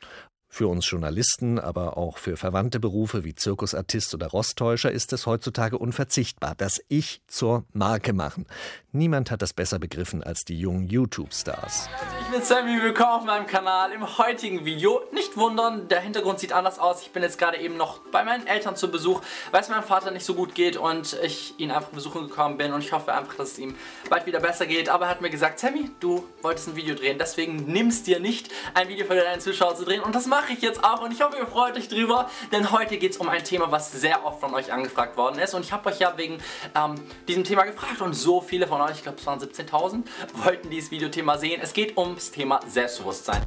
Für 0.59 0.67
uns 0.67 0.91
Journalisten, 0.91 1.61
aber 1.61 1.97
auch 1.97 2.19
für 2.19 2.37
verwandte 2.37 2.81
Berufe 2.81 3.23
wie 3.23 3.33
Zirkusartist 3.33 4.13
oder 4.13 4.27
Rosttäuscher 4.27 4.91
ist 4.91 5.13
es 5.13 5.25
heutzutage 5.25 5.79
unverzichtbar, 5.79 6.57
das 6.57 6.81
Ich 6.89 7.23
zur 7.29 7.63
Marke 7.73 8.13
machen. 8.13 8.45
Niemand 8.91 9.31
hat 9.31 9.41
das 9.41 9.53
besser 9.53 9.79
begriffen 9.79 10.25
als 10.25 10.41
die 10.41 10.59
jungen 10.59 10.89
YouTube-Stars. 10.89 11.89
Ich 12.23 12.33
bin 12.33 12.43
Sammy, 12.43 12.83
willkommen 12.83 13.13
auf 13.13 13.25
meinem 13.25 13.47
Kanal. 13.47 13.93
Im 13.93 14.19
heutigen 14.19 14.65
Video, 14.65 15.01
nicht 15.13 15.37
wundern, 15.37 15.87
der 15.87 16.01
Hintergrund 16.01 16.41
sieht 16.41 16.53
anders 16.53 16.81
aus. 16.81 17.03
Ich 17.03 17.13
bin 17.13 17.23
jetzt 17.23 17.39
gerade 17.39 17.59
eben 17.59 17.77
noch 17.77 18.01
bei 18.11 18.25
meinen 18.25 18.49
Eltern 18.49 18.75
zu 18.75 18.91
Besuch, 18.91 19.21
weil 19.53 19.61
es 19.61 19.69
meinem 19.69 19.85
Vater 19.85 20.11
nicht 20.11 20.25
so 20.25 20.35
gut 20.35 20.57
geht 20.57 20.77
und 20.77 21.17
ich 21.23 21.55
ihn 21.61 21.71
einfach 21.71 21.91
besuchen 21.91 22.23
gekommen 22.29 22.57
bin 22.57 22.73
und 22.73 22.83
ich 22.83 22.91
hoffe 22.93 23.15
einfach, 23.15 23.37
dass 23.37 23.53
es 23.53 23.59
ihm 23.61 23.77
bald 24.11 24.27
wieder 24.27 24.41
besser 24.41 24.67
geht. 24.67 24.89
Aber 24.89 25.05
er 25.05 25.11
hat 25.11 25.21
mir 25.21 25.31
gesagt, 25.31 25.61
Sammy, 25.61 25.93
du 26.01 26.27
wolltest 26.43 26.67
ein 26.67 26.75
Video 26.75 26.97
drehen, 26.97 27.19
deswegen 27.21 27.71
nimmst 27.71 28.09
dir 28.09 28.19
nicht, 28.19 28.51
ein 28.75 28.89
Video 28.89 29.07
für 29.07 29.15
deine 29.15 29.39
Zuschauer 29.39 29.77
zu 29.77 29.85
drehen 29.85 30.03
und 30.03 30.17
das 30.17 30.27
mache 30.27 30.48
ich 30.53 30.63
jetzt 30.63 30.83
auch 30.85 31.03
und 31.03 31.13
ich 31.13 31.23
hoffe, 31.23 31.37
ihr 31.37 31.47
freut 31.47 31.77
euch 31.77 31.89
drüber, 31.89 32.29
denn 32.53 32.71
heute 32.73 32.99
geht 32.99 33.13
es 33.13 33.17
um 33.19 33.29
ein 33.29 33.45
Thema, 33.45 33.71
was 33.71 33.93
sehr 33.93 34.25
oft 34.25 34.41
von 34.41 34.55
euch 34.55 34.73
angefragt 34.73 35.17
worden 35.17 35.39
ist 35.39 35.55
und 35.55 35.65
ich 35.65 35.73
habe 35.73 35.89
euch 35.89 35.99
ja 35.99 36.17
wegen 36.17 36.39
ähm, 36.75 36.95
diesem 37.27 37.45
Thema 37.45 37.65
gefragt 37.65 38.01
und 38.01 38.15
so 38.15 38.41
viele 38.41 38.67
von 38.67 38.81
euch, 38.81 38.97
ich 38.97 39.03
glaube 39.03 39.19
es 39.19 39.27
waren 39.27 39.39
17.000, 39.39 40.05
wollten 40.45 40.71
dieses 40.71 40.91
Videothema 40.91 41.39
sehen. 41.39 41.61
Es 41.63 41.73
geht 41.73 41.97
ums 41.97 42.31
Thema 42.31 42.61
Selbstbewusstsein. 42.67 43.45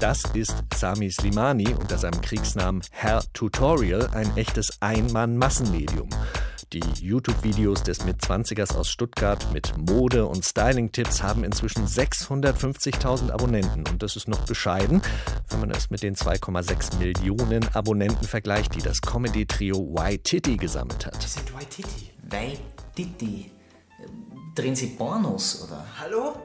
Das 0.00 0.24
ist 0.34 0.56
Sami 0.74 1.10
Slimani 1.10 1.74
unter 1.78 1.96
seinem 1.96 2.20
Kriegsnamen 2.20 2.82
Herr 2.90 3.22
Tutorial 3.32 4.10
ein 4.14 4.36
echtes 4.36 4.78
Ein-Mann-Massenmedium. 4.80 6.08
Die 6.72 6.80
YouTube-Videos 7.00 7.82
des 7.82 8.06
Mitzwanzigers 8.06 8.74
aus 8.74 8.88
Stuttgart 8.88 9.52
mit 9.52 9.76
Mode- 9.76 10.24
und 10.24 10.42
Styling-Tipps 10.42 11.22
haben 11.22 11.44
inzwischen 11.44 11.86
650.000 11.86 13.30
Abonnenten. 13.30 13.86
Und 13.88 14.02
das 14.02 14.16
ist 14.16 14.26
noch 14.26 14.46
bescheiden, 14.46 15.02
wenn 15.50 15.60
man 15.60 15.70
es 15.70 15.90
mit 15.90 16.02
den 16.02 16.16
2,6 16.16 16.96
Millionen 16.96 17.68
Abonnenten 17.74 18.26
vergleicht, 18.26 18.74
die 18.74 18.80
das 18.80 19.02
Comedy-Trio 19.02 19.94
Y-Titty 19.98 20.56
gesammelt 20.56 21.04
hat. 21.04 21.22
Was 21.22 21.34
sind 21.34 21.50
Y-Titty? 21.50 22.10
Y-Titty. 22.32 23.50
Drehen 24.54 24.74
Sie 24.74 24.86
Pornos, 24.86 25.66
oder? 25.66 25.84
Hallo? 26.00 26.36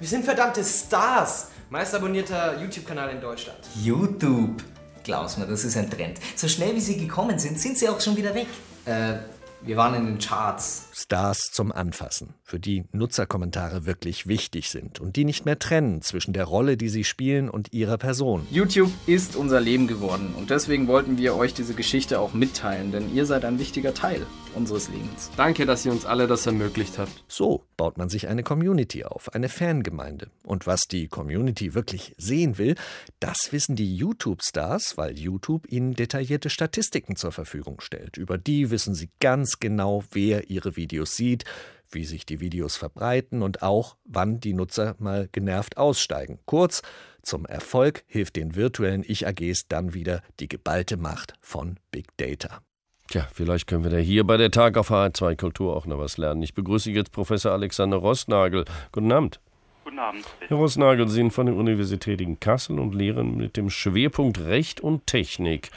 Wir 0.00 0.08
sind 0.08 0.24
verdammte 0.24 0.64
Stars. 0.64 1.52
Meist 1.70 1.94
abonnierter 1.94 2.60
YouTube-Kanal 2.60 3.10
in 3.10 3.20
Deutschland. 3.20 3.60
YouTube. 3.80 4.64
Glaub's 5.04 5.36
mir, 5.36 5.46
das 5.46 5.62
ist 5.62 5.76
ein 5.76 5.88
Trend. 5.88 6.18
So 6.34 6.48
schnell 6.48 6.74
wie 6.74 6.80
Sie 6.80 6.96
gekommen 6.96 7.38
sind, 7.38 7.60
sind 7.60 7.78
Sie 7.78 7.88
auch 7.88 8.00
schon 8.00 8.16
wieder 8.16 8.34
weg. 8.34 8.48
Äh, 8.84 9.18
wir 9.62 9.76
waren 9.76 9.94
in 9.94 10.06
den 10.06 10.18
Charts. 10.18 10.88
Stars 11.00 11.50
zum 11.50 11.72
Anfassen, 11.72 12.34
für 12.42 12.60
die 12.60 12.84
Nutzerkommentare 12.92 13.86
wirklich 13.86 14.26
wichtig 14.26 14.68
sind 14.68 15.00
und 15.00 15.16
die 15.16 15.24
nicht 15.24 15.46
mehr 15.46 15.58
trennen 15.58 16.02
zwischen 16.02 16.34
der 16.34 16.44
Rolle, 16.44 16.76
die 16.76 16.90
sie 16.90 17.04
spielen 17.04 17.48
und 17.48 17.72
ihrer 17.72 17.96
Person. 17.96 18.46
YouTube 18.50 18.92
ist 19.06 19.34
unser 19.34 19.60
Leben 19.60 19.86
geworden 19.86 20.34
und 20.36 20.50
deswegen 20.50 20.88
wollten 20.88 21.16
wir 21.16 21.36
euch 21.36 21.54
diese 21.54 21.74
Geschichte 21.74 22.20
auch 22.20 22.34
mitteilen, 22.34 22.92
denn 22.92 23.14
ihr 23.14 23.24
seid 23.24 23.44
ein 23.44 23.58
wichtiger 23.58 23.94
Teil 23.94 24.26
unseres 24.54 24.88
Lebens. 24.88 25.30
Danke, 25.36 25.64
dass 25.64 25.86
ihr 25.86 25.92
uns 25.92 26.04
alle 26.04 26.26
das 26.26 26.46
ermöglicht 26.46 26.98
habt. 26.98 27.24
So 27.28 27.64
baut 27.76 27.96
man 27.96 28.08
sich 28.08 28.28
eine 28.28 28.42
Community 28.42 29.04
auf, 29.04 29.32
eine 29.32 29.48
Fangemeinde. 29.48 30.30
Und 30.44 30.66
was 30.66 30.82
die 30.82 31.08
Community 31.08 31.74
wirklich 31.74 32.14
sehen 32.18 32.58
will, 32.58 32.74
das 33.20 33.52
wissen 33.52 33.76
die 33.76 33.96
YouTube-Stars, 33.96 34.98
weil 34.98 35.18
YouTube 35.18 35.70
ihnen 35.70 35.94
detaillierte 35.94 36.50
Statistiken 36.50 37.16
zur 37.16 37.32
Verfügung 37.32 37.80
stellt. 37.80 38.16
Über 38.16 38.38
die 38.38 38.70
wissen 38.70 38.94
sie 38.94 39.08
ganz 39.20 39.60
genau, 39.60 40.04
wer 40.12 40.50
ihre 40.50 40.76
Videos 40.76 40.89
sieht, 40.90 41.44
wie 41.90 42.04
sich 42.04 42.26
die 42.26 42.40
Videos 42.40 42.76
verbreiten 42.76 43.42
und 43.42 43.62
auch, 43.62 43.96
wann 44.04 44.40
die 44.40 44.52
Nutzer 44.52 44.94
mal 44.98 45.28
genervt 45.32 45.76
aussteigen. 45.76 46.38
Kurz, 46.46 46.82
zum 47.22 47.46
Erfolg 47.46 48.04
hilft 48.06 48.36
den 48.36 48.54
virtuellen 48.54 49.04
Ich-AGs 49.06 49.66
dann 49.68 49.94
wieder 49.94 50.22
die 50.38 50.48
geballte 50.48 50.96
Macht 50.96 51.34
von 51.40 51.78
Big 51.90 52.06
Data. 52.16 52.60
Tja, 53.08 53.26
vielleicht 53.32 53.66
können 53.66 53.82
wir 53.82 53.90
da 53.90 53.96
hier 53.96 54.24
bei 54.24 54.36
der 54.36 54.52
Tag 54.52 54.76
auf 54.76 54.90
HR2 54.90 55.36
Kultur 55.36 55.76
auch 55.76 55.84
noch 55.84 55.98
was 55.98 56.16
lernen. 56.16 56.42
Ich 56.42 56.54
begrüße 56.54 56.92
jetzt 56.92 57.10
Professor 57.10 57.52
Alexander 57.52 57.96
Rossnagel. 57.96 58.64
Guten 58.92 59.10
Abend. 59.10 59.40
Guten 59.82 59.98
Abend. 59.98 60.24
Herr 60.46 60.56
Rossnagel, 60.56 61.08
Sie 61.08 61.14
sind 61.14 61.32
von 61.32 61.46
der 61.46 61.56
Universität 61.56 62.20
in 62.20 62.38
Kassel 62.38 62.78
und 62.78 62.94
lehren 62.94 63.36
mit 63.36 63.56
dem 63.56 63.68
Schwerpunkt 63.68 64.38
Recht 64.38 64.80
und 64.80 65.08
Technik. 65.08 65.70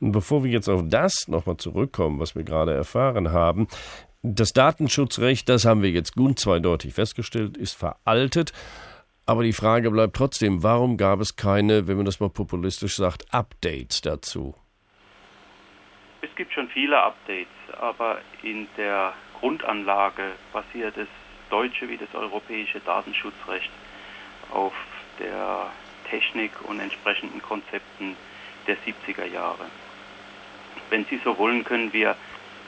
Und 0.00 0.12
bevor 0.12 0.42
wir 0.42 0.50
jetzt 0.50 0.68
auf 0.68 0.82
das 0.84 1.28
nochmal 1.28 1.56
zurückkommen, 1.56 2.18
was 2.18 2.34
wir 2.34 2.42
gerade 2.42 2.74
erfahren 2.74 3.30
haben, 3.30 3.68
das 4.34 4.52
Datenschutzrecht, 4.52 5.48
das 5.48 5.64
haben 5.64 5.82
wir 5.82 5.90
jetzt 5.90 6.14
gut 6.14 6.38
zweideutig 6.38 6.94
festgestellt, 6.94 7.56
ist 7.56 7.74
veraltet. 7.74 8.52
Aber 9.24 9.42
die 9.42 9.52
Frage 9.52 9.90
bleibt 9.90 10.16
trotzdem, 10.16 10.62
warum 10.62 10.96
gab 10.96 11.20
es 11.20 11.36
keine, 11.36 11.88
wenn 11.88 11.96
man 11.96 12.06
das 12.06 12.20
mal 12.20 12.30
populistisch 12.30 12.96
sagt, 12.96 13.32
Updates 13.32 14.00
dazu? 14.00 14.54
Es 16.22 16.34
gibt 16.36 16.52
schon 16.52 16.68
viele 16.68 17.00
Updates, 17.02 17.48
aber 17.80 18.18
in 18.42 18.68
der 18.76 19.12
Grundanlage 19.40 20.32
basiert 20.52 20.96
das 20.96 21.08
deutsche 21.50 21.88
wie 21.88 21.96
das 21.96 22.12
europäische 22.14 22.80
Datenschutzrecht 22.80 23.70
auf 24.52 24.74
der 25.18 25.70
Technik 26.08 26.52
und 26.68 26.80
entsprechenden 26.80 27.42
Konzepten 27.42 28.16
der 28.66 28.76
70er 28.78 29.26
Jahre. 29.26 29.66
Wenn 30.90 31.04
Sie 31.06 31.20
so 31.24 31.36
wollen, 31.38 31.64
können 31.64 31.92
wir 31.92 32.16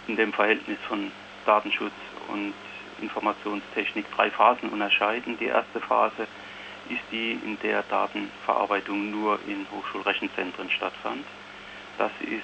in 0.09 0.17
dem 0.17 0.33
Verhältnis 0.33 0.79
von 0.89 1.13
Datenschutz 1.49 1.93
und 2.29 2.53
Informationstechnik 3.01 4.05
drei 4.15 4.31
Phasen 4.31 4.69
unterscheiden. 4.69 5.39
Die 5.39 5.47
erste 5.47 5.81
Phase 5.81 6.27
ist 6.91 7.03
die, 7.11 7.33
in 7.33 7.59
der 7.63 7.83
Datenverarbeitung 7.85 9.11
nur 9.11 9.39
in 9.47 9.67
Hochschulrechenzentren 9.71 10.71
stattfand. 10.71 11.25
Das 11.97 12.13
ist 12.21 12.43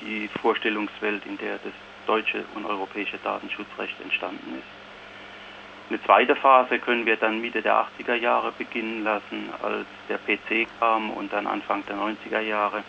die 0.00 0.28
Vorstellungswelt, 0.40 1.26
in 1.26 1.36
der 1.38 1.54
das 1.54 1.72
deutsche 2.06 2.44
und 2.54 2.64
europäische 2.64 3.18
Datenschutzrecht 3.18 4.00
entstanden 4.00 4.58
ist. 4.58 5.90
Eine 5.90 6.02
zweite 6.04 6.36
Phase 6.36 6.78
können 6.78 7.04
wir 7.06 7.16
dann 7.16 7.40
Mitte 7.40 7.60
der 7.60 7.86
80er 7.98 8.14
Jahre 8.14 8.52
beginnen 8.52 9.04
lassen, 9.04 9.50
als 9.62 9.86
der 10.08 10.18
PC 10.18 10.66
kam 10.78 11.10
und 11.10 11.32
dann 11.32 11.46
Anfang 11.46 11.84
der 11.86 11.96
90er 11.96 12.40
Jahre 12.40 12.84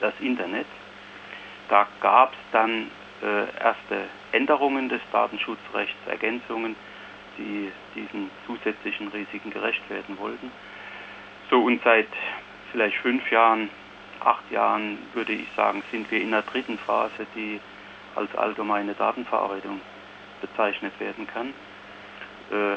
das 0.00 0.14
Internet. 0.20 0.66
Da 1.68 1.86
gab 2.00 2.32
es 2.32 2.38
dann 2.52 2.90
erste 3.22 4.08
Änderungen 4.32 4.88
des 4.88 5.00
Datenschutzrechts, 5.12 5.96
Ergänzungen, 6.06 6.76
die 7.38 7.70
diesen 7.94 8.30
zusätzlichen 8.46 9.08
Risiken 9.08 9.50
gerecht 9.50 9.88
werden 9.88 10.18
wollten. 10.18 10.50
So 11.50 11.62
und 11.62 11.80
seit 11.82 12.08
vielleicht 12.72 12.96
fünf 12.96 13.30
Jahren 13.30 13.70
acht 14.24 14.50
Jahren, 14.50 14.98
würde 15.14 15.32
ich 15.32 15.48
sagen, 15.56 15.82
sind 15.90 16.10
wir 16.10 16.20
in 16.20 16.30
der 16.30 16.42
dritten 16.42 16.78
Phase, 16.78 17.26
die 17.34 17.60
als 18.14 18.34
allgemeine 18.36 18.94
Datenverarbeitung 18.94 19.80
bezeichnet 20.40 20.92
werden 21.00 21.26
kann. 21.26 21.48
Äh, 22.50 22.76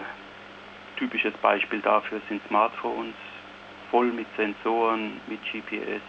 typisches 0.97 1.33
Beispiel 1.35 1.81
dafür 1.81 2.21
sind 2.29 2.41
Smartphones, 2.47 3.15
voll 3.91 4.07
mit 4.07 4.27
Sensoren, 4.37 5.19
mit 5.27 5.39
GPS, 5.43 6.01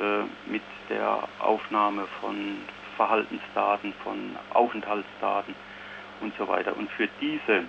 äh, 0.00 0.50
mit 0.50 0.62
der 0.90 1.26
Aufnahme 1.38 2.06
von 2.20 2.58
Verhaltensdaten, 2.96 3.92
von 4.02 4.36
Aufenthaltsdaten 4.52 5.54
und 6.20 6.32
so 6.38 6.48
weiter. 6.48 6.76
Und 6.76 6.90
für 6.90 7.08
diese 7.20 7.64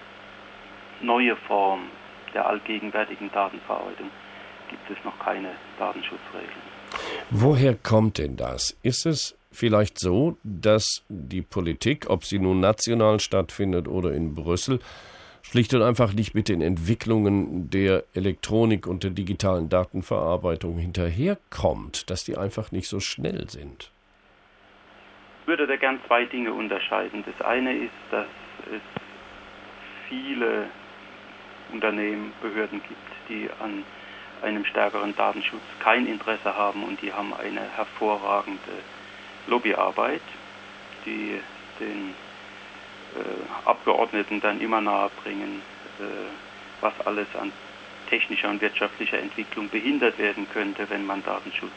neue 1.01 1.35
Form 1.35 1.89
der 2.33 2.45
allgegenwärtigen 2.47 3.31
Datenverarbeitung 3.31 4.09
gibt 4.69 4.89
es 4.89 5.03
noch 5.03 5.17
keine 5.19 5.51
Datenschutzregeln. 5.77 6.75
Woher 7.29 7.75
kommt 7.75 8.17
denn 8.17 8.35
das? 8.35 8.77
Ist 8.83 9.05
es 9.05 9.37
vielleicht 9.51 9.99
so, 9.99 10.37
dass 10.43 11.03
die 11.09 11.41
Politik, 11.41 12.09
ob 12.09 12.25
sie 12.25 12.39
nun 12.39 12.59
national 12.59 13.19
stattfindet 13.19 13.87
oder 13.87 14.13
in 14.13 14.35
Brüssel, 14.35 14.79
schlicht 15.41 15.73
und 15.73 15.83
einfach 15.83 16.13
nicht 16.13 16.33
mit 16.33 16.49
den 16.49 16.61
Entwicklungen 16.61 17.69
der 17.69 18.03
Elektronik 18.13 18.87
und 18.87 19.03
der 19.03 19.11
digitalen 19.11 19.69
Datenverarbeitung 19.69 20.77
hinterherkommt, 20.77 22.09
dass 22.09 22.23
die 22.23 22.37
einfach 22.37 22.71
nicht 22.71 22.87
so 22.87 22.99
schnell 22.99 23.49
sind? 23.49 23.91
Würde 25.45 25.67
da 25.67 25.75
gern 25.75 25.99
zwei 26.07 26.25
Dinge 26.25 26.53
unterscheiden. 26.53 27.23
Das 27.25 27.45
eine 27.45 27.75
ist, 27.77 27.91
dass 28.11 28.27
es 28.71 28.81
viele 30.09 30.67
Unternehmen, 31.71 32.33
Behörden 32.41 32.81
gibt, 32.81 33.29
die 33.29 33.49
an 33.61 33.83
einem 34.41 34.65
stärkeren 34.65 35.15
Datenschutz 35.15 35.61
kein 35.79 36.07
Interesse 36.07 36.55
haben 36.55 36.83
und 36.83 37.01
die 37.01 37.13
haben 37.13 37.33
eine 37.33 37.61
hervorragende 37.75 38.59
Lobbyarbeit, 39.47 40.21
die 41.05 41.39
den 41.79 42.13
äh, 43.15 43.67
Abgeordneten 43.67 44.41
dann 44.41 44.59
immer 44.61 44.81
nahe 44.81 45.09
bringen, 45.23 45.61
äh, 45.99 46.03
was 46.81 46.93
alles 47.05 47.27
an 47.39 47.51
technischer 48.09 48.49
und 48.49 48.61
wirtschaftlicher 48.61 49.19
Entwicklung 49.19 49.69
behindert 49.69 50.17
werden 50.17 50.47
könnte, 50.51 50.89
wenn 50.89 51.05
man 51.05 51.23
Datenschutz 51.23 51.71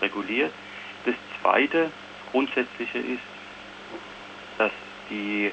reguliert. 0.00 0.52
Das 1.04 1.14
Zweite, 1.40 1.90
Grundsätzliche 2.32 2.98
ist, 2.98 3.22
dass 4.58 4.72
die 5.08 5.52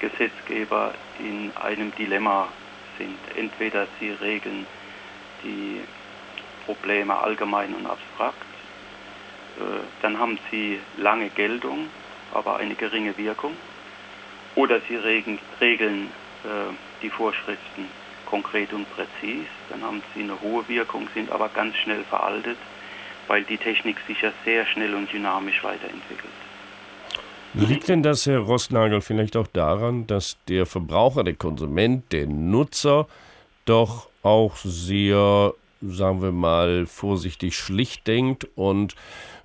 Gesetzgeber 0.00 0.94
in 1.18 1.52
einem 1.56 1.94
Dilemma 1.94 2.48
sind. 2.98 3.18
Entweder 3.36 3.86
sie 4.00 4.10
regeln 4.10 4.66
die 5.42 5.80
Probleme 6.66 7.16
allgemein 7.16 7.74
und 7.74 7.86
abstrakt. 7.86 8.42
Äh, 9.58 9.62
dann 10.02 10.18
haben 10.18 10.38
sie 10.50 10.80
lange 10.96 11.28
Geltung, 11.28 11.88
aber 12.32 12.56
eine 12.56 12.74
geringe 12.74 13.16
Wirkung. 13.16 13.56
Oder 14.56 14.80
sie 14.88 14.96
regeln, 14.96 15.38
regeln 15.60 16.10
äh, 16.44 16.72
die 17.02 17.10
Vorschriften 17.10 17.88
konkret 18.26 18.72
und 18.72 18.86
präzis, 18.94 19.46
dann 19.68 19.82
haben 19.82 20.02
sie 20.14 20.22
eine 20.22 20.40
hohe 20.40 20.66
Wirkung, 20.68 21.08
sind 21.14 21.30
aber 21.30 21.48
ganz 21.50 21.76
schnell 21.76 22.02
veraltet, 22.04 22.56
weil 23.28 23.44
die 23.44 23.56
Technik 23.56 23.96
sich 24.06 24.20
ja 24.20 24.32
sehr 24.44 24.66
schnell 24.66 24.94
und 24.94 25.12
dynamisch 25.12 25.62
weiterentwickelt. 25.62 26.32
Liegt 27.54 27.88
denn 27.88 28.02
das, 28.02 28.26
Herr 28.26 28.40
Rossnagel, 28.40 29.00
vielleicht 29.00 29.36
auch 29.36 29.46
daran, 29.46 30.08
dass 30.08 30.36
der 30.48 30.66
Verbraucher, 30.66 31.22
der 31.22 31.34
Konsument, 31.34 32.10
der 32.12 32.26
Nutzer 32.26 33.06
doch 33.64 34.08
auch 34.22 34.56
sehr, 34.56 35.54
sagen 35.80 36.20
wir 36.20 36.32
mal, 36.32 36.86
vorsichtig 36.86 37.56
schlicht 37.56 38.08
denkt 38.08 38.48
und 38.56 38.96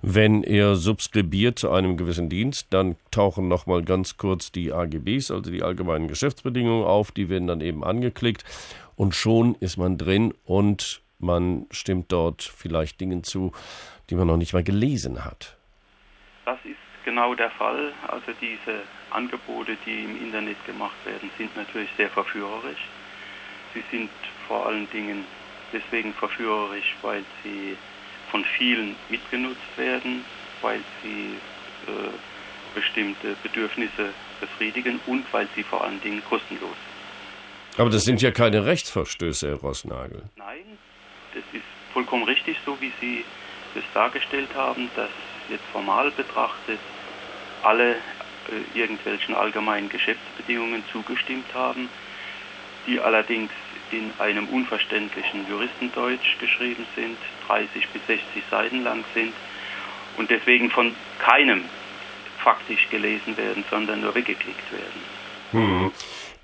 wenn 0.02 0.42
er 0.42 0.74
subskribiert 0.74 1.58
zu 1.58 1.70
einem 1.70 1.96
gewissen 1.96 2.28
Dienst, 2.28 2.68
dann 2.70 2.96
tauchen 3.10 3.46
nochmal 3.46 3.82
ganz 3.82 4.16
kurz 4.16 4.50
die 4.50 4.72
AGBs, 4.72 5.30
also 5.30 5.50
die 5.50 5.62
allgemeinen 5.62 6.08
Geschäftsbedingungen 6.08 6.84
auf, 6.84 7.12
die 7.12 7.28
werden 7.28 7.46
dann 7.46 7.60
eben 7.60 7.84
angeklickt 7.84 8.44
und 8.96 9.14
schon 9.14 9.54
ist 9.60 9.76
man 9.76 9.98
drin 9.98 10.34
und 10.44 11.00
man 11.20 11.66
stimmt 11.70 12.12
dort 12.12 12.42
vielleicht 12.42 13.00
Dingen 13.00 13.22
zu, 13.24 13.52
die 14.08 14.14
man 14.14 14.26
noch 14.26 14.36
nicht 14.36 14.52
mal 14.52 14.64
gelesen 14.64 15.24
hat. 15.24 15.56
Das 16.44 16.58
ist 16.64 16.76
genau 17.04 17.34
der 17.34 17.50
Fall. 17.50 17.92
Also 18.08 18.32
diese 18.40 18.82
Angebote, 19.10 19.76
die 19.86 20.04
im 20.04 20.16
Internet 20.22 20.64
gemacht 20.66 20.96
werden, 21.04 21.30
sind 21.38 21.54
natürlich 21.56 21.90
sehr 21.96 22.10
verführerisch. 22.10 22.88
Sie 23.74 23.82
sind 23.90 24.10
vor 24.48 24.66
allen 24.66 24.90
Dingen 24.90 25.24
deswegen 25.72 26.12
verführerisch, 26.14 26.96
weil 27.02 27.24
sie 27.42 27.76
von 28.30 28.44
vielen 28.44 28.96
mitgenutzt 29.08 29.76
werden, 29.76 30.24
weil 30.62 30.80
sie 31.02 31.36
äh, 31.86 32.10
bestimmte 32.74 33.36
Bedürfnisse 33.42 34.10
befriedigen 34.40 35.00
und 35.06 35.24
weil 35.32 35.48
sie 35.54 35.62
vor 35.62 35.84
allen 35.84 36.00
Dingen 36.00 36.22
kostenlos 36.28 36.76
Aber 37.76 37.90
das 37.90 38.04
sind 38.04 38.22
ja 38.22 38.30
keine 38.30 38.64
Rechtsverstöße, 38.64 39.48
Herr 39.48 39.56
Rossnagel. 39.56 40.22
Nein, 40.36 40.78
das 41.34 41.44
ist 41.52 41.64
vollkommen 41.92 42.24
richtig, 42.24 42.56
so 42.64 42.80
wie 42.80 42.92
Sie 43.00 43.24
das 43.74 43.84
dargestellt 43.94 44.50
haben, 44.54 44.90
dass 44.96 45.10
jetzt 45.48 45.64
formal 45.72 46.10
betrachtet 46.10 46.78
alle 47.62 47.92
äh, 47.94 48.78
irgendwelchen 48.78 49.34
allgemeinen 49.34 49.88
Geschäftsbedingungen 49.88 50.82
zugestimmt 50.92 51.52
haben, 51.54 51.88
die 52.86 53.00
allerdings 53.00 53.50
in 53.92 54.12
einem 54.18 54.48
unverständlichen 54.48 55.48
Juristendeutsch 55.48 56.38
geschrieben 56.38 56.86
sind, 56.94 57.18
30 57.48 57.88
bis 57.88 58.06
60 58.06 58.42
Seiten 58.50 58.84
lang 58.84 59.04
sind 59.14 59.32
und 60.16 60.30
deswegen 60.30 60.70
von 60.70 60.94
keinem 61.18 61.64
faktisch 62.38 62.88
gelesen 62.90 63.36
werden, 63.36 63.64
sondern 63.68 64.00
nur 64.00 64.14
weggeklickt 64.14 64.72
werden. 64.72 65.02
Hm. 65.52 65.92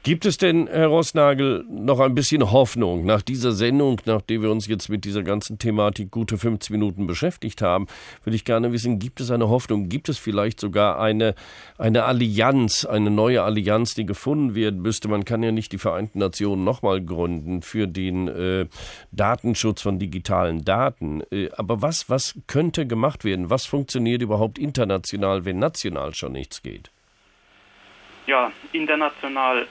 Gibt 0.07 0.25
es 0.25 0.39
denn, 0.39 0.69
Herr 0.69 0.87
Rossnagel, 0.87 1.65
noch 1.69 1.99
ein 1.99 2.15
bisschen 2.15 2.53
Hoffnung 2.53 3.05
nach 3.07 3.23
dieser 3.23 3.51
Sendung, 3.51 4.01
nachdem 4.05 4.43
wir 4.43 4.53
uns 4.53 4.69
jetzt 4.69 4.89
mit 4.89 5.05
dieser 5.05 5.25
ganzen 5.25 5.59
Thematik 5.59 6.13
gute 6.13 6.39
15 6.39 6.73
Minuten 6.73 7.09
beschäftigt 7.09 7.61
haben, 7.61 7.89
würde 8.23 8.37
ich 8.37 8.45
gerne 8.45 8.71
wissen, 8.71 9.01
gibt 9.01 9.21
es 9.21 9.33
eine 9.33 9.49
Hoffnung, 9.49 9.89
gibt 9.89 10.09
es 10.09 10.17
vielleicht 10.17 10.61
sogar 10.61 11.01
eine, 11.01 11.35
eine 11.77 12.05
Allianz, 12.05 12.85
eine 12.85 13.11
neue 13.11 13.43
Allianz, 13.43 13.95
die 13.95 14.07
gefunden 14.07 14.55
werden 14.55 14.81
müsste? 14.81 15.09
Man 15.09 15.25
kann 15.25 15.43
ja 15.43 15.51
nicht 15.51 15.73
die 15.73 15.79
Vereinten 15.79 16.21
Nationen 16.21 16.63
nochmal 16.63 17.05
gründen 17.05 17.63
für 17.63 17.89
den 17.89 18.29
äh, 18.29 18.67
Datenschutz 19.11 19.83
von 19.83 19.99
digitalen 19.99 20.65
Daten. 20.65 21.25
Äh, 21.33 21.49
aber 21.57 21.83
was, 21.83 22.09
was 22.09 22.37
könnte 22.47 22.87
gemacht 22.87 23.25
werden? 23.25 23.51
Was 23.51 23.67
funktioniert 23.67 24.23
überhaupt 24.23 24.57
international, 24.57 25.45
wenn 25.45 25.59
national 25.59 26.15
schon 26.15 26.31
nichts 26.31 26.63
geht? 26.63 26.93
Ja, 28.29 28.53
international 28.73 29.67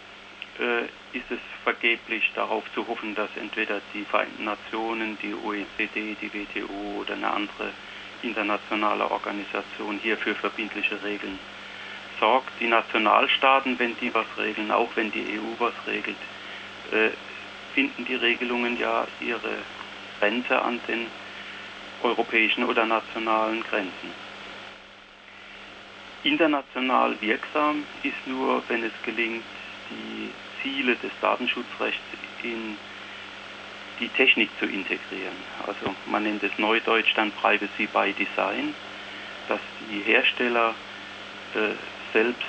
äh, 0.60 0.84
ist 1.18 1.30
es 1.30 1.40
vergeblich 1.64 2.32
darauf 2.36 2.64
zu 2.74 2.88
hoffen, 2.88 3.16
dass 3.16 3.30
entweder 3.36 3.82
die 3.94 4.06
Vereinten 4.06 4.46
Nationen, 4.46 5.18
die 5.22 5.34
OECD, 5.34 6.16
die 6.22 6.34
WTO 6.34 7.02
oder 7.02 7.14
eine 7.14 7.32
andere 7.32 7.72
internationale 8.22 9.10
Organisation 9.10 10.00
hier 10.02 10.18
für 10.18 10.36
verbindliche 10.36 11.02
Regeln 11.04 11.40
sorgt. 12.20 12.50
Die 12.60 12.68
Nationalstaaten, 12.68 13.78
wenn 13.80 13.98
die 14.00 14.14
was 14.14 14.28
regeln, 14.38 14.72
auch 14.72 14.90
wenn 14.96 15.12
die 15.12 15.38
EU 15.38 15.60
was 15.60 15.74
regelt, 15.88 16.18
äh, 16.92 17.10
finden 17.74 18.06
die 18.06 18.16
Regelungen 18.16 18.80
ja 18.80 19.06
ihre 19.20 19.58
Grenze 20.20 20.62
an 20.62 20.80
den 20.88 21.08
europäischen 22.04 22.64
oder 22.64 22.86
nationalen 22.86 23.64
Grenzen. 23.64 24.26
International 26.24 27.20
wirksam 27.22 27.84
ist 28.04 28.26
nur, 28.26 28.64
wenn 28.68 28.84
es 28.84 28.94
gelingt, 29.04 29.44
die 29.90 30.32
Ziele 30.66 30.96
des 30.96 31.12
Datenschutzrechts 31.22 32.02
in 32.42 32.78
die 34.00 34.10
Technik 34.10 34.50
zu 34.60 34.66
integrieren. 34.66 35.38
Also 35.66 35.96
man 36.08 36.24
nennt 36.24 36.44
es 36.44 36.52
neudeutsch 36.58 37.14
dann 37.16 37.32
Privacy 37.32 37.88
by 37.88 38.14
Design, 38.14 38.74
dass 39.48 39.62
die 39.90 40.02
Hersteller 40.02 40.74
äh, 41.54 41.76
selbst 42.12 42.42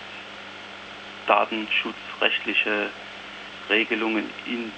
datenschutzrechtliche 1.27 2.89
Regelungen 3.69 4.31
in 4.47 4.73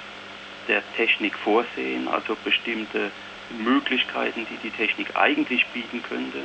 der 0.66 0.82
Technik 0.96 1.36
vorsehen, 1.36 2.08
also 2.08 2.36
bestimmte 2.44 3.10
Möglichkeiten, 3.50 4.46
die 4.50 4.68
die 4.68 4.70
Technik 4.70 5.16
eigentlich 5.16 5.64
bieten 5.68 6.02
könnte 6.02 6.42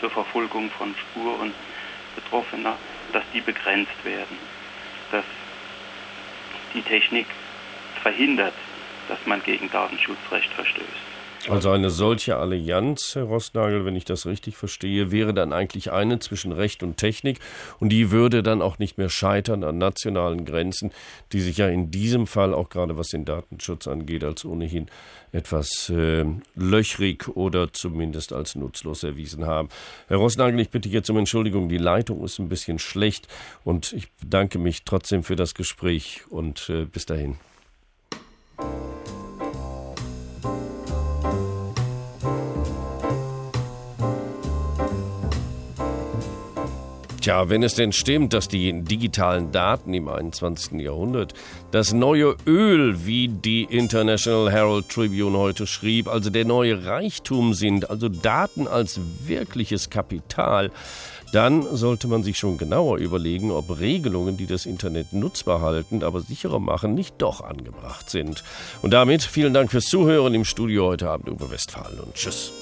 zur 0.00 0.10
Verfolgung 0.10 0.70
von 0.70 0.94
Spuren 0.94 1.52
Betroffener, 2.14 2.76
dass 3.12 3.24
die 3.34 3.40
begrenzt 3.40 4.04
werden. 4.04 4.38
Dass 5.10 5.24
die 6.74 6.82
Technik 6.82 7.26
verhindert, 8.02 8.54
dass 9.08 9.18
man 9.26 9.42
gegen 9.42 9.70
Datenschutzrecht 9.70 10.52
verstößt. 10.52 11.15
Also 11.48 11.70
eine 11.70 11.90
solche 11.90 12.36
Allianz, 12.36 13.14
Herr 13.14 13.24
Rossnagel, 13.24 13.84
wenn 13.84 13.94
ich 13.94 14.04
das 14.04 14.26
richtig 14.26 14.56
verstehe, 14.56 15.12
wäre 15.12 15.32
dann 15.32 15.52
eigentlich 15.52 15.92
eine 15.92 16.18
zwischen 16.18 16.50
Recht 16.50 16.82
und 16.82 16.96
Technik 16.96 17.38
und 17.78 17.90
die 17.90 18.10
würde 18.10 18.42
dann 18.42 18.62
auch 18.62 18.80
nicht 18.80 18.98
mehr 18.98 19.08
scheitern 19.08 19.62
an 19.62 19.78
nationalen 19.78 20.44
Grenzen, 20.44 20.90
die 21.32 21.40
sich 21.40 21.58
ja 21.58 21.68
in 21.68 21.92
diesem 21.92 22.26
Fall 22.26 22.52
auch 22.52 22.68
gerade 22.68 22.98
was 22.98 23.08
den 23.08 23.24
Datenschutz 23.24 23.86
angeht, 23.86 24.24
als 24.24 24.44
ohnehin 24.44 24.86
etwas 25.30 25.88
äh, 25.88 26.24
löchrig 26.56 27.28
oder 27.36 27.72
zumindest 27.72 28.32
als 28.32 28.56
nutzlos 28.56 29.04
erwiesen 29.04 29.46
haben. 29.46 29.68
Herr 30.08 30.16
Rossnagel, 30.16 30.58
ich 30.58 30.70
bitte 30.70 30.88
jetzt 30.88 31.10
um 31.10 31.16
Entschuldigung, 31.16 31.68
die 31.68 31.78
Leitung 31.78 32.24
ist 32.24 32.40
ein 32.40 32.48
bisschen 32.48 32.80
schlecht 32.80 33.28
und 33.62 33.92
ich 33.92 34.10
bedanke 34.14 34.58
mich 34.58 34.82
trotzdem 34.84 35.22
für 35.22 35.36
das 35.36 35.54
Gespräch 35.54 36.22
und 36.28 36.68
äh, 36.70 36.86
bis 36.86 37.06
dahin. 37.06 37.36
Tja, 47.26 47.48
wenn 47.48 47.64
es 47.64 47.74
denn 47.74 47.90
stimmt, 47.90 48.34
dass 48.34 48.46
die 48.46 48.84
digitalen 48.84 49.50
Daten 49.50 49.92
im 49.94 50.06
21. 50.06 50.80
Jahrhundert 50.80 51.34
das 51.72 51.92
neue 51.92 52.36
Öl, 52.46 53.04
wie 53.04 53.26
die 53.26 53.64
International 53.64 54.52
Herald 54.52 54.88
Tribune 54.88 55.36
heute 55.36 55.66
schrieb, 55.66 56.06
also 56.06 56.30
der 56.30 56.44
neue 56.44 56.86
Reichtum 56.86 57.52
sind, 57.52 57.90
also 57.90 58.08
Daten 58.08 58.68
als 58.68 59.00
wirkliches 59.24 59.90
Kapital, 59.90 60.70
dann 61.32 61.66
sollte 61.76 62.06
man 62.06 62.22
sich 62.22 62.38
schon 62.38 62.58
genauer 62.58 62.98
überlegen, 62.98 63.50
ob 63.50 63.80
Regelungen, 63.80 64.36
die 64.36 64.46
das 64.46 64.64
Internet 64.64 65.12
nutzbar 65.12 65.60
halten, 65.60 66.04
aber 66.04 66.20
sicherer 66.20 66.60
machen, 66.60 66.94
nicht 66.94 67.16
doch 67.18 67.40
angebracht 67.40 68.08
sind. 68.08 68.44
Und 68.82 68.92
damit 68.92 69.24
vielen 69.24 69.52
Dank 69.52 69.72
fürs 69.72 69.86
Zuhören 69.86 70.32
im 70.32 70.44
Studio 70.44 70.86
heute 70.86 71.10
Abend, 71.10 71.28
Uwe 71.28 71.50
Westphal 71.50 71.98
und 71.98 72.14
tschüss. 72.14 72.52